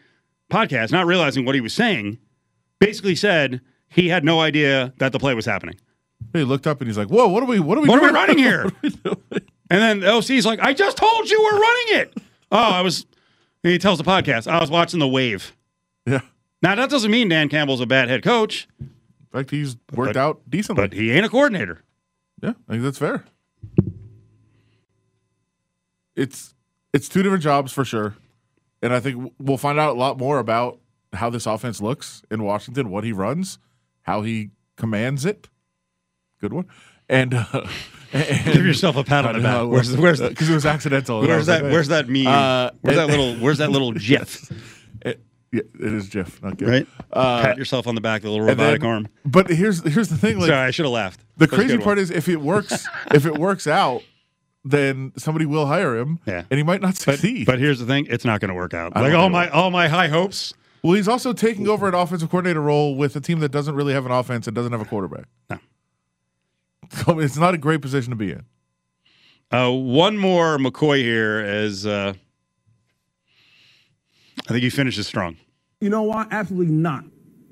podcast, 0.51 0.91
not 0.91 1.05
realizing 1.05 1.45
what 1.45 1.53
he 1.55 1.61
was 1.61 1.73
saying, 1.73 2.17
basically 2.79 3.15
said 3.15 3.61
he 3.91 4.07
had 4.09 4.23
no 4.23 4.39
idea 4.39 4.93
that 4.97 5.11
the 5.11 5.19
play 5.19 5.33
was 5.33 5.45
happening. 5.45 5.75
He 6.33 6.43
looked 6.43 6.65
up 6.67 6.79
and 6.81 6.87
he's 6.87 6.97
like, 6.97 7.09
"Whoa, 7.09 7.27
what 7.27 7.43
are 7.43 7.45
we? 7.45 7.59
What 7.59 7.77
are 7.77 7.81
we? 7.81 7.89
What 7.89 7.99
are 7.99 8.07
we 8.07 8.09
running 8.11 8.37
here? 8.37 8.69
And 9.73 9.79
then 9.81 9.99
the 10.01 10.11
OC's 10.11 10.45
like, 10.45 10.59
I 10.59 10.73
just 10.73 10.97
told 10.97 11.29
you 11.29 11.41
we're 11.41 11.57
running 11.57 12.01
it. 12.01 12.17
Oh, 12.51 12.57
I 12.57 12.81
was, 12.81 13.05
he 13.63 13.77
tells 13.77 13.99
the 13.99 14.03
podcast, 14.03 14.45
I 14.45 14.59
was 14.59 14.69
watching 14.69 14.99
the 14.99 15.07
wave. 15.07 15.55
yeah. 16.05 16.19
Now, 16.61 16.75
that 16.75 16.89
doesn't 16.89 17.09
mean 17.09 17.29
Dan 17.29 17.47
Campbell's 17.47 17.79
a 17.79 17.85
bad 17.85 18.09
head 18.09 18.21
coach, 18.21 18.67
In 18.81 18.89
fact, 19.31 19.49
he's 19.49 19.77
worked 19.93 20.15
But- 20.15 20.17
out 20.19 20.41
decently. 20.49 20.83
but 20.83 20.91
he 20.93 21.11
ain't 21.13 21.25
a 21.25 21.29
coordinator. 21.29 21.83
yeah, 22.43 22.51
I 22.67 22.71
think 22.73 22.83
that's 22.83 22.97
fair. 22.97 23.23
It's 26.15 26.53
it's 26.93 27.07
two 27.07 27.23
different 27.23 27.43
jobs 27.43 27.71
for 27.71 27.85
sure, 27.85 28.15
and 28.81 28.93
I 28.93 28.99
think 28.99 29.33
we'll 29.39 29.57
find 29.57 29.79
out 29.79 29.95
a 29.95 29.99
lot 29.99 30.17
more 30.17 30.39
about 30.39 30.79
how 31.13 31.29
this 31.29 31.45
offense 31.45 31.79
looks 31.81 32.23
in 32.29 32.43
Washington, 32.43 32.89
what 32.89 33.05
he 33.05 33.13
runs, 33.13 33.57
how 34.03 34.21
he 34.21 34.51
commands 34.77 35.25
it. 35.25 35.47
Good 36.39 36.53
one. 36.53 36.65
And, 37.09 37.33
uh, 37.33 37.67
and 38.13 38.45
Give 38.53 38.65
yourself 38.65 38.95
a 38.95 39.03
pat 39.03 39.25
on 39.25 39.35
the 39.35 39.41
back. 39.41 39.67
Where's, 39.67 39.95
where's, 39.97 40.21
because 40.21 40.49
it 40.49 40.53
was 40.53 40.65
accidental. 40.65 41.21
where's 41.21 41.45
that, 41.47 41.63
like, 41.63 41.71
where's 41.71 41.89
that 41.89 42.07
meme? 42.09 42.27
Uh, 42.27 42.71
where's 42.81 42.97
that 42.97 43.07
little, 43.07 43.35
where's 43.35 43.57
that 43.59 43.69
little 43.71 43.91
gif, 43.93 44.49
It, 45.01 45.21
yeah, 45.51 45.61
it 45.79 45.93
is 45.93 46.07
Jeff. 46.07 46.41
Not 46.41 46.57
good. 46.57 46.69
right? 46.69 46.87
Uh, 47.11 47.41
pat 47.41 47.57
yourself 47.57 47.85
on 47.85 47.95
the 47.95 48.01
back, 48.01 48.21
the 48.21 48.29
little 48.29 48.45
robotic 48.45 48.81
then- 48.81 48.89
arm. 48.89 49.07
But 49.25 49.49
here's 49.49 49.83
here's 49.83 50.07
the 50.07 50.17
thing. 50.17 50.39
Like 50.39 50.47
Sorry, 50.47 50.65
I 50.67 50.71
should 50.71 50.85
have 50.85 50.93
laughed. 50.93 51.19
the 51.37 51.47
crazy 51.47 51.75
part 51.77 51.87
one. 51.87 51.99
is 51.99 52.09
if 52.09 52.29
it 52.29 52.37
works 52.37 52.87
if 53.13 53.25
it 53.25 53.37
works 53.37 53.67
out, 53.67 54.01
then 54.63 55.11
somebody 55.17 55.45
will 55.45 55.65
hire 55.65 55.97
him. 55.97 56.19
Yeah. 56.25 56.43
and 56.49 56.57
he 56.57 56.63
might 56.63 56.79
not 56.81 56.93
But, 57.05 57.15
succeed. 57.15 57.45
but 57.47 57.59
here's 57.59 57.79
the 57.79 57.85
thing: 57.85 58.07
it's 58.09 58.23
not 58.23 58.39
going 58.39 58.47
to 58.49 58.55
work 58.55 58.73
out. 58.73 58.93
I 58.95 59.01
Like 59.01 59.13
all 59.13 59.27
my 59.29 59.49
all 59.49 59.71
my 59.71 59.89
high 59.89 60.07
hopes. 60.07 60.53
Well, 60.83 60.93
he's 60.93 61.07
also 61.07 61.33
taking 61.33 61.67
over 61.67 61.87
an 61.87 61.93
offensive 61.93 62.29
coordinator 62.29 62.61
role 62.61 62.95
with 62.95 63.15
a 63.15 63.21
team 63.21 63.39
that 63.39 63.49
doesn't 63.49 63.75
really 63.75 63.93
have 63.93 64.05
an 64.05 64.11
offense 64.11 64.47
and 64.47 64.55
doesn't 64.55 64.71
have 64.71 64.81
a 64.81 64.85
quarterback. 64.85 65.25
No. 65.49 65.59
So 67.05 67.19
it's 67.19 67.37
not 67.37 67.53
a 67.53 67.57
great 67.57 67.81
position 67.81 68.09
to 68.09 68.17
be 68.17 68.31
in. 68.31 68.43
Uh, 69.49 69.71
one 69.71 70.17
more 70.17 70.57
McCoy 70.57 70.97
here 70.97 71.39
as 71.39 71.85
uh, 71.85 72.13
I 74.39 74.47
think 74.47 74.63
he 74.63 74.69
finishes 74.69 75.07
strong. 75.07 75.37
You 75.79 75.89
know 75.89 76.03
why? 76.03 76.27
Absolutely 76.31 76.73
not. 76.73 77.05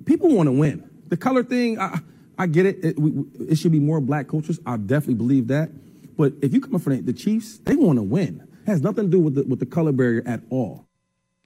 People 0.06 0.36
want 0.36 0.48
to 0.48 0.52
win. 0.52 0.90
The 1.08 1.16
color 1.16 1.44
thing, 1.44 1.80
I, 1.80 2.00
I 2.38 2.48
get 2.48 2.66
it. 2.66 2.84
It, 2.84 3.00
we, 3.00 3.12
it 3.50 3.58
should 3.58 3.72
be 3.72 3.80
more 3.80 4.02
black 4.02 4.28
coaches. 4.28 4.60
I 4.66 4.76
definitely 4.78 5.16
believe 5.16 5.48
that. 5.48 5.70
But 6.18 6.34
if 6.42 6.54
you 6.54 6.60
come 6.60 6.76
up 6.76 6.82
from 6.82 6.98
the, 6.98 7.02
the 7.02 7.14
Chiefs, 7.14 7.60
they 7.60 7.76
want 7.76 7.98
to 7.98 8.04
win. 8.04 8.46
It 8.64 8.70
has 8.70 8.82
nothing 8.82 9.06
to 9.06 9.10
do 9.10 9.20
with 9.20 9.36
the, 9.36 9.44
with 9.44 9.60
the 9.60 9.66
color 9.66 9.92
barrier 9.92 10.24
at 10.26 10.42
all. 10.50 10.86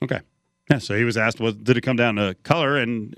Okay. 0.02 0.22
Yeah. 0.70 0.78
So 0.78 0.96
he 0.96 1.04
was 1.04 1.18
asked, 1.18 1.40
"Was 1.40 1.56
did 1.56 1.78
it 1.78 1.82
come 1.82 1.98
down 1.98 2.16
to 2.16 2.36
color?" 2.44 2.78
And 2.78 3.18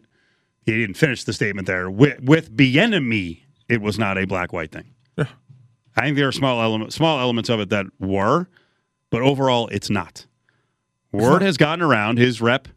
he 0.65 0.71
didn't 0.73 0.97
finish 0.97 1.23
the 1.23 1.33
statement 1.33 1.67
there. 1.67 1.89
With 1.89 2.21
with 2.21 2.55
Bieniemy, 2.55 3.41
it 3.69 3.81
was 3.81 3.99
not 3.99 4.17
a 4.17 4.25
black 4.25 4.51
white 4.53 4.71
thing. 4.71 4.93
Yeah. 5.17 5.27
I 5.95 6.01
think 6.01 6.17
there 6.17 6.27
are 6.27 6.33
small 6.33 6.61
elements 6.61 6.95
small 6.95 7.19
elements 7.19 7.49
of 7.49 7.59
it 7.59 7.69
that 7.69 7.85
were, 7.99 8.47
but 9.09 9.21
overall, 9.21 9.67
it's 9.69 9.89
not. 9.89 10.25
Word 11.11 11.41
has 11.41 11.55
gotten 11.55 11.81
around 11.81 12.17
his 12.17 12.41
rep. 12.41 12.67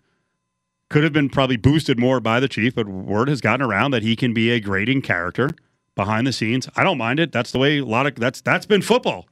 Could 0.90 1.02
have 1.02 1.12
been 1.12 1.28
probably 1.28 1.56
boosted 1.56 1.98
more 1.98 2.20
by 2.20 2.40
the 2.40 2.48
chief, 2.48 2.74
but 2.74 2.88
word 2.88 3.28
has 3.28 3.40
gotten 3.40 3.66
around 3.66 3.90
that 3.90 4.02
he 4.02 4.16
can 4.16 4.32
be 4.32 4.50
a 4.50 4.60
grading 4.60 5.02
character 5.02 5.50
behind 5.94 6.26
the 6.26 6.32
scenes. 6.32 6.68
I 6.76 6.84
don't 6.84 6.96
mind 6.96 7.20
it. 7.20 7.32
That's 7.32 7.52
the 7.52 7.58
way 7.58 7.78
a 7.78 7.84
lot 7.84 8.06
of 8.06 8.14
that's 8.14 8.40
that's 8.40 8.64
been 8.66 8.82
football. 8.82 9.26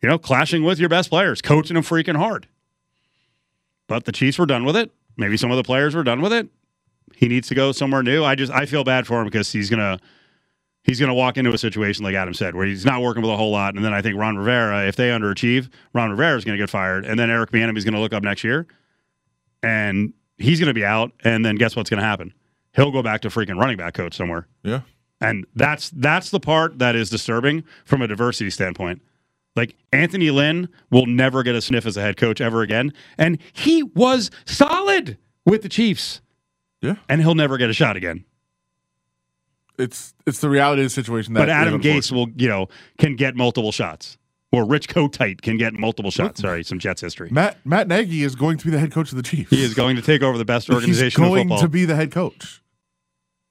You 0.00 0.08
know, 0.08 0.18
clashing 0.18 0.62
with 0.64 0.78
your 0.78 0.88
best 0.88 1.10
players, 1.10 1.42
coaching 1.42 1.74
them 1.74 1.82
freaking 1.82 2.16
hard. 2.16 2.46
But 3.90 4.04
the 4.04 4.12
Chiefs 4.12 4.38
were 4.38 4.46
done 4.46 4.64
with 4.64 4.76
it. 4.76 4.92
Maybe 5.16 5.36
some 5.36 5.50
of 5.50 5.56
the 5.56 5.64
players 5.64 5.96
were 5.96 6.04
done 6.04 6.20
with 6.20 6.32
it. 6.32 6.48
He 7.16 7.26
needs 7.26 7.48
to 7.48 7.56
go 7.56 7.72
somewhere 7.72 8.04
new. 8.04 8.22
I 8.22 8.36
just 8.36 8.52
I 8.52 8.64
feel 8.64 8.84
bad 8.84 9.04
for 9.04 9.18
him 9.20 9.24
because 9.24 9.50
he's 9.50 9.68
gonna 9.68 9.98
he's 10.84 11.00
gonna 11.00 11.12
walk 11.12 11.36
into 11.36 11.52
a 11.52 11.58
situation 11.58 12.04
like 12.04 12.14
Adam 12.14 12.32
said, 12.32 12.54
where 12.54 12.64
he's 12.64 12.86
not 12.86 13.02
working 13.02 13.20
with 13.20 13.32
a 13.32 13.36
whole 13.36 13.50
lot. 13.50 13.74
And 13.74 13.84
then 13.84 13.92
I 13.92 14.00
think 14.00 14.16
Ron 14.16 14.38
Rivera, 14.38 14.86
if 14.86 14.94
they 14.94 15.08
underachieve, 15.08 15.70
Ron 15.92 16.10
Rivera 16.10 16.36
is 16.36 16.44
gonna 16.44 16.56
get 16.56 16.70
fired, 16.70 17.04
and 17.04 17.18
then 17.18 17.30
Eric 17.30 17.50
Bieniemy 17.50 17.76
is 17.78 17.84
gonna 17.84 17.98
look 17.98 18.12
up 18.12 18.22
next 18.22 18.44
year, 18.44 18.68
and 19.60 20.12
he's 20.38 20.60
gonna 20.60 20.72
be 20.72 20.84
out. 20.84 21.10
And 21.24 21.44
then 21.44 21.56
guess 21.56 21.74
what's 21.74 21.90
gonna 21.90 22.04
happen? 22.04 22.32
He'll 22.76 22.92
go 22.92 23.02
back 23.02 23.22
to 23.22 23.28
freaking 23.28 23.58
running 23.58 23.76
back 23.76 23.94
coach 23.94 24.14
somewhere. 24.16 24.46
Yeah. 24.62 24.82
And 25.20 25.46
that's 25.56 25.90
that's 25.90 26.30
the 26.30 26.38
part 26.38 26.78
that 26.78 26.94
is 26.94 27.10
disturbing 27.10 27.64
from 27.84 28.02
a 28.02 28.06
diversity 28.06 28.50
standpoint. 28.50 29.02
Like 29.56 29.76
Anthony 29.92 30.30
Lynn 30.30 30.68
will 30.90 31.06
never 31.06 31.42
get 31.42 31.54
a 31.54 31.60
sniff 31.60 31.86
as 31.86 31.96
a 31.96 32.02
head 32.02 32.16
coach 32.16 32.40
ever 32.40 32.62
again. 32.62 32.92
And 33.18 33.38
he 33.52 33.82
was 33.82 34.30
solid 34.44 35.18
with 35.44 35.62
the 35.62 35.68
Chiefs. 35.68 36.20
Yeah. 36.80 36.96
And 37.08 37.20
he'll 37.20 37.34
never 37.34 37.58
get 37.58 37.68
a 37.68 37.72
shot 37.72 37.96
again. 37.96 38.24
It's 39.78 40.14
it's 40.26 40.40
the 40.40 40.50
reality 40.50 40.82
of 40.82 40.86
the 40.86 40.90
situation. 40.90 41.34
That 41.34 41.40
But 41.40 41.48
Adam 41.48 41.80
Gase 41.80 42.12
will, 42.12 42.28
you 42.36 42.48
know, 42.48 42.68
can 42.98 43.16
get 43.16 43.34
multiple 43.34 43.72
shots. 43.72 44.18
Or 44.52 44.66
Rich 44.66 44.88
Kotite 44.88 45.42
can 45.42 45.56
get 45.58 45.74
multiple 45.74 46.10
shots. 46.10 46.40
Sorry, 46.40 46.64
some 46.64 46.80
Jets 46.80 47.00
history. 47.00 47.28
Matt 47.30 47.64
Matt 47.64 47.86
Nagy 47.88 48.24
is 48.24 48.34
going 48.34 48.58
to 48.58 48.64
be 48.64 48.70
the 48.70 48.78
head 48.78 48.92
coach 48.92 49.10
of 49.12 49.16
the 49.16 49.22
Chiefs. 49.22 49.50
He 49.50 49.62
is 49.62 49.74
going 49.74 49.96
to 49.96 50.02
take 50.02 50.22
over 50.22 50.36
the 50.36 50.44
best 50.44 50.66
He's 50.66 50.74
organization 50.74 51.22
in 51.22 51.48
going 51.48 51.60
to 51.60 51.68
be 51.68 51.84
the 51.84 51.94
head 51.94 52.10
coach. 52.10 52.59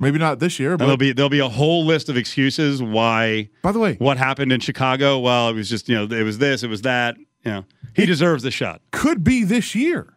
Maybe 0.02 0.18
not 0.18 0.40
this 0.40 0.60
year, 0.60 0.72
and 0.72 0.80
there'll 0.80 0.94
but 0.94 1.00
be 1.00 1.12
there'll 1.12 1.30
be 1.30 1.40
a 1.40 1.50
whole 1.50 1.86
list 1.86 2.08
of 2.08 2.16
excuses 2.16 2.82
why 2.82 3.50
by 3.62 3.74
the 3.74 3.80
way, 3.80 3.96
what 3.96 4.18
happened 4.18 4.54
in 4.54 4.62
Chicago. 4.62 5.20
Well, 5.20 5.50
it 5.50 5.54
was 5.54 5.70
just 5.70 5.90
you 5.90 5.96
know 5.96 6.16
it 6.16 6.24
was 6.24 6.38
this, 6.38 6.64
it 6.64 6.70
was 6.70 6.84
that. 6.84 7.18
You 7.44 7.52
know, 7.52 7.66
he 7.96 8.06
deserves 8.06 8.44
the 8.44 8.52
shot. 8.52 8.82
could 8.92 9.24
be 9.24 9.44
this 9.44 9.74
year. 9.76 10.14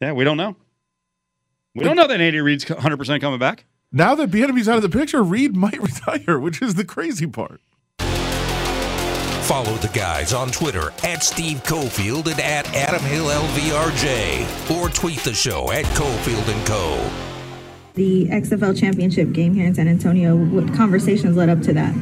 Yeah, 0.00 0.12
we 0.12 0.24
don't 0.24 0.36
know. 0.36 0.56
We 1.74 1.84
don't 1.84 1.96
know 1.96 2.06
that 2.06 2.20
Andy 2.20 2.40
Reid's 2.40 2.68
100 2.68 2.96
percent 2.96 3.20
coming 3.20 3.38
back. 3.40 3.64
Now 3.90 4.14
that 4.16 4.30
Bieniemy's 4.30 4.68
out 4.68 4.76
of 4.76 4.82
the 4.82 4.88
picture, 4.88 5.22
Reid 5.22 5.56
might 5.56 5.80
retire, 5.82 6.38
which 6.38 6.62
is 6.62 6.74
the 6.74 6.84
crazy 6.84 7.26
part. 7.26 7.60
Follow 9.44 9.74
the 9.76 9.90
guys 9.92 10.32
on 10.32 10.50
Twitter 10.50 10.90
at 11.02 11.22
Steve 11.22 11.62
Cofield 11.64 12.28
and 12.30 12.40
at 12.40 12.72
Adam 12.74 13.02
Hill 13.02 13.26
LVRJ, 13.26 14.70
or 14.76 14.88
tweet 14.88 15.18
the 15.18 15.34
show 15.34 15.70
at 15.70 15.84
Cofield 15.86 16.48
and 16.48 16.66
Co. 16.66 17.33
The 17.94 18.26
XFL 18.26 18.76
championship 18.76 19.30
game 19.30 19.54
here 19.54 19.68
in 19.68 19.74
San 19.76 19.86
Antonio, 19.86 20.34
what 20.34 20.74
conversations 20.74 21.36
led 21.36 21.48
up 21.48 21.60
to 21.60 21.72
that? 21.74 21.94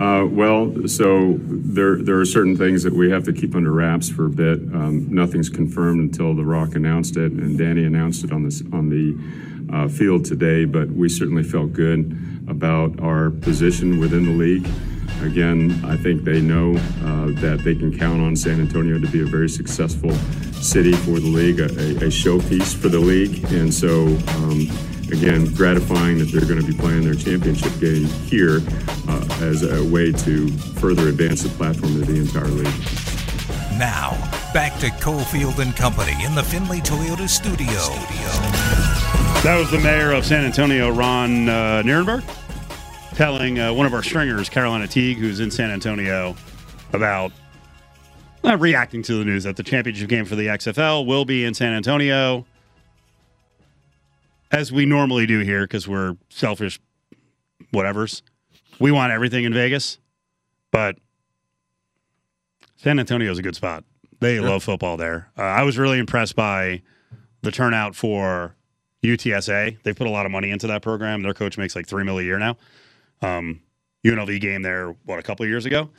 Uh, 0.00 0.26
well, 0.26 0.88
so 0.88 1.38
there 1.38 2.02
there 2.02 2.18
are 2.18 2.24
certain 2.24 2.56
things 2.56 2.82
that 2.82 2.92
we 2.92 3.08
have 3.08 3.22
to 3.26 3.32
keep 3.32 3.54
under 3.54 3.70
wraps 3.70 4.10
for 4.10 4.26
a 4.26 4.30
bit. 4.30 4.58
Um, 4.74 5.06
nothing's 5.14 5.48
confirmed 5.48 6.00
until 6.00 6.34
The 6.34 6.44
Rock 6.44 6.74
announced 6.74 7.16
it, 7.16 7.30
and 7.30 7.56
Dany 7.56 7.86
announced 7.86 8.24
it 8.24 8.32
on 8.32 8.42
this 8.42 8.64
on 8.72 8.88
the 8.88 9.16
uh, 9.72 9.86
field 9.86 10.24
today. 10.24 10.64
But 10.64 10.90
we 10.90 11.08
certainly 11.08 11.44
felt 11.44 11.72
good 11.72 12.18
about 12.48 12.98
our 12.98 13.30
position 13.30 14.00
within 14.00 14.24
the 14.24 14.32
league. 14.32 14.68
Again, 15.22 15.80
I 15.84 15.96
think 15.96 16.24
they 16.24 16.40
know 16.40 16.72
uh, 16.72 17.30
that 17.40 17.60
they 17.64 17.76
can 17.76 17.96
count 17.96 18.20
on 18.22 18.34
San 18.34 18.60
Antonio 18.60 18.98
to 18.98 19.06
be 19.06 19.22
a 19.22 19.26
very 19.26 19.48
successful 19.48 20.10
city 20.60 20.94
for 20.94 21.20
the 21.20 21.28
league, 21.28 21.60
a, 21.60 21.66
a 21.66 22.10
showpiece 22.10 22.74
for 22.74 22.88
the 22.88 22.98
league, 22.98 23.44
and 23.52 23.72
so. 23.72 24.06
Um, 24.06 24.66
again, 25.12 25.52
gratifying 25.54 26.18
that 26.18 26.26
they're 26.26 26.46
going 26.46 26.60
to 26.60 26.66
be 26.66 26.76
playing 26.76 27.04
their 27.04 27.14
championship 27.14 27.72
game 27.78 28.06
here 28.26 28.60
uh, 29.08 29.38
as 29.40 29.62
a 29.62 29.84
way 29.84 30.10
to 30.10 30.48
further 30.80 31.08
advance 31.08 31.42
the 31.42 31.50
platform 31.50 32.00
of 32.00 32.06
the 32.06 32.16
entire 32.16 32.44
league. 32.46 33.78
Now, 33.78 34.10
back 34.52 34.78
to 34.80 34.88
Cofield 35.02 35.58
and 35.58 35.74
Company 35.76 36.24
in 36.24 36.34
the 36.34 36.42
Findlay 36.42 36.80
Toyota 36.80 37.28
studio. 37.28 37.68
That 39.42 39.58
was 39.58 39.70
the 39.70 39.80
mayor 39.80 40.12
of 40.12 40.24
San 40.24 40.44
Antonio, 40.44 40.90
Ron 40.90 41.48
uh, 41.48 41.82
Nirenberg, 41.84 42.24
telling 43.14 43.58
uh, 43.58 43.72
one 43.72 43.86
of 43.86 43.94
our 43.94 44.02
stringers, 44.02 44.48
Carolina 44.48 44.86
Teague, 44.86 45.18
who's 45.18 45.40
in 45.40 45.50
San 45.50 45.70
Antonio, 45.70 46.36
about 46.92 47.32
uh, 48.44 48.56
reacting 48.56 49.02
to 49.02 49.14
the 49.18 49.24
news 49.24 49.44
that 49.44 49.56
the 49.56 49.62
championship 49.62 50.08
game 50.08 50.24
for 50.24 50.36
the 50.36 50.46
XFL 50.46 51.06
will 51.06 51.24
be 51.24 51.44
in 51.44 51.54
San 51.54 51.72
Antonio, 51.72 52.46
as 54.52 54.70
we 54.70 54.86
normally 54.86 55.26
do 55.26 55.40
here, 55.40 55.62
because 55.62 55.88
we're 55.88 56.16
selfish, 56.28 56.78
whatevers. 57.72 58.22
We 58.78 58.92
want 58.92 59.12
everything 59.12 59.44
in 59.44 59.54
Vegas, 59.54 59.98
but 60.70 60.96
San 62.76 62.98
Antonio 62.98 63.30
is 63.30 63.38
a 63.38 63.42
good 63.42 63.56
spot. 63.56 63.84
They 64.20 64.38
love 64.38 64.62
football 64.62 64.96
there. 64.96 65.30
Uh, 65.36 65.42
I 65.42 65.62
was 65.62 65.78
really 65.78 65.98
impressed 65.98 66.36
by 66.36 66.82
the 67.42 67.50
turnout 67.50 67.96
for 67.96 68.54
UTSA. 69.02 69.82
They 69.82 69.92
put 69.92 70.06
a 70.06 70.10
lot 70.10 70.26
of 70.26 70.32
money 70.32 70.50
into 70.50 70.68
that 70.68 70.82
program. 70.82 71.22
Their 71.22 71.34
coach 71.34 71.58
makes 71.58 71.74
like 71.74 71.88
three 71.88 72.04
mil 72.04 72.18
a 72.18 72.22
year 72.22 72.38
now. 72.38 72.56
Um, 73.20 73.60
UNLV 74.04 74.40
game 74.40 74.62
there, 74.62 74.94
what, 75.04 75.18
a 75.18 75.22
couple 75.22 75.44
of 75.44 75.50
years 75.50 75.66
ago? 75.66 75.90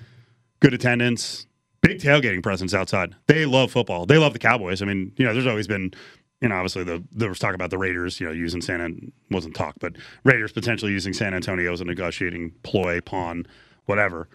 Good 0.59 0.73
attendance, 0.73 1.47
big 1.81 1.99
tailgating 1.99 2.43
presence 2.43 2.73
outside. 2.73 3.15
They 3.27 3.45
love 3.45 3.71
football. 3.71 4.05
They 4.05 4.17
love 4.17 4.33
the 4.33 4.39
Cowboys. 4.39 4.81
I 4.81 4.85
mean, 4.85 5.13
you 5.17 5.25
know, 5.25 5.33
there's 5.33 5.47
always 5.47 5.67
been, 5.67 5.93
you 6.41 6.49
know, 6.49 6.55
obviously 6.55 6.83
the 6.83 7.03
there 7.11 7.29
was 7.29 7.39
talk 7.39 7.55
about 7.55 7.69
the 7.69 7.77
Raiders, 7.77 8.19
you 8.19 8.27
know, 8.27 8.33
using 8.33 8.61
San 8.61 8.81
An- 8.81 9.11
wasn't 9.31 9.55
talk, 9.55 9.75
but 9.79 9.95
Raiders 10.23 10.51
potentially 10.51 10.91
using 10.91 11.13
San 11.13 11.33
Antonio 11.33 11.71
as 11.71 11.81
a 11.81 11.85
negotiating 11.85 12.51
ploy, 12.63 12.99
pawn, 13.01 13.45
whatever. 13.85 14.27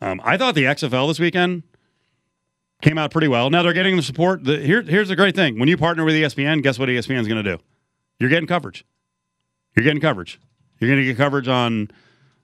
Um, 0.00 0.20
I 0.24 0.36
thought 0.36 0.54
the 0.54 0.64
XFL 0.64 1.08
this 1.08 1.18
weekend 1.18 1.62
came 2.82 2.98
out 2.98 3.10
pretty 3.10 3.28
well. 3.28 3.48
Now 3.50 3.62
they're 3.62 3.72
getting 3.72 3.96
the 3.96 4.02
support. 4.02 4.44
The, 4.44 4.58
here, 4.58 4.82
here's 4.82 5.08
the 5.08 5.16
great 5.16 5.34
thing: 5.34 5.58
when 5.58 5.68
you 5.68 5.76
partner 5.76 6.04
with 6.04 6.14
ESPN, 6.14 6.62
guess 6.62 6.78
what 6.78 6.88
ESPN 6.88 7.20
is 7.20 7.28
going 7.28 7.42
to 7.42 7.56
do? 7.56 7.62
You're 8.18 8.30
getting 8.30 8.46
coverage. 8.46 8.84
You're 9.76 9.84
getting 9.84 10.00
coverage. 10.00 10.40
You're 10.80 10.90
going 10.90 11.00
to 11.00 11.06
get 11.06 11.16
coverage 11.16 11.48
on, 11.48 11.90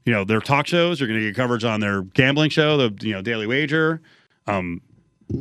you 0.04 0.12
know, 0.12 0.24
their 0.24 0.40
talk 0.40 0.66
shows. 0.66 1.00
You're 1.00 1.08
going 1.08 1.20
to 1.20 1.26
get 1.26 1.34
coverage 1.34 1.64
on 1.64 1.80
their 1.80 2.02
gambling 2.02 2.50
show, 2.50 2.76
the 2.76 3.06
you 3.06 3.12
know 3.12 3.22
Daily 3.22 3.46
Wager. 3.46 4.00
Um, 4.46 4.80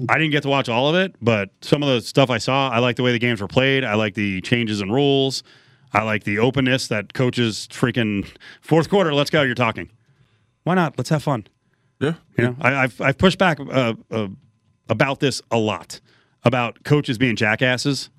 I 0.10 0.17
didn't 0.17 0.32
get 0.32 0.43
to 0.43 0.49
watch 0.49 0.69
all 0.69 0.88
of 0.89 0.95
it, 0.95 1.15
but 1.21 1.49
some 1.62 1.84
of 1.84 1.89
the 1.89 2.01
stuff 2.01 2.30
I 2.30 2.38
saw, 2.38 2.69
I 2.69 2.80
like 2.80 2.95
the 2.95 3.04
way 3.04 3.12
the 3.12 3.19
games 3.19 3.41
were 3.41 3.47
played. 3.47 3.84
I 3.84 3.95
like 3.95 4.13
the 4.13 4.41
changes 4.41 4.82
in 4.82 4.91
rules. 4.91 5.43
I 5.93 6.04
like 6.04 6.23
the 6.23 6.39
openness 6.39 6.88
that 6.88 7.13
coaches 7.13 7.67
freaking 7.71 8.25
fourth 8.62 8.89
quarter. 8.89 9.13
Let's 9.13 9.30
go. 9.30 9.41
You're 9.41 9.56
talking. 9.56 9.89
Why 10.63 10.75
not? 10.75 10.97
Let's 10.97 11.10
have 11.10 11.23
fun. 11.23 11.47
Yeah. 11.99 12.13
You 12.38 12.43
know, 12.45 12.56
I, 12.62 12.75
I've 12.84 13.01
I've 13.01 13.17
pushed 13.17 13.38
back 13.38 13.60
uh, 13.60 13.93
uh, 14.10 14.27
about 14.89 15.19
this 15.19 15.41
a 15.51 15.58
lot 15.58 15.99
about 16.43 16.84
coaches 16.84 17.17
being 17.17 17.36
jackasses. 17.36 18.10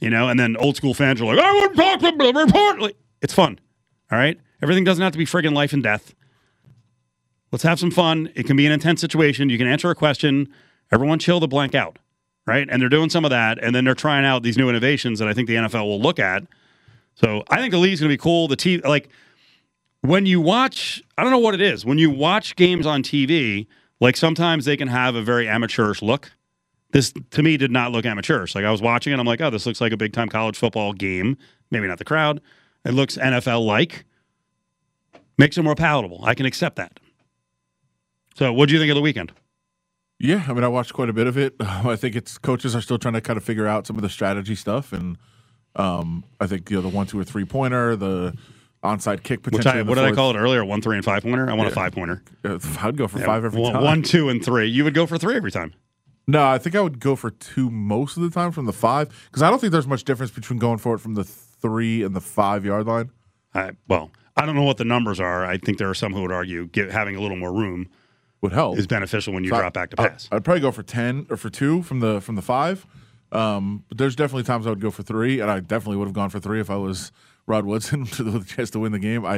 You 0.00 0.10
know, 0.10 0.28
and 0.28 0.38
then 0.38 0.56
old 0.56 0.76
school 0.76 0.94
fans 0.94 1.20
are 1.20 1.24
like, 1.24 1.38
"I 1.38 1.52
wouldn't 1.52 1.76
talk 1.76 2.00
to 2.00 2.16
the 2.16 2.32
report." 2.32 2.80
Like, 2.80 2.96
it's 3.20 3.34
fun. 3.34 3.58
All 4.12 4.18
right, 4.18 4.38
everything 4.62 4.84
doesn't 4.84 5.02
have 5.02 5.12
to 5.12 5.18
be 5.18 5.26
friggin' 5.26 5.54
life 5.54 5.72
and 5.72 5.82
death. 5.82 6.14
Let's 7.50 7.64
have 7.64 7.80
some 7.80 7.90
fun. 7.90 8.30
It 8.34 8.46
can 8.46 8.56
be 8.56 8.66
an 8.66 8.72
intense 8.72 9.00
situation. 9.00 9.48
You 9.48 9.58
can 9.58 9.66
answer 9.66 9.90
a 9.90 9.94
question. 9.94 10.48
Everyone 10.92 11.18
chill 11.18 11.40
the 11.40 11.48
blank 11.48 11.74
out, 11.74 11.98
right? 12.46 12.66
And 12.70 12.80
they're 12.80 12.88
doing 12.88 13.10
some 13.10 13.24
of 13.24 13.30
that, 13.30 13.62
and 13.62 13.74
then 13.74 13.84
they're 13.84 13.94
trying 13.94 14.24
out 14.24 14.42
these 14.42 14.58
new 14.58 14.68
innovations 14.68 15.18
that 15.18 15.28
I 15.28 15.34
think 15.34 15.48
the 15.48 15.54
NFL 15.54 15.84
will 15.84 16.00
look 16.00 16.18
at. 16.18 16.44
So 17.14 17.42
I 17.50 17.56
think 17.56 17.72
the 17.72 17.78
league's 17.78 18.00
going 18.00 18.10
to 18.10 18.12
be 18.12 18.18
cool. 18.18 18.48
The 18.48 18.56
TV, 18.56 18.84
like 18.84 19.08
when 20.02 20.26
you 20.26 20.40
watch, 20.40 21.02
I 21.16 21.22
don't 21.22 21.32
know 21.32 21.38
what 21.38 21.54
it 21.54 21.60
is. 21.60 21.84
When 21.84 21.98
you 21.98 22.10
watch 22.10 22.54
games 22.56 22.86
on 22.86 23.02
TV, 23.02 23.66
like 24.00 24.16
sometimes 24.16 24.64
they 24.64 24.76
can 24.76 24.88
have 24.88 25.14
a 25.14 25.22
very 25.22 25.48
amateurish 25.48 26.02
look. 26.02 26.32
This 26.92 27.12
to 27.30 27.42
me 27.42 27.56
did 27.56 27.70
not 27.70 27.92
look 27.92 28.06
amateurish. 28.06 28.54
Like 28.54 28.64
I 28.64 28.70
was 28.70 28.80
watching 28.80 29.12
it, 29.12 29.18
I'm 29.18 29.26
like, 29.26 29.40
oh, 29.40 29.50
this 29.50 29.66
looks 29.66 29.80
like 29.80 29.92
a 29.92 29.96
big 29.96 30.12
time 30.12 30.28
college 30.28 30.56
football 30.56 30.92
game. 30.92 31.36
Maybe 31.70 31.86
not 31.86 31.98
the 31.98 32.04
crowd. 32.04 32.40
It 32.84 32.92
looks 32.92 33.16
NFL 33.16 33.66
like. 33.66 34.04
Makes 35.36 35.58
it 35.58 35.62
more 35.62 35.74
palatable. 35.74 36.20
I 36.24 36.34
can 36.34 36.46
accept 36.46 36.76
that. 36.76 36.98
So, 38.38 38.52
what 38.52 38.68
do 38.68 38.74
you 38.74 38.78
think 38.78 38.88
of 38.88 38.94
the 38.94 39.02
weekend? 39.02 39.32
Yeah, 40.20 40.44
I 40.46 40.52
mean, 40.52 40.62
I 40.62 40.68
watched 40.68 40.92
quite 40.92 41.08
a 41.08 41.12
bit 41.12 41.26
of 41.26 41.36
it. 41.36 41.56
I 41.60 41.96
think 41.96 42.14
it's 42.14 42.38
coaches 42.38 42.76
are 42.76 42.80
still 42.80 42.96
trying 42.96 43.14
to 43.14 43.20
kind 43.20 43.36
of 43.36 43.42
figure 43.42 43.66
out 43.66 43.84
some 43.84 43.96
of 43.96 44.02
the 44.02 44.08
strategy 44.08 44.54
stuff, 44.54 44.92
and 44.92 45.18
um, 45.74 46.22
I 46.38 46.46
think 46.46 46.70
you 46.70 46.76
know 46.76 46.82
the 46.82 46.88
one, 46.88 47.08
two, 47.08 47.18
or 47.18 47.24
three 47.24 47.44
pointer, 47.44 47.96
the 47.96 48.34
onside 48.84 49.24
kick 49.24 49.44
Which 49.44 49.56
potentially. 49.56 49.80
I, 49.80 49.82
what 49.82 49.96
did 49.96 50.04
I 50.04 50.12
call 50.12 50.30
it 50.30 50.38
earlier? 50.38 50.64
One, 50.64 50.80
three, 50.80 50.94
and 50.94 51.04
five 51.04 51.24
pointer. 51.24 51.50
I 51.50 51.54
want 51.54 51.68
a 51.68 51.72
five 51.72 51.90
pointer. 51.90 52.22
I'd 52.44 52.96
go 52.96 53.08
for 53.08 53.18
five 53.18 53.44
every 53.44 53.60
one, 53.60 53.72
time. 53.72 53.82
one, 53.82 54.02
two, 54.04 54.28
and 54.28 54.44
three. 54.44 54.68
You 54.68 54.84
would 54.84 54.94
go 54.94 55.04
for 55.04 55.18
three 55.18 55.34
every 55.34 55.50
time. 55.50 55.74
No, 56.28 56.46
I 56.46 56.58
think 56.58 56.76
I 56.76 56.80
would 56.80 57.00
go 57.00 57.16
for 57.16 57.32
two 57.32 57.72
most 57.72 58.16
of 58.16 58.22
the 58.22 58.30
time 58.30 58.52
from 58.52 58.66
the 58.66 58.72
five 58.72 59.08
because 59.26 59.42
I 59.42 59.50
don't 59.50 59.58
think 59.58 59.72
there's 59.72 59.88
much 59.88 60.04
difference 60.04 60.30
between 60.30 60.60
going 60.60 60.78
for 60.78 60.94
it 60.94 61.00
from 61.00 61.14
the 61.14 61.24
three 61.24 62.04
and 62.04 62.14
the 62.14 62.20
five 62.20 62.64
yard 62.64 62.86
line. 62.86 63.10
I, 63.52 63.72
well, 63.88 64.12
I 64.36 64.46
don't 64.46 64.54
know 64.54 64.62
what 64.62 64.76
the 64.76 64.84
numbers 64.84 65.18
are. 65.18 65.44
I 65.44 65.58
think 65.58 65.78
there 65.78 65.90
are 65.90 65.94
some 65.94 66.12
who 66.12 66.22
would 66.22 66.30
argue 66.30 66.68
get, 66.68 66.92
having 66.92 67.16
a 67.16 67.20
little 67.20 67.36
more 67.36 67.52
room 67.52 67.88
Would 68.40 68.52
help. 68.52 68.78
is 68.78 68.86
beneficial 68.86 69.34
when 69.34 69.42
you 69.44 69.50
So 69.50 69.56
I- 69.56 69.60
drop 69.60 69.74
back 69.74 69.90
to 69.90 70.00
I- 70.00 70.08
pass. 70.08 70.28
I'd 70.30 70.44
probably 70.44 70.60
go 70.60 70.70
for 70.70 70.82
ten 70.82 71.26
or 71.30 71.36
for 71.36 71.50
two 71.50 71.82
from 71.82 72.00
the 72.00 72.20
from 72.20 72.34
the 72.36 72.42
five. 72.42 72.86
Um, 73.32 73.84
but 73.88 73.98
there's 73.98 74.16
definitely 74.16 74.44
times 74.44 74.66
I 74.66 74.70
would 74.70 74.80
go 74.80 74.90
for 74.90 75.02
three, 75.02 75.40
and 75.40 75.50
I 75.50 75.60
definitely 75.60 75.96
would 75.98 76.06
have 76.06 76.14
gone 76.14 76.30
for 76.30 76.40
three 76.40 76.60
if 76.60 76.70
I 76.70 76.76
was 76.76 77.12
Rod 77.46 77.66
Woodson 77.66 78.04
to 78.16 78.22
the 78.22 78.44
chance 78.44 78.70
to 78.70 78.78
win 78.78 78.92
the 78.92 78.98
game. 78.98 79.24
I 79.26 79.36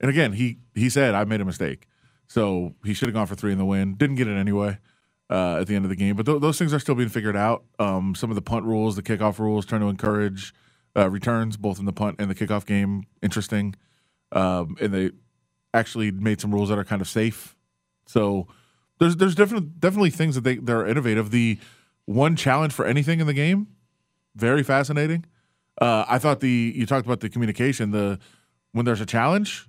and 0.00 0.10
again 0.10 0.32
he 0.32 0.58
he 0.74 0.88
said 0.90 1.14
I 1.14 1.24
made 1.24 1.40
a 1.40 1.44
mistake, 1.44 1.86
so 2.26 2.74
he 2.84 2.92
should 2.94 3.08
have 3.08 3.14
gone 3.14 3.26
for 3.26 3.34
three 3.36 3.52
in 3.52 3.58
the 3.58 3.64
win. 3.64 3.94
Didn't 3.94 4.16
get 4.16 4.26
it 4.28 4.36
anyway 4.36 4.78
uh, 5.30 5.58
at 5.60 5.66
the 5.68 5.76
end 5.76 5.84
of 5.84 5.88
the 5.88 5.96
game. 5.96 6.16
But 6.16 6.26
th- 6.26 6.40
those 6.40 6.58
things 6.58 6.74
are 6.74 6.78
still 6.80 6.94
being 6.96 7.08
figured 7.08 7.36
out. 7.36 7.64
Um, 7.78 8.14
some 8.16 8.30
of 8.30 8.34
the 8.34 8.42
punt 8.42 8.64
rules, 8.66 8.96
the 8.96 9.02
kickoff 9.02 9.38
rules, 9.38 9.64
trying 9.64 9.80
to 9.82 9.88
encourage 9.88 10.52
uh, 10.96 11.08
returns 11.08 11.56
both 11.56 11.78
in 11.78 11.84
the 11.84 11.92
punt 11.92 12.16
and 12.18 12.28
the 12.28 12.34
kickoff 12.34 12.66
game. 12.66 13.04
Interesting, 13.22 13.76
um, 14.32 14.76
and 14.80 14.92
they 14.92 15.10
actually 15.72 16.10
made 16.10 16.40
some 16.40 16.52
rules 16.52 16.68
that 16.68 16.76
are 16.78 16.84
kind 16.84 17.00
of 17.00 17.08
safe. 17.08 17.54
So 18.10 18.48
there's 18.98 19.16
there's 19.16 19.36
definitely 19.36 19.70
definitely 19.78 20.10
things 20.10 20.34
that 20.34 20.42
they 20.42 20.56
they're 20.56 20.86
innovative. 20.86 21.30
The 21.30 21.58
one 22.06 22.34
challenge 22.34 22.72
for 22.72 22.84
anything 22.84 23.20
in 23.20 23.26
the 23.28 23.34
game, 23.34 23.68
very 24.34 24.64
fascinating. 24.64 25.24
Uh, 25.80 26.04
I 26.08 26.18
thought 26.18 26.40
the 26.40 26.72
you 26.74 26.86
talked 26.86 27.06
about 27.06 27.20
the 27.20 27.28
communication. 27.28 27.92
The 27.92 28.18
when 28.72 28.84
there's 28.84 29.00
a 29.00 29.06
challenge, 29.06 29.68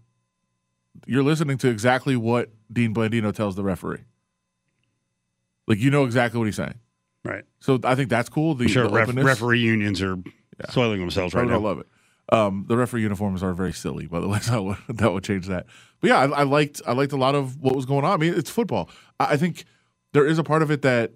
you're 1.06 1.24
listening 1.24 1.60
to 1.60 1.70
exactly 1.70 2.16
what 2.16 2.50
Dean 2.74 2.96
Blandino 2.96 3.32
tells 3.32 3.56
the 3.56 3.64
referee. 3.64 4.06
Like 5.68 5.78
you 5.78 5.92
know 5.92 6.04
exactly 6.04 6.40
what 6.40 6.46
he's 6.46 6.56
saying. 6.56 6.80
right. 7.24 7.44
So 7.60 7.80
I 7.84 7.94
think 7.94 8.10
that's 8.10 8.28
cool. 8.28 8.56
The, 8.56 8.64
I'm 8.64 8.70
sure 8.70 8.88
the 8.88 8.94
ref, 8.94 9.16
referee 9.16 9.60
unions 9.62 10.02
are 10.02 10.18
soiling 10.72 11.00
themselves 11.00 11.36
right 11.36 11.42
Probably 11.42 11.52
now. 11.52 11.58
don't 11.58 11.64
love 11.64 11.80
it. 11.80 11.88
Um, 12.32 12.66
the 12.68 12.78
referee 12.78 13.02
uniforms 13.02 13.44
are 13.44 13.54
very 13.54 13.74
silly, 13.74 14.08
by 14.08 14.20
the 14.22 14.28
way. 14.28 14.40
So 14.42 14.52
that 14.52 14.64
would, 14.64 14.98
that 14.98 15.12
would 15.14 15.24
change 15.24 15.48
that. 15.48 15.66
But 16.00 16.10
yeah, 16.10 16.20
I, 16.20 16.26
I 16.28 16.44
liked 16.44 16.82
I 16.88 16.94
liked 16.94 17.12
a 17.12 17.18
lot 17.18 17.36
of 17.36 17.58
what 17.60 17.76
was 17.76 17.86
going 17.86 18.06
on. 18.06 18.14
I 18.14 18.18
mean, 18.18 18.34
it's 18.34 18.50
football. 18.50 18.90
I, 19.20 19.34
I 19.34 19.38
think 19.38 19.66
there 20.14 20.26
is 20.26 20.40
a 20.40 20.44
part 20.44 20.62
of 20.62 20.72
it 20.72 20.82
that 20.82 21.14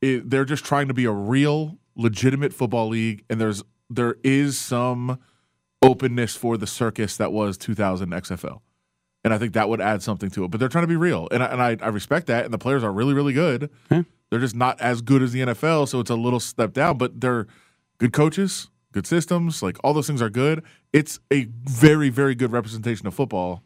it, 0.00 0.30
they're 0.30 0.44
just 0.44 0.64
trying 0.64 0.88
to 0.88 0.94
be 0.94 1.04
a 1.04 1.12
real, 1.12 1.78
legitimate 1.96 2.52
football 2.52 2.88
league, 2.88 3.24
and 3.28 3.40
there's 3.40 3.62
there 3.88 4.16
is 4.22 4.58
some 4.58 5.18
openness 5.82 6.36
for 6.36 6.56
the 6.56 6.66
circus 6.66 7.16
that 7.16 7.32
was 7.32 7.58
2000 7.58 8.10
XFL, 8.10 8.60
and 9.24 9.34
I 9.34 9.38
think 9.38 9.52
that 9.54 9.68
would 9.68 9.80
add 9.80 10.02
something 10.02 10.30
to 10.30 10.44
it. 10.44 10.50
But 10.50 10.60
they're 10.60 10.68
trying 10.68 10.84
to 10.84 10.88
be 10.88 10.96
real, 10.96 11.28
and 11.30 11.42
I, 11.42 11.46
and 11.46 11.62
I, 11.62 11.76
I 11.84 11.88
respect 11.88 12.26
that. 12.28 12.44
And 12.44 12.54
the 12.54 12.58
players 12.58 12.84
are 12.84 12.92
really 12.92 13.14
really 13.14 13.32
good. 13.32 13.70
They're 14.30 14.38
just 14.40 14.54
not 14.54 14.80
as 14.80 15.02
good 15.02 15.22
as 15.22 15.32
the 15.32 15.40
NFL, 15.40 15.88
so 15.88 15.98
it's 15.98 16.10
a 16.10 16.14
little 16.14 16.40
step 16.40 16.72
down. 16.72 16.98
But 16.98 17.20
they're 17.20 17.48
good 17.98 18.12
coaches, 18.12 18.68
good 18.92 19.06
systems, 19.06 19.62
like 19.62 19.76
all 19.84 19.92
those 19.94 20.06
things 20.06 20.20
are 20.22 20.30
good. 20.30 20.62
It's 20.92 21.18
a 21.32 21.44
very, 21.64 22.08
very 22.08 22.34
good 22.34 22.52
representation 22.52 23.06
of 23.06 23.14
football. 23.14 23.62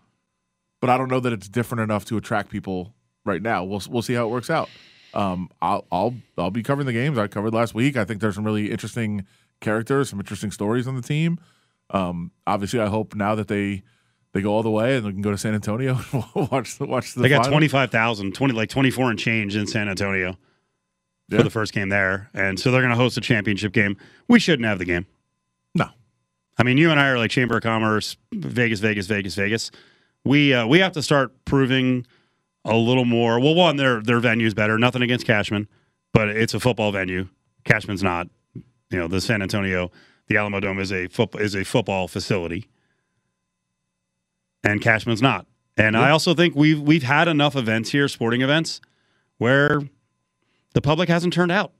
but 0.81 0.91
I 0.91 0.99
don't 0.99 1.09
know 1.11 1.21
that 1.21 1.33
it's 1.33 1.49
different 1.49 1.83
enough 1.83 2.05
to 2.07 2.17
attract 2.17 2.51
people 2.51 2.95
right 3.25 3.41
now. 3.43 3.65
We'll 3.65 3.83
we'll 3.89 4.03
see 4.03 4.15
how 4.15 4.27
it 4.27 4.31
works 4.31 4.51
out. 4.51 4.69
Um, 5.15 5.49
I'll 5.63 5.87
I'll 5.91 6.15
I'll 6.37 6.51
be 6.51 6.63
covering 6.63 6.87
the 6.87 6.93
games 6.93 7.17
I 7.19 7.27
covered 7.29 7.55
last 7.55 7.75
week. 7.75 7.97
I 7.97 8.05
think 8.05 8.21
there's 8.21 8.35
some 8.35 8.45
really 8.45 8.71
interesting 8.71 9.25
characters, 9.61 10.11
some 10.11 10.21
interesting 10.21 10.51
stories 10.51 10.87
on 10.87 10.97
the 10.97 11.03
team. 11.03 11.39
Um, 11.91 12.33
obviously, 12.47 12.81
I 12.81 12.87
hope 12.89 13.15
now 13.15 13.35
that 13.35 13.49
they 13.49 13.83
they 14.33 14.43
go 14.43 14.53
all 14.53 14.63
the 14.65 14.71
way 14.71 14.97
and 14.97 15.07
they 15.07 15.13
can 15.13 15.23
go 15.23 15.31
to 15.31 15.39
San 15.39 15.55
Antonio 15.55 15.99
and 16.13 16.51
watch 16.51 16.77
the 16.79 16.87
watch 16.87 17.15
the. 17.15 17.23
They 17.23 17.29
got 17.29 17.45
final. 17.45 17.53
25,000, 17.53 18.35
20, 18.35 18.53
like 18.55 18.69
24 18.69 19.11
and 19.11 19.19
change 19.19 19.55
in 19.57 19.67
San 19.69 19.89
Antonio 19.89 20.37
Yeah. 21.29 21.39
for 21.39 21.45
the 21.45 21.51
first 21.51 21.73
game 21.73 21.89
there. 21.89 22.29
And 22.35 22.59
so 22.59 22.71
they're 22.73 22.81
going 22.83 22.91
to 22.91 22.97
host 22.97 23.17
a 23.17 23.21
championship 23.21 23.73
game. 23.73 23.97
We 24.29 24.41
shouldn't 24.41 24.67
have 24.67 24.79
the 24.81 24.85
game. 24.85 25.07
I 26.57 26.63
mean, 26.63 26.79
you 26.79 26.91
and 26.91 27.01
I 27.01 27.09
are 27.09 27.19
like 27.19 27.31
Chamber 27.31 27.57
of 27.57 27.63
Commerce, 27.63 28.17
Vegas, 28.33 28.81
Vegas, 28.81 29.07
Vegas, 29.07 29.35
Vegas. 29.35 29.71
We 30.25 30.55
uh, 30.55 30.67
we 30.67 30.79
have 30.79 30.93
to 30.93 31.03
start 31.03 31.33
proving 31.45 32.07
a 32.65 32.77
little 32.77 33.05
more. 33.05 33.41
Well, 33.41 33.55
one, 33.55 33.77
their 33.77 34.01
their 34.01 34.21
venue's 34.21 34.55
better. 34.55 34.79
Nothing 34.79 35.03
against 35.03 35.27
Cashman, 35.27 35.69
but 36.13 36.29
it's 36.29 36.55
a 36.55 36.61
football 36.61 36.93
venue. 36.93 37.29
Cashman's 37.65 38.03
not. 38.03 38.29
You 38.91 38.99
know, 38.99 39.09
the 39.09 39.21
San 39.21 39.43
Antonio, 39.43 39.91
the 40.29 40.37
Alamodome 40.37 40.81
is 40.81 40.93
a 40.93 41.09
football 41.09 41.41
is 41.41 41.55
a 41.55 41.65
football 41.65 42.09
facility, 42.09 42.69
and 44.63 44.81
Cashman's 44.81 45.23
not. 45.23 45.47
And 45.77 45.97
I 45.97 46.11
also 46.11 46.35
think 46.35 46.55
we've 46.55 46.81
we've 46.81 47.03
had 47.03 47.27
enough 47.27 47.57
events 47.57 47.91
here, 47.91 48.07
sporting 48.07 48.43
events, 48.43 48.81
where 49.39 49.83
the 50.75 50.81
public 50.81 51.09
hasn't 51.09 51.33
turned 51.33 51.51
out. 51.51 51.73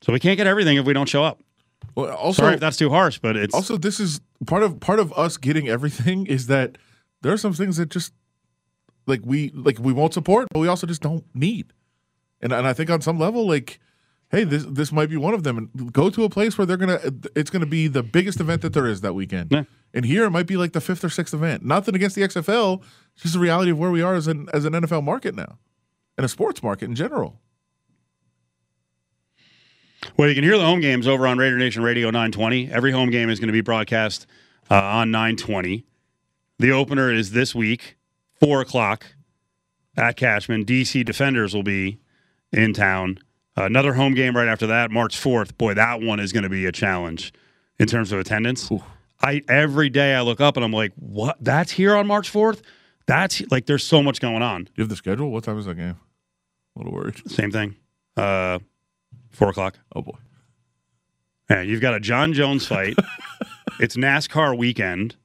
So 0.00 0.12
we 0.12 0.18
can't 0.18 0.36
get 0.36 0.46
everything 0.46 0.78
if 0.78 0.86
we 0.86 0.94
don't 0.94 1.08
show 1.08 1.22
up. 1.22 1.40
Well, 1.94 2.14
also, 2.14 2.42
Sorry 2.42 2.54
if 2.54 2.60
that's 2.60 2.76
too 2.76 2.90
harsh, 2.90 3.18
but 3.18 3.36
it's 3.36 3.54
also 3.54 3.76
this 3.76 4.00
is 4.00 4.20
part 4.46 4.62
of 4.62 4.80
part 4.80 4.98
of 4.98 5.12
us 5.12 5.36
getting 5.36 5.68
everything 5.68 6.26
is 6.36 6.46
that 6.46 6.78
there 7.22 7.32
are 7.32 7.38
some 7.38 7.52
things 7.52 7.76
that 7.76 7.90
just 7.90 8.12
like 9.06 9.20
we 9.24 9.50
like 9.50 9.78
we 9.78 9.92
won't 9.92 10.14
support, 10.14 10.48
but 10.52 10.60
we 10.60 10.68
also 10.68 10.86
just 10.86 11.02
don't 11.02 11.24
need. 11.34 11.72
And 12.40 12.52
and 12.52 12.66
I 12.66 12.72
think 12.72 12.90
on 12.90 13.00
some 13.00 13.18
level, 13.18 13.46
like, 13.46 13.78
hey, 14.30 14.44
this 14.44 14.64
this 14.64 14.92
might 14.92 15.10
be 15.10 15.16
one 15.16 15.34
of 15.34 15.42
them. 15.42 15.58
And 15.58 15.92
go 15.92 16.10
to 16.10 16.24
a 16.24 16.28
place 16.28 16.58
where 16.58 16.66
they're 16.66 16.76
gonna 16.76 17.00
it's 17.36 17.50
gonna 17.50 17.66
be 17.66 17.88
the 17.88 18.02
biggest 18.02 18.40
event 18.40 18.62
that 18.62 18.72
there 18.72 18.86
is 18.86 19.00
that 19.02 19.14
weekend. 19.14 19.52
Yeah. 19.52 19.64
And 19.94 20.06
here 20.06 20.24
it 20.24 20.30
might 20.30 20.46
be 20.46 20.56
like 20.56 20.72
the 20.72 20.80
fifth 20.80 21.04
or 21.04 21.10
sixth 21.10 21.34
event. 21.34 21.64
Nothing 21.64 21.94
against 21.94 22.16
the 22.16 22.22
XFL, 22.22 22.82
it's 23.14 23.22
just 23.22 23.34
the 23.34 23.40
reality 23.40 23.70
of 23.70 23.78
where 23.78 23.90
we 23.90 24.02
are 24.02 24.14
as 24.14 24.26
an 24.26 24.48
as 24.52 24.64
an 24.64 24.72
NFL 24.72 25.04
market 25.04 25.34
now, 25.34 25.58
and 26.16 26.24
a 26.24 26.28
sports 26.28 26.62
market 26.62 26.86
in 26.86 26.94
general. 26.94 27.40
Well, 30.16 30.28
you 30.28 30.34
can 30.34 30.44
hear 30.44 30.58
the 30.58 30.64
home 30.64 30.80
games 30.80 31.06
over 31.06 31.26
on 31.26 31.38
Raider 31.38 31.58
Nation 31.58 31.82
Radio 31.82 32.08
920. 32.08 32.70
Every 32.70 32.92
home 32.92 33.10
game 33.10 33.30
is 33.30 33.38
going 33.38 33.48
to 33.48 33.52
be 33.52 33.60
broadcast 33.60 34.26
uh, 34.70 34.80
on 34.82 35.10
920. 35.10 35.84
The 36.58 36.70
opener 36.72 37.12
is 37.12 37.32
this 37.32 37.54
week, 37.54 37.96
4 38.40 38.60
o'clock 38.60 39.06
at 39.96 40.16
Cashman. 40.16 40.64
DC 40.64 41.04
Defenders 41.04 41.54
will 41.54 41.62
be 41.62 41.98
in 42.52 42.74
town. 42.74 43.18
another 43.56 43.94
home 43.94 44.14
game 44.14 44.36
right 44.36 44.48
after 44.48 44.66
that, 44.66 44.90
March 44.90 45.18
4th. 45.20 45.56
Boy, 45.56 45.74
that 45.74 46.00
one 46.00 46.20
is 46.20 46.32
going 46.32 46.44
to 46.44 46.48
be 46.48 46.66
a 46.66 46.72
challenge 46.72 47.32
in 47.78 47.86
terms 47.86 48.12
of 48.12 48.18
attendance. 48.18 48.70
I 49.20 49.42
Every 49.48 49.88
day 49.88 50.14
I 50.14 50.22
look 50.22 50.40
up 50.40 50.56
and 50.56 50.64
I'm 50.64 50.72
like, 50.72 50.92
what? 50.96 51.36
That's 51.40 51.70
here 51.72 51.96
on 51.96 52.06
March 52.06 52.32
4th? 52.32 52.60
That's 53.06 53.42
like, 53.50 53.66
there's 53.66 53.84
so 53.84 54.02
much 54.02 54.20
going 54.20 54.42
on. 54.42 54.68
You 54.76 54.82
have 54.82 54.88
the 54.88 54.96
schedule. 54.96 55.30
What 55.30 55.44
time 55.44 55.58
is 55.58 55.66
that 55.66 55.76
game? 55.76 55.98
A 56.76 56.78
little 56.78 56.92
worried. 56.92 57.30
Same 57.30 57.50
thing. 57.50 57.76
Uh, 58.16 58.58
4 59.32 59.50
o'clock. 59.50 59.78
Oh 59.94 60.02
boy. 60.02 60.16
Yeah, 61.50 61.62
you've 61.62 61.80
got 61.80 61.94
a 61.94 62.00
Jon 62.00 62.32
Jones 62.32 62.66
fight. 62.66 62.96
it's 63.80 63.96
NASCAR 63.96 64.56
weekend. 64.56 65.16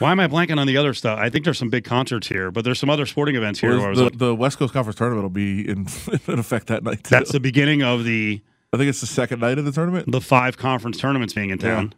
Why 0.00 0.10
am 0.10 0.20
I 0.20 0.26
blanking 0.26 0.58
on 0.58 0.66
the 0.66 0.76
other 0.76 0.92
stuff? 0.92 1.18
I 1.18 1.30
think 1.30 1.44
there's 1.44 1.58
some 1.58 1.70
big 1.70 1.84
concerts 1.84 2.26
here, 2.26 2.50
but 2.50 2.64
there's 2.64 2.78
some 2.78 2.90
other 2.90 3.06
sporting 3.06 3.36
events 3.36 3.60
here. 3.60 3.70
Well, 3.70 3.78
where 3.78 3.86
I 3.86 3.90
was 3.90 3.98
the, 3.98 4.04
like, 4.04 4.18
the 4.18 4.34
West 4.34 4.58
Coast 4.58 4.72
Conference 4.74 4.98
tournament 4.98 5.22
will 5.22 5.30
be 5.30 5.66
in, 5.66 5.86
in 6.26 6.38
effect 6.38 6.66
that 6.66 6.82
night. 6.82 7.04
Too. 7.04 7.10
that's 7.10 7.32
the 7.32 7.40
beginning 7.40 7.82
of 7.82 8.04
the 8.04 8.42
I 8.72 8.76
think 8.76 8.88
it's 8.88 9.00
the 9.00 9.06
second 9.06 9.40
night 9.40 9.58
of 9.58 9.64
the 9.64 9.72
tournament. 9.72 10.10
the 10.10 10.20
five 10.20 10.56
conference 10.58 10.98
tournaments 10.98 11.32
being 11.32 11.50
in 11.50 11.58
town. 11.58 11.94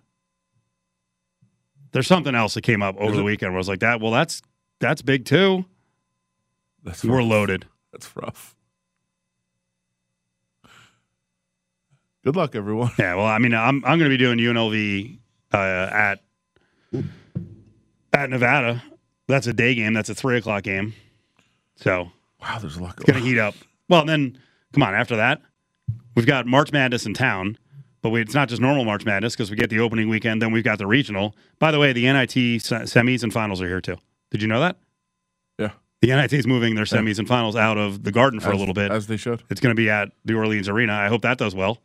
There's 1.92 2.06
something 2.06 2.34
else 2.34 2.54
that 2.54 2.60
came 2.62 2.82
up 2.82 2.96
over 2.98 3.10
Is 3.10 3.16
the 3.16 3.22
it? 3.22 3.24
weekend 3.24 3.52
where 3.52 3.58
I 3.58 3.60
was 3.60 3.68
like, 3.68 3.80
that 3.80 4.00
well, 4.00 4.12
that's 4.12 4.42
that's 4.78 5.02
big 5.02 5.24
too. 5.24 5.64
That's 6.84 7.02
We're 7.04 7.18
rough. 7.18 7.26
loaded. 7.28 7.64
That's 7.92 8.14
rough. 8.14 8.54
Good 12.24 12.36
luck, 12.36 12.54
everyone. 12.54 12.90
Yeah, 12.98 13.14
well, 13.14 13.26
I 13.26 13.38
mean, 13.38 13.54
I'm 13.54 13.84
I'm 13.84 13.98
going 13.98 14.00
to 14.00 14.08
be 14.08 14.16
doing 14.16 14.38
UNLV 14.38 15.18
uh, 15.52 15.56
at 15.56 16.20
at 18.12 18.30
Nevada. 18.30 18.82
That's 19.28 19.46
a 19.46 19.52
day 19.52 19.74
game. 19.74 19.92
That's 19.92 20.08
a 20.08 20.14
three 20.14 20.38
o'clock 20.38 20.62
game. 20.62 20.94
So 21.76 22.10
Wow, 22.40 22.58
there's 22.58 22.76
a 22.76 22.82
lot 22.82 22.94
It's 22.96 23.04
going 23.04 23.18
to 23.22 23.24
heat 23.26 23.38
up. 23.38 23.54
Well, 23.88 24.04
then, 24.04 24.38
come 24.72 24.82
on. 24.82 24.94
After 24.94 25.16
that, 25.16 25.40
we've 26.14 26.26
got 26.26 26.46
March 26.46 26.72
Madness 26.72 27.06
in 27.06 27.14
town, 27.14 27.58
but 28.02 28.10
we, 28.10 28.20
it's 28.20 28.34
not 28.34 28.48
just 28.48 28.60
normal 28.60 28.84
March 28.84 29.04
Madness 29.04 29.34
because 29.34 29.50
we 29.50 29.56
get 29.56 29.70
the 29.70 29.80
opening 29.80 30.08
weekend. 30.08 30.40
Then 30.40 30.52
we've 30.52 30.64
got 30.64 30.78
the 30.78 30.86
regional. 30.86 31.34
By 31.58 31.70
the 31.70 31.78
way, 31.78 31.92
the 31.92 32.04
NIT 32.04 32.30
semis 32.30 33.22
and 33.22 33.32
finals 33.32 33.60
are 33.60 33.66
here 33.68 33.80
too. 33.80 33.96
Did 34.30 34.42
you 34.42 34.48
know 34.48 34.60
that? 34.60 34.76
Yeah. 35.58 35.70
The 36.00 36.08
NIT 36.08 36.32
is 36.32 36.46
moving 36.46 36.74
their 36.76 36.84
semis 36.84 37.18
and 37.18 37.26
finals 37.26 37.56
out 37.56 37.76
of 37.76 38.04
the 38.04 38.12
Garden 38.12 38.38
for 38.40 38.50
a 38.52 38.56
little 38.56 38.74
bit. 38.74 38.92
as 38.92 39.08
they 39.08 39.16
should. 39.16 39.42
It's 39.50 39.60
going 39.60 39.74
to 39.74 39.80
be 39.80 39.90
at 39.90 40.10
the 40.24 40.34
Orleans 40.34 40.68
Arena. 40.68 40.92
I 40.92 41.08
hope 41.08 41.22
that 41.22 41.38
does 41.38 41.54
well 41.54 41.78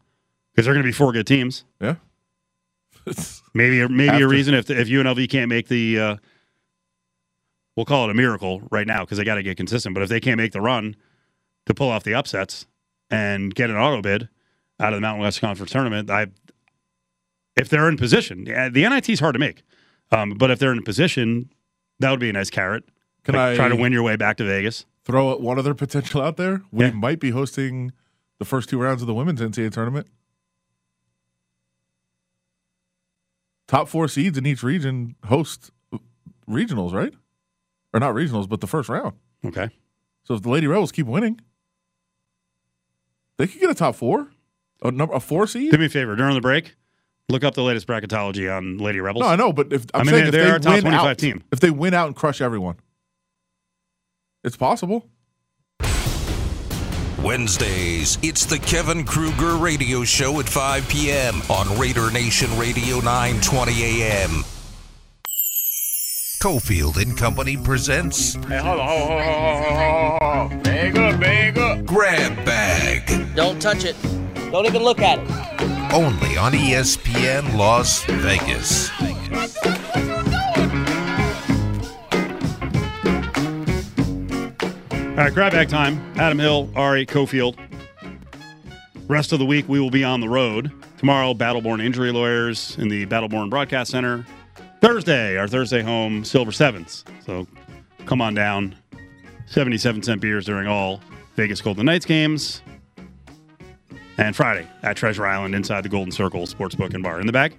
because 0.54 0.66
they're 0.66 0.74
going 0.74 0.84
to 0.84 0.88
be 0.88 0.94
four 0.94 1.12
good 1.12 1.28
teams. 1.28 1.64
Yeah. 1.82 1.96
Maybe 3.54 3.86
maybe 3.90 4.22
a 4.24 4.28
reason 4.28 4.54
if 4.54 4.70
if 4.70 4.88
UNLV 4.88 5.30
can't 5.30 5.50
make 5.50 5.68
the 5.68 6.00
uh, 6.00 6.16
we'll 7.76 7.86
call 7.86 8.06
it 8.06 8.12
a 8.12 8.14
miracle 8.14 8.62
right 8.72 8.88
now 8.88 9.02
because 9.02 9.18
they 9.18 9.24
got 9.24 9.36
to 9.36 9.44
get 9.44 9.58
consistent. 9.58 9.94
But 9.94 10.04
if 10.04 10.10
they 10.10 10.20
can't 10.20 10.38
make 10.38 10.52
the 10.52 10.62
run 10.62 10.96
to 11.66 11.74
pull 11.74 11.90
off 11.90 12.04
the 12.04 12.14
upsets 12.14 12.66
and 13.10 13.54
get 13.54 13.70
an 13.70 13.76
auto 13.78 14.02
bid 14.02 14.30
out 14.80 14.94
of 14.94 14.98
the 14.98 15.02
Mountain 15.02 15.22
West 15.22 15.42
Conference 15.42 15.72
tournament, 15.72 16.10
I 16.10 16.28
if 17.56 17.70
they're 17.70 17.88
in 17.90 17.98
position, 17.98 18.46
the 18.46 18.88
NIT 18.90 19.10
is 19.10 19.20
hard 19.20 19.34
to 19.34 19.40
make. 19.40 19.64
Um, 20.12 20.32
but 20.32 20.52
if 20.52 20.60
they're 20.60 20.72
in 20.74 20.84
position, 20.84 21.52
that 22.00 22.10
would 22.12 22.20
be 22.20 22.30
a 22.30 22.34
nice 22.34 22.50
carrot. 22.50 22.84
Can 23.24 23.36
Like, 23.36 23.54
I 23.54 23.56
try 23.56 23.70
to 23.70 23.76
win 23.76 23.94
your 23.94 24.04
way 24.04 24.16
back 24.16 24.38
to 24.38 24.44
Vegas? 24.44 24.86
throw 25.06 25.36
one 25.36 25.60
other 25.60 25.74
potential 25.74 26.22
out 26.22 26.38
there? 26.38 26.62
We 26.72 26.86
Yeah. 26.86 26.92
might 26.92 27.20
be 27.20 27.32
hosting 27.32 27.92
the 28.40 28.46
first 28.46 28.70
two 28.70 28.80
rounds 28.82 29.02
of 29.02 29.08
the 29.08 29.14
women's 29.14 29.42
NCAA 29.42 29.70
tournament. 29.70 30.08
Top 33.74 33.88
four 33.90 34.08
seeds 34.08 34.38
in 34.38 34.46
each 34.46 34.62
region 34.62 35.16
host 35.26 35.72
regionals, 36.48 36.94
right? 36.94 37.12
Or 37.92 38.00
not 38.00 38.14
regionals, 38.14 38.48
but 38.48 38.62
the 38.62 38.68
first 38.68 38.88
round. 38.88 39.16
Okay. 39.44 39.68
So 40.26 40.36
if 40.36 40.44
the 40.44 40.50
Lady 40.50 40.68
Rebels 40.68 40.92
keep 40.92 41.08
winning, 41.08 41.42
they 43.40 43.48
could 43.48 43.60
get 43.60 43.72
a 43.72 43.74
top 43.74 43.96
four, 43.96 44.28
a 44.84 44.92
number 44.92 45.16
a 45.16 45.20
four 45.20 45.48
seed. 45.48 45.72
Do 45.72 45.80
me 45.80 45.86
a 45.88 45.90
favor 45.90 46.16
during 46.16 46.36
the 46.36 46.42
break, 46.42 46.76
look 47.30 47.44
up 47.44 47.56
the 47.56 47.64
latest 47.64 47.88
bracketology 47.88 48.56
on 48.56 48.78
Lady 48.78 49.00
Rebels. 49.00 49.24
No, 49.24 49.28
I 49.30 49.36
know, 49.36 49.52
but 49.52 49.74
if 49.74 49.88
I'm 49.96 50.02
I 50.02 50.04
mean, 50.04 50.12
saying 50.12 50.24
they- 50.26 50.28
if 50.28 50.32
they 50.34 50.38
they 50.44 50.52
are 50.52 50.56
a 50.58 50.60
top 50.60 50.80
25 50.82 50.94
out, 51.08 51.18
team. 51.18 51.44
if 51.52 51.60
they 51.60 51.72
win 51.72 51.96
out 51.96 52.06
and 52.06 52.16
crush 52.16 52.42
everyone, 52.42 52.76
it's 54.44 54.56
possible. 54.56 55.10
Wednesdays, 57.24 58.18
it's 58.22 58.46
the 58.46 58.60
Kevin 58.60 59.06
Kruger 59.06 59.56
Radio 59.56 60.04
Show 60.04 60.42
at 60.42 60.50
5 60.50 60.90
p.m. 60.90 61.42
on 61.50 61.80
Raider 61.80 62.12
Nation 62.12 62.50
Radio 62.60 62.98
920 62.98 64.02
AM. 64.02 64.44
Cofield 66.42 67.02
and 67.02 67.18
Company 67.18 67.56
presents 67.56 68.34
Hey, 68.34 68.58
hold 68.58 68.82
on, 68.82 68.88
hold 68.90 69.12
on, 69.12 69.24
hold 69.24 69.46
on, 69.46 69.64
hold 69.64 69.72
on, 69.74 70.20
hold 70.20 70.52
on. 70.52 70.64
Bag 70.64 70.98
up, 70.98 71.20
bag 71.22 71.58
up. 71.58 71.86
Grab 71.86 72.46
Bag, 72.46 73.34
Don't 73.36 73.62
touch 73.62 73.86
it. 73.86 73.96
Don't 74.52 74.66
even 74.66 74.84
look 74.84 75.00
at 75.00 75.20
it. 75.20 75.94
only 75.94 76.36
on 76.38 76.52
ESPN 76.52 77.56
Las 77.56 78.04
Vegas. 78.04 78.90
All 85.14 85.20
right, 85.20 85.32
grab 85.32 85.52
bag 85.52 85.70
time. 85.70 86.02
Adam 86.18 86.40
Hill, 86.40 86.72
Ari 86.76 87.06
Cofield. 87.06 87.56
Rest 89.08 89.32
of 89.32 89.38
the 89.38 89.46
week, 89.46 89.70
we 89.70 89.80
will 89.80 89.92
be 89.92 90.04
on 90.04 90.22
the 90.22 90.28
road. 90.28 90.72
Tomorrow, 90.98 91.36
Battleborn 91.36 91.84
Injury 91.84 92.12
Lawyers 92.12 92.76
in 92.80 92.88
the 92.88 93.06
Battleborn 93.06 93.52
Broadcast 93.52 93.92
Center. 93.92 94.26
Thursday, 94.82 95.38
our 95.38 95.48
Thursday 95.48 95.84
home, 95.84 96.26
Silver 96.26 96.52
Sevens. 96.52 97.06
So 97.24 97.46
come 98.08 98.24
on 98.24 98.34
down. 98.34 98.76
77 99.46 100.02
cent 100.02 100.20
beers 100.20 100.48
during 100.48 100.68
all 100.68 101.00
Vegas 101.36 101.62
Golden 101.62 101.86
Knights 101.86 102.08
games. 102.08 102.64
And 104.18 104.36
Friday 104.36 104.68
at 104.82 104.98
Treasure 104.98 105.28
Island 105.28 105.54
inside 105.54 105.82
the 105.82 105.90
Golden 105.90 106.12
Circle 106.12 106.48
Sportsbook 106.48 106.96
and 106.96 107.04
Bar. 107.04 107.22
In 107.22 107.28
the 107.28 107.34
bag? 107.34 107.56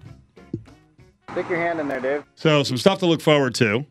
Stick 1.31 1.49
your 1.49 1.59
hand 1.59 1.79
in 1.79 1.87
there, 1.87 2.01
Dave. 2.01 2.25
So, 2.35 2.65
some 2.65 2.79
stuff 2.79 2.99
to 2.99 3.07
look 3.07 3.21
forward 3.21 3.55
to. 3.55 3.87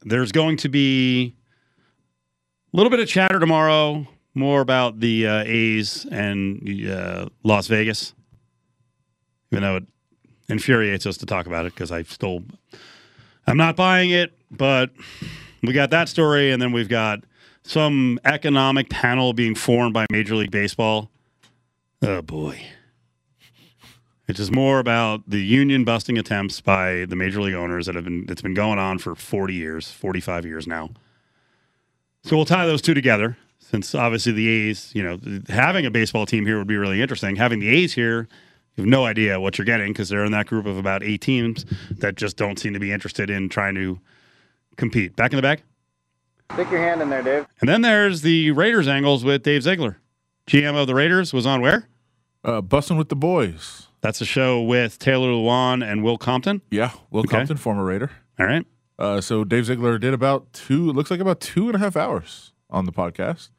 There's 0.00 0.32
going 0.32 0.56
to 0.56 0.68
be 0.68 1.36
little 2.76 2.90
bit 2.90 3.00
of 3.00 3.08
chatter 3.08 3.40
tomorrow, 3.40 4.06
more 4.34 4.60
about 4.60 5.00
the 5.00 5.26
uh, 5.26 5.44
A's 5.46 6.04
and 6.10 6.88
uh, 6.88 7.28
Las 7.42 7.68
Vegas, 7.68 8.14
even 9.50 9.62
though 9.62 9.76
it 9.76 9.84
infuriates 10.48 11.06
us 11.06 11.16
to 11.16 11.26
talk 11.26 11.46
about 11.46 11.64
it 11.64 11.74
because 11.74 11.90
I 11.90 12.02
still, 12.02 12.44
I'm 13.46 13.56
not 13.56 13.76
buying 13.76 14.10
it. 14.10 14.32
but 14.50 14.90
we 15.62 15.72
got 15.72 15.90
that 15.90 16.08
story, 16.08 16.52
and 16.52 16.60
then 16.60 16.72
we've 16.72 16.88
got 16.88 17.24
some 17.62 18.20
economic 18.24 18.90
panel 18.90 19.32
being 19.32 19.54
formed 19.54 19.94
by 19.94 20.06
Major 20.10 20.36
League 20.36 20.50
Baseball. 20.50 21.10
Oh 22.02 22.20
boy. 22.20 22.60
It's 24.28 24.38
just 24.38 24.52
more 24.52 24.80
about 24.80 25.22
the 25.26 25.42
union 25.42 25.84
busting 25.84 26.18
attempts 26.18 26.60
by 26.60 27.06
the 27.06 27.16
major 27.16 27.40
league 27.40 27.54
owners 27.54 27.86
that 27.86 27.94
have 27.94 28.04
been 28.04 28.26
it's 28.28 28.42
been 28.42 28.54
going 28.54 28.78
on 28.78 28.98
for 28.98 29.14
40 29.14 29.54
years, 29.54 29.90
45 29.90 30.44
years 30.44 30.66
now. 30.66 30.90
So 32.26 32.34
we'll 32.36 32.44
tie 32.44 32.66
those 32.66 32.82
two 32.82 32.92
together 32.92 33.36
since 33.60 33.94
obviously 33.94 34.32
the 34.32 34.48
A's, 34.48 34.90
you 34.96 35.02
know, 35.04 35.16
having 35.48 35.86
a 35.86 35.92
baseball 35.92 36.26
team 36.26 36.44
here 36.44 36.58
would 36.58 36.66
be 36.66 36.76
really 36.76 37.00
interesting. 37.00 37.36
Having 37.36 37.60
the 37.60 37.68
A's 37.68 37.94
here, 37.94 38.26
you 38.74 38.82
have 38.82 38.86
no 38.86 39.04
idea 39.04 39.38
what 39.38 39.58
you're 39.58 39.64
getting 39.64 39.92
because 39.92 40.08
they're 40.08 40.24
in 40.24 40.32
that 40.32 40.46
group 40.46 40.66
of 40.66 40.76
about 40.76 41.04
eight 41.04 41.20
teams 41.20 41.64
that 41.98 42.16
just 42.16 42.36
don't 42.36 42.58
seem 42.58 42.72
to 42.72 42.80
be 42.80 42.90
interested 42.90 43.30
in 43.30 43.48
trying 43.48 43.76
to 43.76 44.00
compete. 44.76 45.14
Back 45.14 45.32
in 45.32 45.36
the 45.36 45.42
bag. 45.42 45.62
Stick 46.54 46.68
your 46.68 46.80
hand 46.80 47.00
in 47.00 47.10
there, 47.10 47.22
Dave. 47.22 47.46
And 47.60 47.68
then 47.68 47.82
there's 47.82 48.22
the 48.22 48.50
Raiders 48.50 48.88
angles 48.88 49.24
with 49.24 49.44
Dave 49.44 49.62
Ziegler. 49.62 49.98
GM 50.48 50.74
of 50.74 50.88
the 50.88 50.96
Raiders 50.96 51.32
was 51.32 51.46
on 51.46 51.60
where? 51.60 51.86
Uh, 52.44 52.60
Bussin' 52.60 52.98
with 52.98 53.08
the 53.08 53.16
Boys. 53.16 53.86
That's 54.00 54.20
a 54.20 54.24
show 54.24 54.60
with 54.62 54.98
Taylor 54.98 55.28
Lewan 55.28 55.88
and 55.88 56.02
Will 56.02 56.18
Compton. 56.18 56.60
Yeah, 56.70 56.90
Will 57.10 57.20
Okay. 57.20 57.36
Compton, 57.36 57.56
former 57.56 57.84
Raider. 57.84 58.10
All 58.38 58.46
right. 58.46 58.66
Uh, 58.98 59.20
so 59.20 59.44
Dave 59.44 59.66
Ziegler 59.66 59.98
did 59.98 60.14
about 60.14 60.52
two, 60.52 60.90
it 60.90 60.94
looks 60.96 61.10
like 61.10 61.20
about 61.20 61.40
two 61.40 61.66
and 61.66 61.76
a 61.76 61.78
half 61.78 61.96
hours 61.96 62.52
on 62.70 62.86
the 62.86 62.92
podcast, 62.92 63.50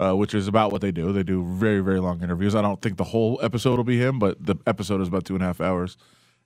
uh, 0.00 0.14
which 0.14 0.34
is 0.34 0.48
about 0.48 0.72
what 0.72 0.80
they 0.80 0.90
do. 0.90 1.12
They 1.12 1.22
do 1.22 1.44
very, 1.44 1.80
very 1.80 2.00
long 2.00 2.22
interviews. 2.22 2.54
I 2.54 2.62
don't 2.62 2.80
think 2.80 2.96
the 2.96 3.04
whole 3.04 3.38
episode 3.42 3.76
will 3.76 3.84
be 3.84 3.98
him, 3.98 4.18
but 4.18 4.44
the 4.44 4.56
episode 4.66 5.00
is 5.00 5.08
about 5.08 5.24
two 5.24 5.34
and 5.34 5.42
a 5.42 5.46
half 5.46 5.60
hours. 5.60 5.96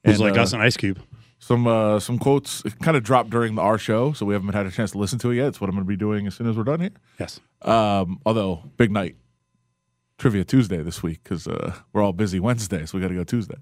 It's 0.05 0.19
like 0.19 0.37
uh, 0.37 0.43
us 0.43 0.53
and 0.53 0.61
Ice 0.63 0.77
Cube. 0.77 1.01
Some 1.39 1.67
uh, 1.67 1.99
some 2.01 2.19
quotes 2.19 2.63
kind 2.83 2.97
of 2.97 3.03
dropped 3.03 3.31
during 3.31 3.59
our 3.59 3.79
show, 3.79 4.13
so 4.13 4.27
we 4.27 4.35
haven't 4.35 4.53
had 4.53 4.67
a 4.67 4.71
chance 4.71 4.93
to 4.93 4.99
listen 4.99 5.19
to 5.21 5.31
it 5.31 5.37
yet. 5.37 5.49
It's 5.49 5.61
what 5.61 5.69
I'm 5.71 5.75
going 5.77 5.85
to 5.85 5.89
be 5.89 5.97
doing 5.97 6.27
as 6.27 6.35
soon 6.35 6.49
as 6.49 6.57
we're 6.57 6.63
done 6.65 6.81
here. 6.81 6.91
Yes. 7.19 7.41
Um, 7.63 8.21
although 8.27 8.63
big 8.77 8.91
night, 8.91 9.17
trivia 10.19 10.45
Tuesday 10.45 10.83
this 10.83 11.03
week 11.03 11.21
because 11.23 11.47
uh, 11.47 11.75
we're 11.93 12.03
all 12.03 12.13
busy 12.13 12.39
Wednesday, 12.41 12.87
so 12.87 12.97
we 12.99 13.03
got 13.03 13.09
to 13.09 13.15
go 13.15 13.25
Tuesday. 13.25 13.57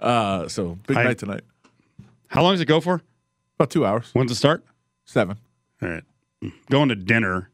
Uh, 0.00 0.48
so 0.48 0.78
big 0.86 0.96
I- 0.96 1.04
night 1.04 1.18
tonight. 1.18 1.42
How 2.28 2.42
long 2.42 2.54
does 2.54 2.60
it 2.62 2.66
go 2.66 2.80
for? 2.80 3.02
About 3.58 3.70
two 3.70 3.86
hours. 3.86 4.10
When's 4.12 4.30
it 4.32 4.36
start? 4.36 4.64
Seven. 5.04 5.38
All 5.82 5.88
right. 5.88 6.04
Going 6.70 6.88
to 6.88 6.96
dinner. 6.96 7.50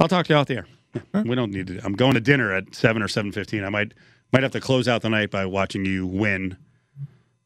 I'll 0.00 0.08
talk 0.08 0.26
to 0.26 0.32
you 0.32 0.38
out 0.38 0.46
there. 0.46 0.66
Yeah, 0.94 1.22
We 1.22 1.34
don't 1.34 1.52
need 1.52 1.66
to. 1.66 1.80
I'm 1.84 1.92
going 1.94 2.14
to 2.14 2.20
dinner 2.20 2.52
at 2.52 2.74
seven 2.74 3.02
or 3.02 3.08
seven 3.08 3.32
fifteen. 3.32 3.64
I 3.64 3.68
might 3.68 3.92
might 4.32 4.42
have 4.42 4.52
to 4.52 4.60
close 4.60 4.88
out 4.88 5.02
the 5.02 5.10
night 5.10 5.30
by 5.30 5.44
watching 5.46 5.84
you 5.84 6.06
win. 6.06 6.56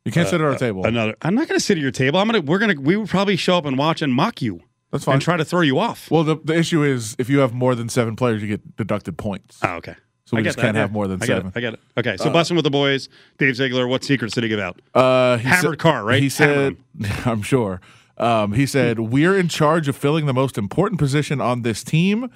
You 0.05 0.13
can't 0.13 0.29
sit 0.29 0.41
at 0.41 0.45
our 0.45 0.53
Uh, 0.53 0.59
table. 0.59 0.85
Another. 0.87 1.15
I'm 1.23 1.35
not 1.35 1.49
going 1.49 1.59
to 1.59 1.65
sit 1.65 1.77
at 1.79 1.83
your 1.83 1.91
table. 1.93 2.19
I'm 2.21 2.27
gonna. 2.27 2.41
We're 2.41 2.59
gonna. 2.59 2.75
We 2.81 2.97
would 2.97 3.09
probably 3.09 3.37
show 3.37 3.57
up 3.57 3.65
and 3.65 3.77
watch 3.79 4.03
and 4.03 4.13
mock 4.15 4.41
you. 4.43 4.63
That's 4.91 5.05
fine. 5.05 5.15
And 5.15 5.23
try 5.23 5.37
to 5.37 5.45
throw 5.45 5.63
you 5.63 5.79
off. 5.79 6.11
Well, 6.11 6.23
the, 6.23 6.37
the 6.37 6.55
issue 6.57 6.83
is 6.85 7.17
if 7.19 7.31
you 7.31 7.39
have 7.39 7.53
more 7.55 7.75
than 7.75 7.89
seven 7.89 8.15
players, 8.15 8.43
you 8.43 8.49
get 8.49 8.77
deducted 8.77 9.17
points. 9.17 9.59
Oh, 9.63 9.77
okay. 9.77 9.95
So 10.33 10.39
I 10.39 10.41
we 10.41 10.45
just 10.45 10.57
that, 10.57 10.63
can't 10.63 10.75
yeah. 10.77 10.81
have 10.81 10.93
more 10.93 11.07
than 11.09 11.23
I 11.23 11.27
seven. 11.27 11.49
It. 11.49 11.53
I 11.55 11.61
get 11.61 11.75
it. 11.75 11.81
Okay. 11.99 12.17
So 12.17 12.31
Uh, 12.31 12.33
busting 12.33 12.57
with 12.57 12.65
the 12.65 12.71
boys. 12.71 13.11
Dave 13.37 13.55
Ziegler. 13.55 13.87
What 13.87 14.03
secrets 14.03 14.35
did 14.35 14.45
he 14.45 14.49
give 14.49 14.61
out? 14.61 14.81
Uh, 14.95 15.37
Hammered 15.37 15.79
car, 15.79 16.05
right? 16.05 16.23
He 16.23 16.31
said, 16.31 16.79
I'm 17.27 17.43
sure. 17.43 17.83
Um, 18.17 18.55
he 18.55 18.65
said, 18.65 18.99
We're 18.99 19.39
in 19.39 19.49
charge 19.49 19.89
of 19.89 19.97
filling 19.97 20.25
the 20.25 20.33
most 20.33 20.57
important 20.57 20.99
position 20.99 21.43
on 21.43 21.63
this 21.63 21.85
team. 21.85 22.31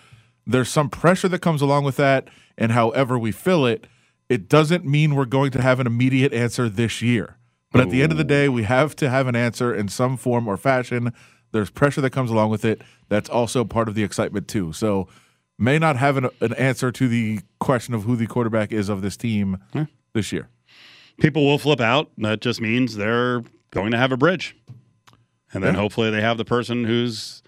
There's 0.47 0.69
some 0.69 0.91
pressure 0.91 1.29
that 1.29 1.39
comes 1.39 1.63
along 1.63 1.85
with 1.85 1.97
that. 1.97 2.29
And 2.59 2.73
however 2.73 3.19
we 3.19 3.33
fill 3.33 3.65
it, 3.65 3.87
it 4.29 4.47
doesn't 4.47 4.85
mean 4.85 5.15
we're 5.15 5.25
going 5.25 5.51
to 5.53 5.63
have 5.63 5.81
an 5.81 5.87
immediate 5.87 6.35
answer 6.35 6.69
this 6.69 7.01
year. 7.01 7.39
But 7.73 7.81
at 7.81 7.91
the 7.91 8.03
end 8.03 8.13
of 8.13 8.19
the 8.19 8.25
day, 8.25 8.49
we 8.49 8.63
have 8.63 8.95
to 8.97 9.11
have 9.11 9.27
an 9.27 9.37
answer 9.37 9.75
in 9.75 9.89
some 9.89 10.17
form 10.17 10.49
or 10.49 10.57
fashion. 10.57 11.13
There's 11.53 11.71
pressure 11.71 12.01
that 12.01 12.11
comes 12.11 12.31
along 12.31 12.51
with 12.51 12.65
it. 12.65 12.83
That's 13.09 13.29
also 13.29 13.65
part 13.65 13.89
of 13.89 13.95
the 13.95 14.03
excitement, 14.03 14.49
too. 14.49 14.73
So, 14.73 15.09
may 15.59 15.79
not 15.79 15.97
have 15.97 16.17
an, 16.17 16.29
an 16.41 16.53
answer 16.55 16.91
to 16.93 17.09
the 17.09 17.41
question 17.61 17.95
of 17.95 18.05
who 18.05 18.17
the 18.17 18.27
quarterback 18.27 18.73
is 18.73 18.89
of 18.89 19.03
this 19.03 19.17
team 19.17 19.59
this 20.13 20.33
year. 20.33 20.49
people 21.21 21.45
will 21.47 21.59
flip 21.59 21.81
out. 21.81 22.11
That 22.19 22.41
just 22.41 22.61
means 22.61 22.97
they're 22.97 23.43
going 23.71 23.91
to 23.93 23.99
have 23.99 24.13
a 24.13 24.17
bridge. 24.17 24.57
And 25.53 25.63
then 25.63 25.75
Yeah. 25.75 25.81
hopefully 25.81 26.11
they 26.11 26.21
have 26.21 26.37
the 26.37 26.45
person 26.45 26.85
who's 26.85 27.43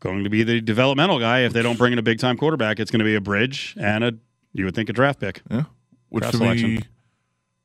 going 0.00 0.24
to 0.24 0.30
be 0.30 0.42
the 0.42 0.60
developmental 0.60 1.18
guy. 1.18 1.40
If 1.40 1.52
they 1.52 1.62
don't 1.62 1.76
bring 1.78 1.92
in 1.92 1.98
a 1.98 2.02
big 2.02 2.18
time 2.18 2.36
quarterback, 2.38 2.80
it's 2.80 2.90
going 2.90 3.00
to 3.00 3.04
be 3.04 3.14
a 3.14 3.20
bridge 3.20 3.74
and 3.78 4.02
a, 4.04 4.12
you 4.52 4.64
would 4.64 4.74
think, 4.74 4.88
a 4.88 4.92
draft 4.92 5.20
pick. 5.20 5.42
Yeah. 5.50 5.64
Which 6.08 6.22
Draft 6.22 6.32
to 6.32 6.38
selection. 6.38 6.74
me, 6.76 6.82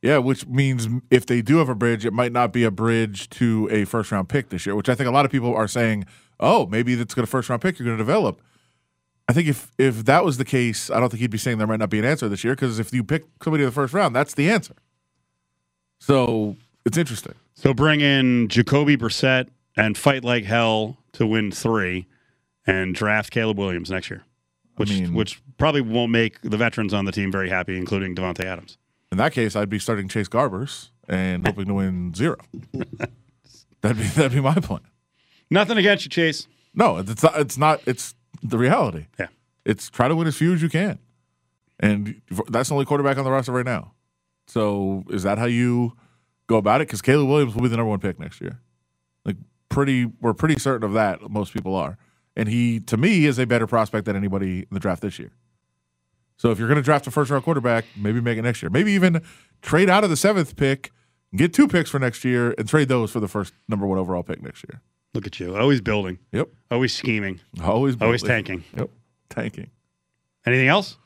yeah, 0.01 0.17
which 0.19 0.45
means 0.47 0.87
if 1.09 1.25
they 1.25 1.41
do 1.41 1.57
have 1.57 1.67
a 1.69 1.75
bridge, 1.75 2.05
it 2.05 2.13
might 2.13 2.31
not 2.31 2.53
be 2.53 2.63
a 2.63 2.71
bridge 2.71 3.29
to 3.31 3.67
a 3.71 3.83
first 3.85 4.11
round 4.11 4.29
pick 4.29 4.49
this 4.49 4.65
year, 4.65 4.75
which 4.75 4.87
I 4.89 4.95
think 4.95 5.07
a 5.07 5.11
lot 5.11 5.25
of 5.25 5.31
people 5.31 5.53
are 5.55 5.67
saying, 5.67 6.05
oh, 6.39 6.65
maybe 6.67 6.95
that's 6.95 7.13
going 7.13 7.25
to 7.25 7.29
first 7.29 7.49
round 7.49 7.61
pick 7.61 7.77
you're 7.79 7.85
going 7.85 7.97
to 7.97 8.03
develop. 8.03 8.39
I 9.29 9.33
think 9.33 9.47
if 9.47 9.71
if 9.77 10.05
that 10.05 10.23
was 10.23 10.37
the 10.37 10.45
case, 10.45 10.89
I 10.89 10.99
don't 10.99 11.09
think 11.09 11.19
he'd 11.21 11.31
be 11.31 11.37
saying 11.37 11.57
there 11.57 11.67
might 11.67 11.79
not 11.79 11.89
be 11.89 11.99
an 11.99 12.05
answer 12.05 12.29
this 12.29 12.43
year 12.43 12.55
because 12.55 12.79
if 12.79 12.93
you 12.93 13.03
pick 13.03 13.25
somebody 13.43 13.63
in 13.63 13.67
the 13.69 13.73
first 13.73 13.93
round, 13.93 14.15
that's 14.15 14.33
the 14.33 14.49
answer. 14.49 14.75
So 15.99 16.55
it's 16.85 16.97
interesting. 16.97 17.33
So 17.55 17.73
bring 17.73 18.01
in 18.01 18.47
Jacoby 18.47 18.95
Brissett 18.97 19.47
and 19.75 19.97
fight 19.97 20.23
like 20.23 20.45
hell 20.45 20.97
to 21.13 21.25
win 21.25 21.51
three 21.51 22.05
and 22.65 22.93
draft 22.95 23.31
Caleb 23.31 23.57
Williams 23.57 23.89
next 23.89 24.09
year, 24.09 24.23
which, 24.75 24.89
mean- 24.89 25.13
which 25.13 25.41
probably 25.57 25.81
won't 25.81 26.11
make 26.11 26.39
the 26.41 26.57
veterans 26.57 26.93
on 26.93 27.05
the 27.05 27.11
team 27.11 27.31
very 27.31 27.49
happy, 27.49 27.77
including 27.77 28.15
Davante 28.15 28.43
Adams. 28.45 28.77
In 29.11 29.17
that 29.17 29.31
case, 29.33 29.55
I'd 29.55 29.69
be 29.69 29.79
starting 29.79 30.07
Chase 30.07 30.27
Garbers 30.27 30.89
and 31.07 31.47
hoping 31.47 31.65
to 31.67 31.73
win 31.73 32.13
zero. 32.13 32.37
that'd 33.81 33.97
be 33.97 34.03
that'd 34.03 34.33
be 34.33 34.41
my 34.41 34.55
plan. 34.55 34.81
Nothing 35.49 35.77
against 35.77 36.03
you, 36.03 36.09
Chase. 36.09 36.45
No, 36.73 36.97
it's 36.97 37.23
not. 37.23 37.39
It's 37.39 37.57
not. 37.57 37.81
It's 37.87 38.13
the 38.43 38.57
reality. 38.57 39.07
Yeah. 39.19 39.27
It's 39.65 39.89
try 39.89 40.07
to 40.07 40.15
win 40.15 40.27
as 40.27 40.35
few 40.35 40.53
as 40.53 40.61
you 40.61 40.69
can, 40.69 40.99
and 41.79 42.21
that's 42.47 42.69
the 42.69 42.75
only 42.75 42.85
quarterback 42.85 43.17
on 43.17 43.25
the 43.25 43.31
roster 43.31 43.51
right 43.51 43.65
now. 43.65 43.93
So 44.47 45.03
is 45.09 45.23
that 45.23 45.37
how 45.37 45.45
you 45.45 45.93
go 46.47 46.55
about 46.55 46.81
it? 46.81 46.87
Because 46.87 47.01
Caleb 47.01 47.27
Williams 47.27 47.53
will 47.53 47.63
be 47.63 47.67
the 47.67 47.75
number 47.77 47.89
one 47.89 47.99
pick 47.99 48.17
next 48.17 48.39
year. 48.39 48.61
Like 49.25 49.35
pretty, 49.67 50.05
we're 50.05 50.33
pretty 50.33 50.57
certain 50.57 50.85
of 50.85 50.93
that. 50.93 51.29
Most 51.29 51.53
people 51.53 51.75
are, 51.75 51.97
and 52.35 52.47
he 52.47 52.79
to 52.81 52.95
me 52.95 53.25
is 53.25 53.37
a 53.39 53.45
better 53.45 53.67
prospect 53.67 54.05
than 54.05 54.15
anybody 54.15 54.59
in 54.59 54.67
the 54.71 54.79
draft 54.79 55.01
this 55.01 55.19
year. 55.19 55.33
So 56.37 56.51
if 56.51 56.59
you're 56.59 56.67
going 56.67 56.77
to 56.77 56.83
draft 56.83 57.07
a 57.07 57.11
first 57.11 57.31
round 57.31 57.43
quarterback, 57.43 57.85
maybe 57.95 58.21
make 58.21 58.37
it 58.37 58.43
next 58.43 58.61
year. 58.61 58.69
Maybe 58.69 58.93
even 58.93 59.21
trade 59.61 59.89
out 59.89 60.03
of 60.03 60.09
the 60.09 60.15
seventh 60.15 60.55
pick, 60.55 60.91
get 61.35 61.53
two 61.53 61.67
picks 61.67 61.89
for 61.89 61.99
next 61.99 62.23
year, 62.23 62.53
and 62.57 62.69
trade 62.69 62.87
those 62.87 63.11
for 63.11 63.19
the 63.19 63.27
first 63.27 63.53
number 63.67 63.85
one 63.85 63.97
overall 63.97 64.23
pick 64.23 64.41
next 64.41 64.63
year. 64.69 64.81
Look 65.13 65.25
at 65.25 65.39
you. 65.39 65.55
Always 65.55 65.81
building. 65.81 66.19
Yep. 66.31 66.49
Always 66.69 66.93
scheming. 66.93 67.39
Always, 67.63 67.95
Always 68.01 68.21
tanking. 68.23 68.63
Yep, 68.75 68.89
tanking. 69.29 69.69
Anything 70.45 70.67
else? 70.67 70.97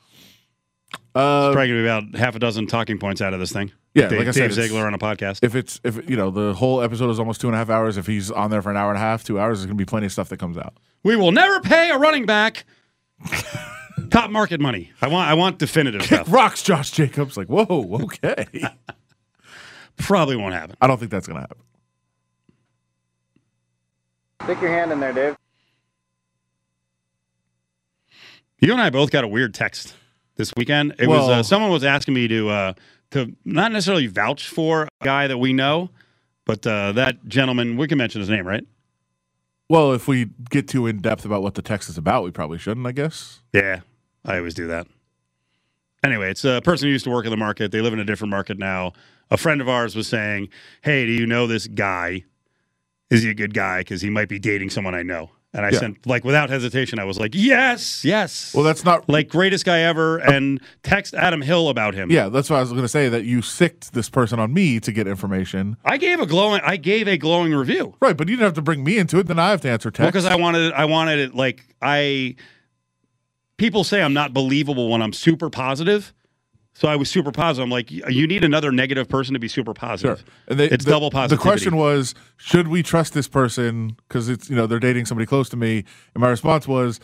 Uh, 1.16 1.50
It's 1.50 1.56
probably 1.56 1.68
going 1.68 1.70
to 1.70 1.74
be 1.76 1.88
about 1.88 2.16
half 2.20 2.36
a 2.36 2.40
dozen 2.40 2.68
talking 2.68 2.98
points 2.98 3.22
out 3.22 3.34
of 3.34 3.40
this 3.40 3.52
thing. 3.52 3.72
Yeah, 3.94 4.08
Dave, 4.08 4.20
like 4.20 4.28
I 4.30 4.32
said, 4.32 4.52
Dave 4.52 4.54
Ziegler 4.54 4.88
on 4.88 4.94
a 4.94 4.98
podcast. 4.98 5.40
if 5.44 5.54
it's 5.54 5.82
if 5.84 6.10
you 6.10 6.16
know 6.16 6.30
the 6.32 6.54
whole 6.54 6.82
episode 6.82 7.10
is 7.10 7.20
almost 7.20 7.42
two 7.42 7.48
and 7.48 7.56
a 7.56 7.58
half 7.58 7.70
hours, 7.70 7.98
if 7.98 8.08
he's 8.08 8.32
on 8.32 8.50
there 8.50 8.62
for 8.62 8.72
an 8.72 8.78
hour 8.78 8.90
and 8.90 8.98
a 8.98 9.02
half, 9.02 9.24
two 9.24 9.38
hours, 9.38 9.60
there's 9.60 9.66
gonna 9.66 9.76
be 9.76 9.84
plenty 9.86 10.06
of 10.06 10.14
stuff 10.14 10.30
that 10.30 10.38
comes 10.38 10.58
out. 10.58 10.76
We 11.04 11.18
will 11.18 11.34
never 11.34 11.60
pay 11.60 11.90
a 11.90 11.98
running 11.98 12.26
back 12.26 12.64
top 14.10 14.30
market 14.32 14.62
money. 14.62 14.92
I 15.02 15.08
want 15.10 15.30
I 15.30 15.34
want 15.34 15.60
definitive 15.60 16.04
stuff. 16.04 16.32
Rocks, 16.32 16.64
Josh 16.64 16.92
Jacobs. 16.92 17.36
Like, 17.36 17.48
whoa, 17.48 17.66
okay. 18.04 18.46
Probably 19.98 20.38
won't 20.38 20.54
happen. 20.54 20.78
I 20.82 20.88
don't 20.88 20.98
think 20.98 21.12
that's 21.12 21.28
gonna 21.28 21.42
happen. 21.42 21.58
Stick 24.44 24.60
your 24.62 24.72
hand 24.72 24.92
in 24.92 25.00
there, 25.00 25.14
Dave. 25.14 25.36
You 28.60 28.72
and 28.74 28.82
I 28.82 28.90
both 28.90 29.12
got 29.12 29.24
a 29.24 29.28
weird 29.28 29.54
text 29.54 29.96
this 30.36 30.52
weekend. 30.56 30.96
It 31.00 31.08
was 31.08 31.30
uh, 31.30 31.44
someone 31.44 31.72
was 31.72 31.84
asking 31.84 32.14
me 32.14 32.28
to 32.28 32.50
uh, 32.50 32.74
to 33.12 33.36
not 33.46 33.72
necessarily 33.72 34.08
vouch 34.08 34.48
for 34.48 34.84
a 34.84 35.06
guy 35.06 35.28
that 35.28 35.38
we 35.38 35.54
know, 35.54 35.90
but 36.46 36.66
uh, 36.66 36.92
that 36.94 37.28
gentleman. 37.28 37.78
We 37.78 37.88
can 37.88 37.98
mention 37.98 38.20
his 38.20 38.30
name, 38.30 38.48
right? 38.48 38.64
Well, 39.70 39.94
if 39.94 40.08
we 40.08 40.30
get 40.50 40.68
too 40.68 40.86
in 40.88 40.98
depth 40.98 41.24
about 41.24 41.42
what 41.44 41.54
the 41.56 41.62
text 41.62 41.90
is 41.90 41.98
about, 41.98 42.24
we 42.24 42.32
probably 42.32 42.58
shouldn't. 42.58 42.86
I 42.86 42.92
guess. 42.92 43.42
Yeah, 43.54 43.82
I 44.26 44.38
always 44.38 44.54
do 44.54 44.68
that. 44.68 44.88
Anyway, 46.04 46.32
it's 46.32 46.44
a 46.46 46.62
person 46.64 46.88
who 46.88 46.92
used 46.92 47.06
to 47.06 47.12
work 47.12 47.26
in 47.26 47.32
the 47.32 47.38
market. 47.38 47.72
They 47.72 47.82
live 47.82 47.94
in 47.94 48.00
a 48.00 48.06
different 48.06 48.32
market 48.32 48.58
now. 48.58 48.94
A 49.30 49.38
friend 49.38 49.62
of 49.62 49.70
ours 49.70 49.96
was 49.96 50.08
saying, 50.08 50.50
"Hey, 50.82 51.06
do 51.06 51.12
you 51.12 51.26
know 51.28 51.46
this 51.48 51.68
guy? 51.68 52.26
Is 53.12 53.22
he 53.24 53.30
a 53.30 53.34
good 53.36 53.54
guy? 53.54 53.82
Because 53.82 54.02
he 54.02 54.10
might 54.10 54.30
be 54.30 54.40
dating 54.40 54.72
someone 54.72 54.96
I 54.96 55.04
know." 55.04 55.30
And 55.54 55.66
I 55.66 55.70
Yeah. 55.72 55.80
sent 55.80 56.08
like 56.08 56.24
without 56.24 56.50
hesitation, 56.50 56.98
I 56.98 57.04
was 57.04 57.20
like, 57.20 57.32
"Yes, 57.36 58.06
yes." 58.06 58.54
Well, 58.56 58.64
that's 58.64 58.86
not. 58.86 59.10
like 59.10 59.28
greatest 59.28 59.66
guy 59.66 59.80
ever, 59.82 60.18
and 60.18 60.62
text 60.82 61.14
Adam 61.14 61.42
Hill 61.42 61.68
about 61.68 61.94
him. 61.94 62.10
Yeah, 62.10 62.30
that's 62.30 62.50
what 62.50 62.56
I 62.56 62.62
was 62.62 62.72
gonna 62.72 62.88
say. 62.88 63.10
That 63.10 63.26
you 63.26 63.42
sicked 63.42 63.92
this 63.94 64.10
person 64.10 64.40
on 64.40 64.54
me 64.54 64.80
to 64.80 64.92
get 64.94 65.08
information. 65.08 65.76
I 65.84 65.98
gave 65.98 66.22
a 66.22 66.26
glowing. 66.26 66.62
I 66.64 66.78
gave 66.78 67.06
a 67.10 67.18
glowing 67.18 67.54
review. 67.54 67.96
Right, 68.00 68.16
but 68.16 68.30
you 68.30 68.38
didn't 68.38 68.46
have 68.46 68.54
to 68.54 68.62
bring 68.62 68.82
me 68.84 68.98
into 68.98 69.20
it. 69.20 69.28
Then 69.28 69.40
I 69.40 69.50
have 69.50 69.60
to 69.62 69.70
answer 69.70 69.92
text. 69.92 70.08
because 70.08 70.26
I 70.26 70.36
wanted. 70.38 70.72
I 70.72 70.86
wanted 70.86 71.20
it 71.20 71.36
like 71.36 71.66
I. 71.82 72.36
People 73.58 73.84
say 73.84 74.02
I'm 74.02 74.14
not 74.14 74.34
believable 74.34 74.90
when 74.90 75.02
I'm 75.02 75.14
super 75.14 75.50
positive. 75.50 76.14
So 76.74 76.88
I 76.88 76.96
was 76.96 77.10
super 77.10 77.32
positive. 77.32 77.64
I'm 77.64 77.70
like, 77.70 77.92
you 77.92 78.26
need 78.26 78.44
another 78.44 78.72
negative 78.72 79.10
person 79.10 79.34
to 79.34 79.40
be 79.40 79.48
super 79.48 79.74
positive. 79.74 80.20
Sure. 80.20 80.28
And 80.48 80.60
they, 80.60 80.70
it's 80.70 80.86
the, 80.86 80.92
double 80.92 81.12
positive. 81.12 81.38
The 81.38 81.42
question 81.42 81.76
was, 81.76 82.16
should 82.38 82.70
we 82.70 82.82
trust 82.82 83.14
this 83.14 83.28
person 83.28 83.98
because 84.08 84.30
it's 84.30 84.50
you 84.50 84.56
know 84.56 84.68
they're 84.68 84.80
dating 84.80 85.06
somebody 85.06 85.26
close 85.26 85.50
to 85.50 85.58
me? 85.58 85.84
And 86.14 86.22
my 86.22 86.30
response 86.30 86.68
was, 86.68 87.00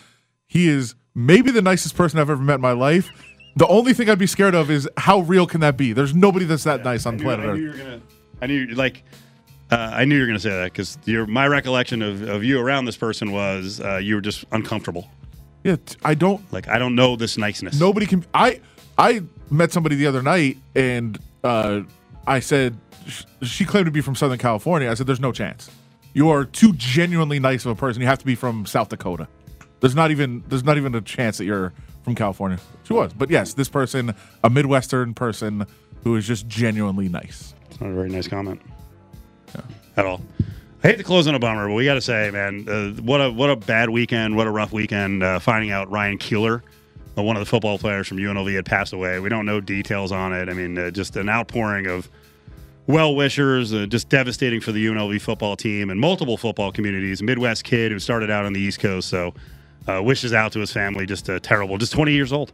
he 0.47 0.67
is 0.67 0.95
maybe 1.13 1.51
the 1.51 1.61
nicest 1.61 1.95
person 1.95 2.19
I've 2.19 2.29
ever 2.29 2.41
met 2.41 2.55
in 2.55 2.61
my 2.61 2.71
life. 2.71 3.09
The 3.55 3.67
only 3.67 3.93
thing 3.93 4.09
I'd 4.09 4.19
be 4.19 4.27
scared 4.27 4.55
of 4.55 4.71
is 4.71 4.87
how 4.97 5.19
real 5.19 5.45
can 5.47 5.61
that 5.61 5.77
be? 5.77 5.91
There's 5.91 6.15
nobody 6.15 6.45
that's 6.45 6.63
that 6.63 6.79
yeah, 6.79 6.85
nice 6.85 7.05
on 7.05 7.15
I 7.15 7.17
knew, 7.17 7.23
planet 7.23 7.45
I 7.45 7.49
Earth. 7.49 7.57
Knew 7.57 7.63
you 7.63 7.71
were 7.71 7.77
gonna, 7.77 8.01
I 8.41 8.47
knew 8.47 8.65
like. 8.67 9.03
Uh, 9.69 9.91
I 9.93 10.05
knew 10.05 10.15
you 10.15 10.21
were 10.21 10.27
going 10.27 10.39
to 10.39 10.41
say 10.41 10.49
that 10.49 10.71
because 10.71 10.97
my 11.27 11.45
recollection 11.45 12.01
of, 12.01 12.21
of 12.21 12.41
you 12.41 12.57
around 12.57 12.85
this 12.85 12.95
person 12.95 13.33
was 13.33 13.81
uh, 13.81 13.97
you 13.97 14.15
were 14.15 14.21
just 14.21 14.45
uncomfortable. 14.53 15.09
Yeah, 15.65 15.75
I 16.05 16.13
don't 16.13 16.41
like. 16.53 16.69
I 16.69 16.79
don't 16.79 16.95
know 16.95 17.17
this 17.17 17.37
niceness. 17.37 17.77
Nobody 17.77 18.05
can. 18.05 18.25
I 18.33 18.61
I 18.97 19.21
met 19.51 19.71
somebody 19.71 19.95
the 19.95 20.07
other 20.07 20.21
night, 20.21 20.57
and 20.75 21.17
uh, 21.43 21.81
I 22.25 22.39
said 22.39 22.77
she 23.41 23.65
claimed 23.65 23.85
to 23.85 23.91
be 23.91 24.01
from 24.01 24.15
Southern 24.15 24.39
California. 24.39 24.89
I 24.89 24.93
said, 24.95 25.07
"There's 25.07 25.19
no 25.19 25.31
chance. 25.31 25.69
You 26.13 26.29
are 26.29 26.45
too 26.45 26.73
genuinely 26.73 27.39
nice 27.39 27.65
of 27.65 27.71
a 27.71 27.75
person. 27.75 28.01
You 28.01 28.07
have 28.07 28.19
to 28.19 28.25
be 28.25 28.35
from 28.35 28.65
South 28.65 28.89
Dakota. 28.89 29.27
There's 29.79 29.95
not 29.95 30.11
even 30.11 30.43
there's 30.47 30.63
not 30.63 30.77
even 30.77 30.95
a 30.95 31.01
chance 31.01 31.37
that 31.37 31.45
you're 31.45 31.73
from 32.03 32.15
California." 32.15 32.59
She 32.85 32.93
was, 32.93 33.13
but 33.13 33.29
yes, 33.29 33.53
this 33.53 33.69
person, 33.69 34.15
a 34.43 34.49
Midwestern 34.49 35.13
person 35.13 35.67
who 36.03 36.15
is 36.15 36.25
just 36.25 36.47
genuinely 36.47 37.09
nice. 37.09 37.53
It's 37.69 37.79
not 37.79 37.91
a 37.91 37.93
very 37.93 38.09
nice 38.09 38.27
comment 38.27 38.61
yeah. 39.53 39.61
at 39.95 40.05
all. 40.05 40.21
I 40.83 40.89
hate 40.89 40.97
to 40.97 41.03
close 41.03 41.27
on 41.27 41.35
a 41.35 41.39
bummer, 41.39 41.67
but 41.67 41.73
we 41.73 41.85
got 41.85 41.95
to 41.95 42.01
say, 42.01 42.29
man, 42.31 42.67
uh, 42.67 43.01
what 43.01 43.19
a 43.19 43.31
what 43.31 43.49
a 43.49 43.55
bad 43.55 43.89
weekend, 43.89 44.35
what 44.35 44.47
a 44.47 44.51
rough 44.51 44.71
weekend. 44.71 45.21
Uh, 45.21 45.39
finding 45.39 45.71
out 45.71 45.91
Ryan 45.91 46.17
Keeler 46.17 46.63
one 47.23 47.35
of 47.35 47.39
the 47.39 47.45
football 47.45 47.77
players 47.77 48.07
from 48.07 48.17
UNLV 48.17 48.53
had 48.55 48.65
passed 48.65 48.93
away. 48.93 49.19
We 49.19 49.29
don't 49.29 49.45
know 49.45 49.59
details 49.59 50.11
on 50.11 50.33
it. 50.33 50.49
I 50.49 50.53
mean, 50.53 50.77
uh, 50.77 50.91
just 50.91 51.15
an 51.15 51.29
outpouring 51.29 51.87
of 51.87 52.09
well 52.85 53.15
wishers, 53.15 53.73
uh, 53.73 53.85
just 53.85 54.09
devastating 54.09 54.61
for 54.61 54.71
the 54.71 54.85
UNLV 54.85 55.21
football 55.21 55.55
team 55.55 55.89
and 55.89 55.99
multiple 55.99 56.37
football 56.37 56.71
communities. 56.71 57.21
Midwest 57.21 57.63
kid 57.63 57.91
who 57.91 57.99
started 57.99 58.29
out 58.29 58.45
on 58.45 58.53
the 58.53 58.59
East 58.59 58.79
Coast, 58.79 59.09
so 59.09 59.33
uh, 59.87 60.01
wishes 60.01 60.33
out 60.33 60.51
to 60.53 60.59
his 60.59 60.71
family. 60.71 61.05
Just 61.05 61.29
uh, 61.29 61.39
terrible. 61.39 61.77
Just 61.77 61.93
20 61.93 62.11
years 62.11 62.31
old. 62.31 62.45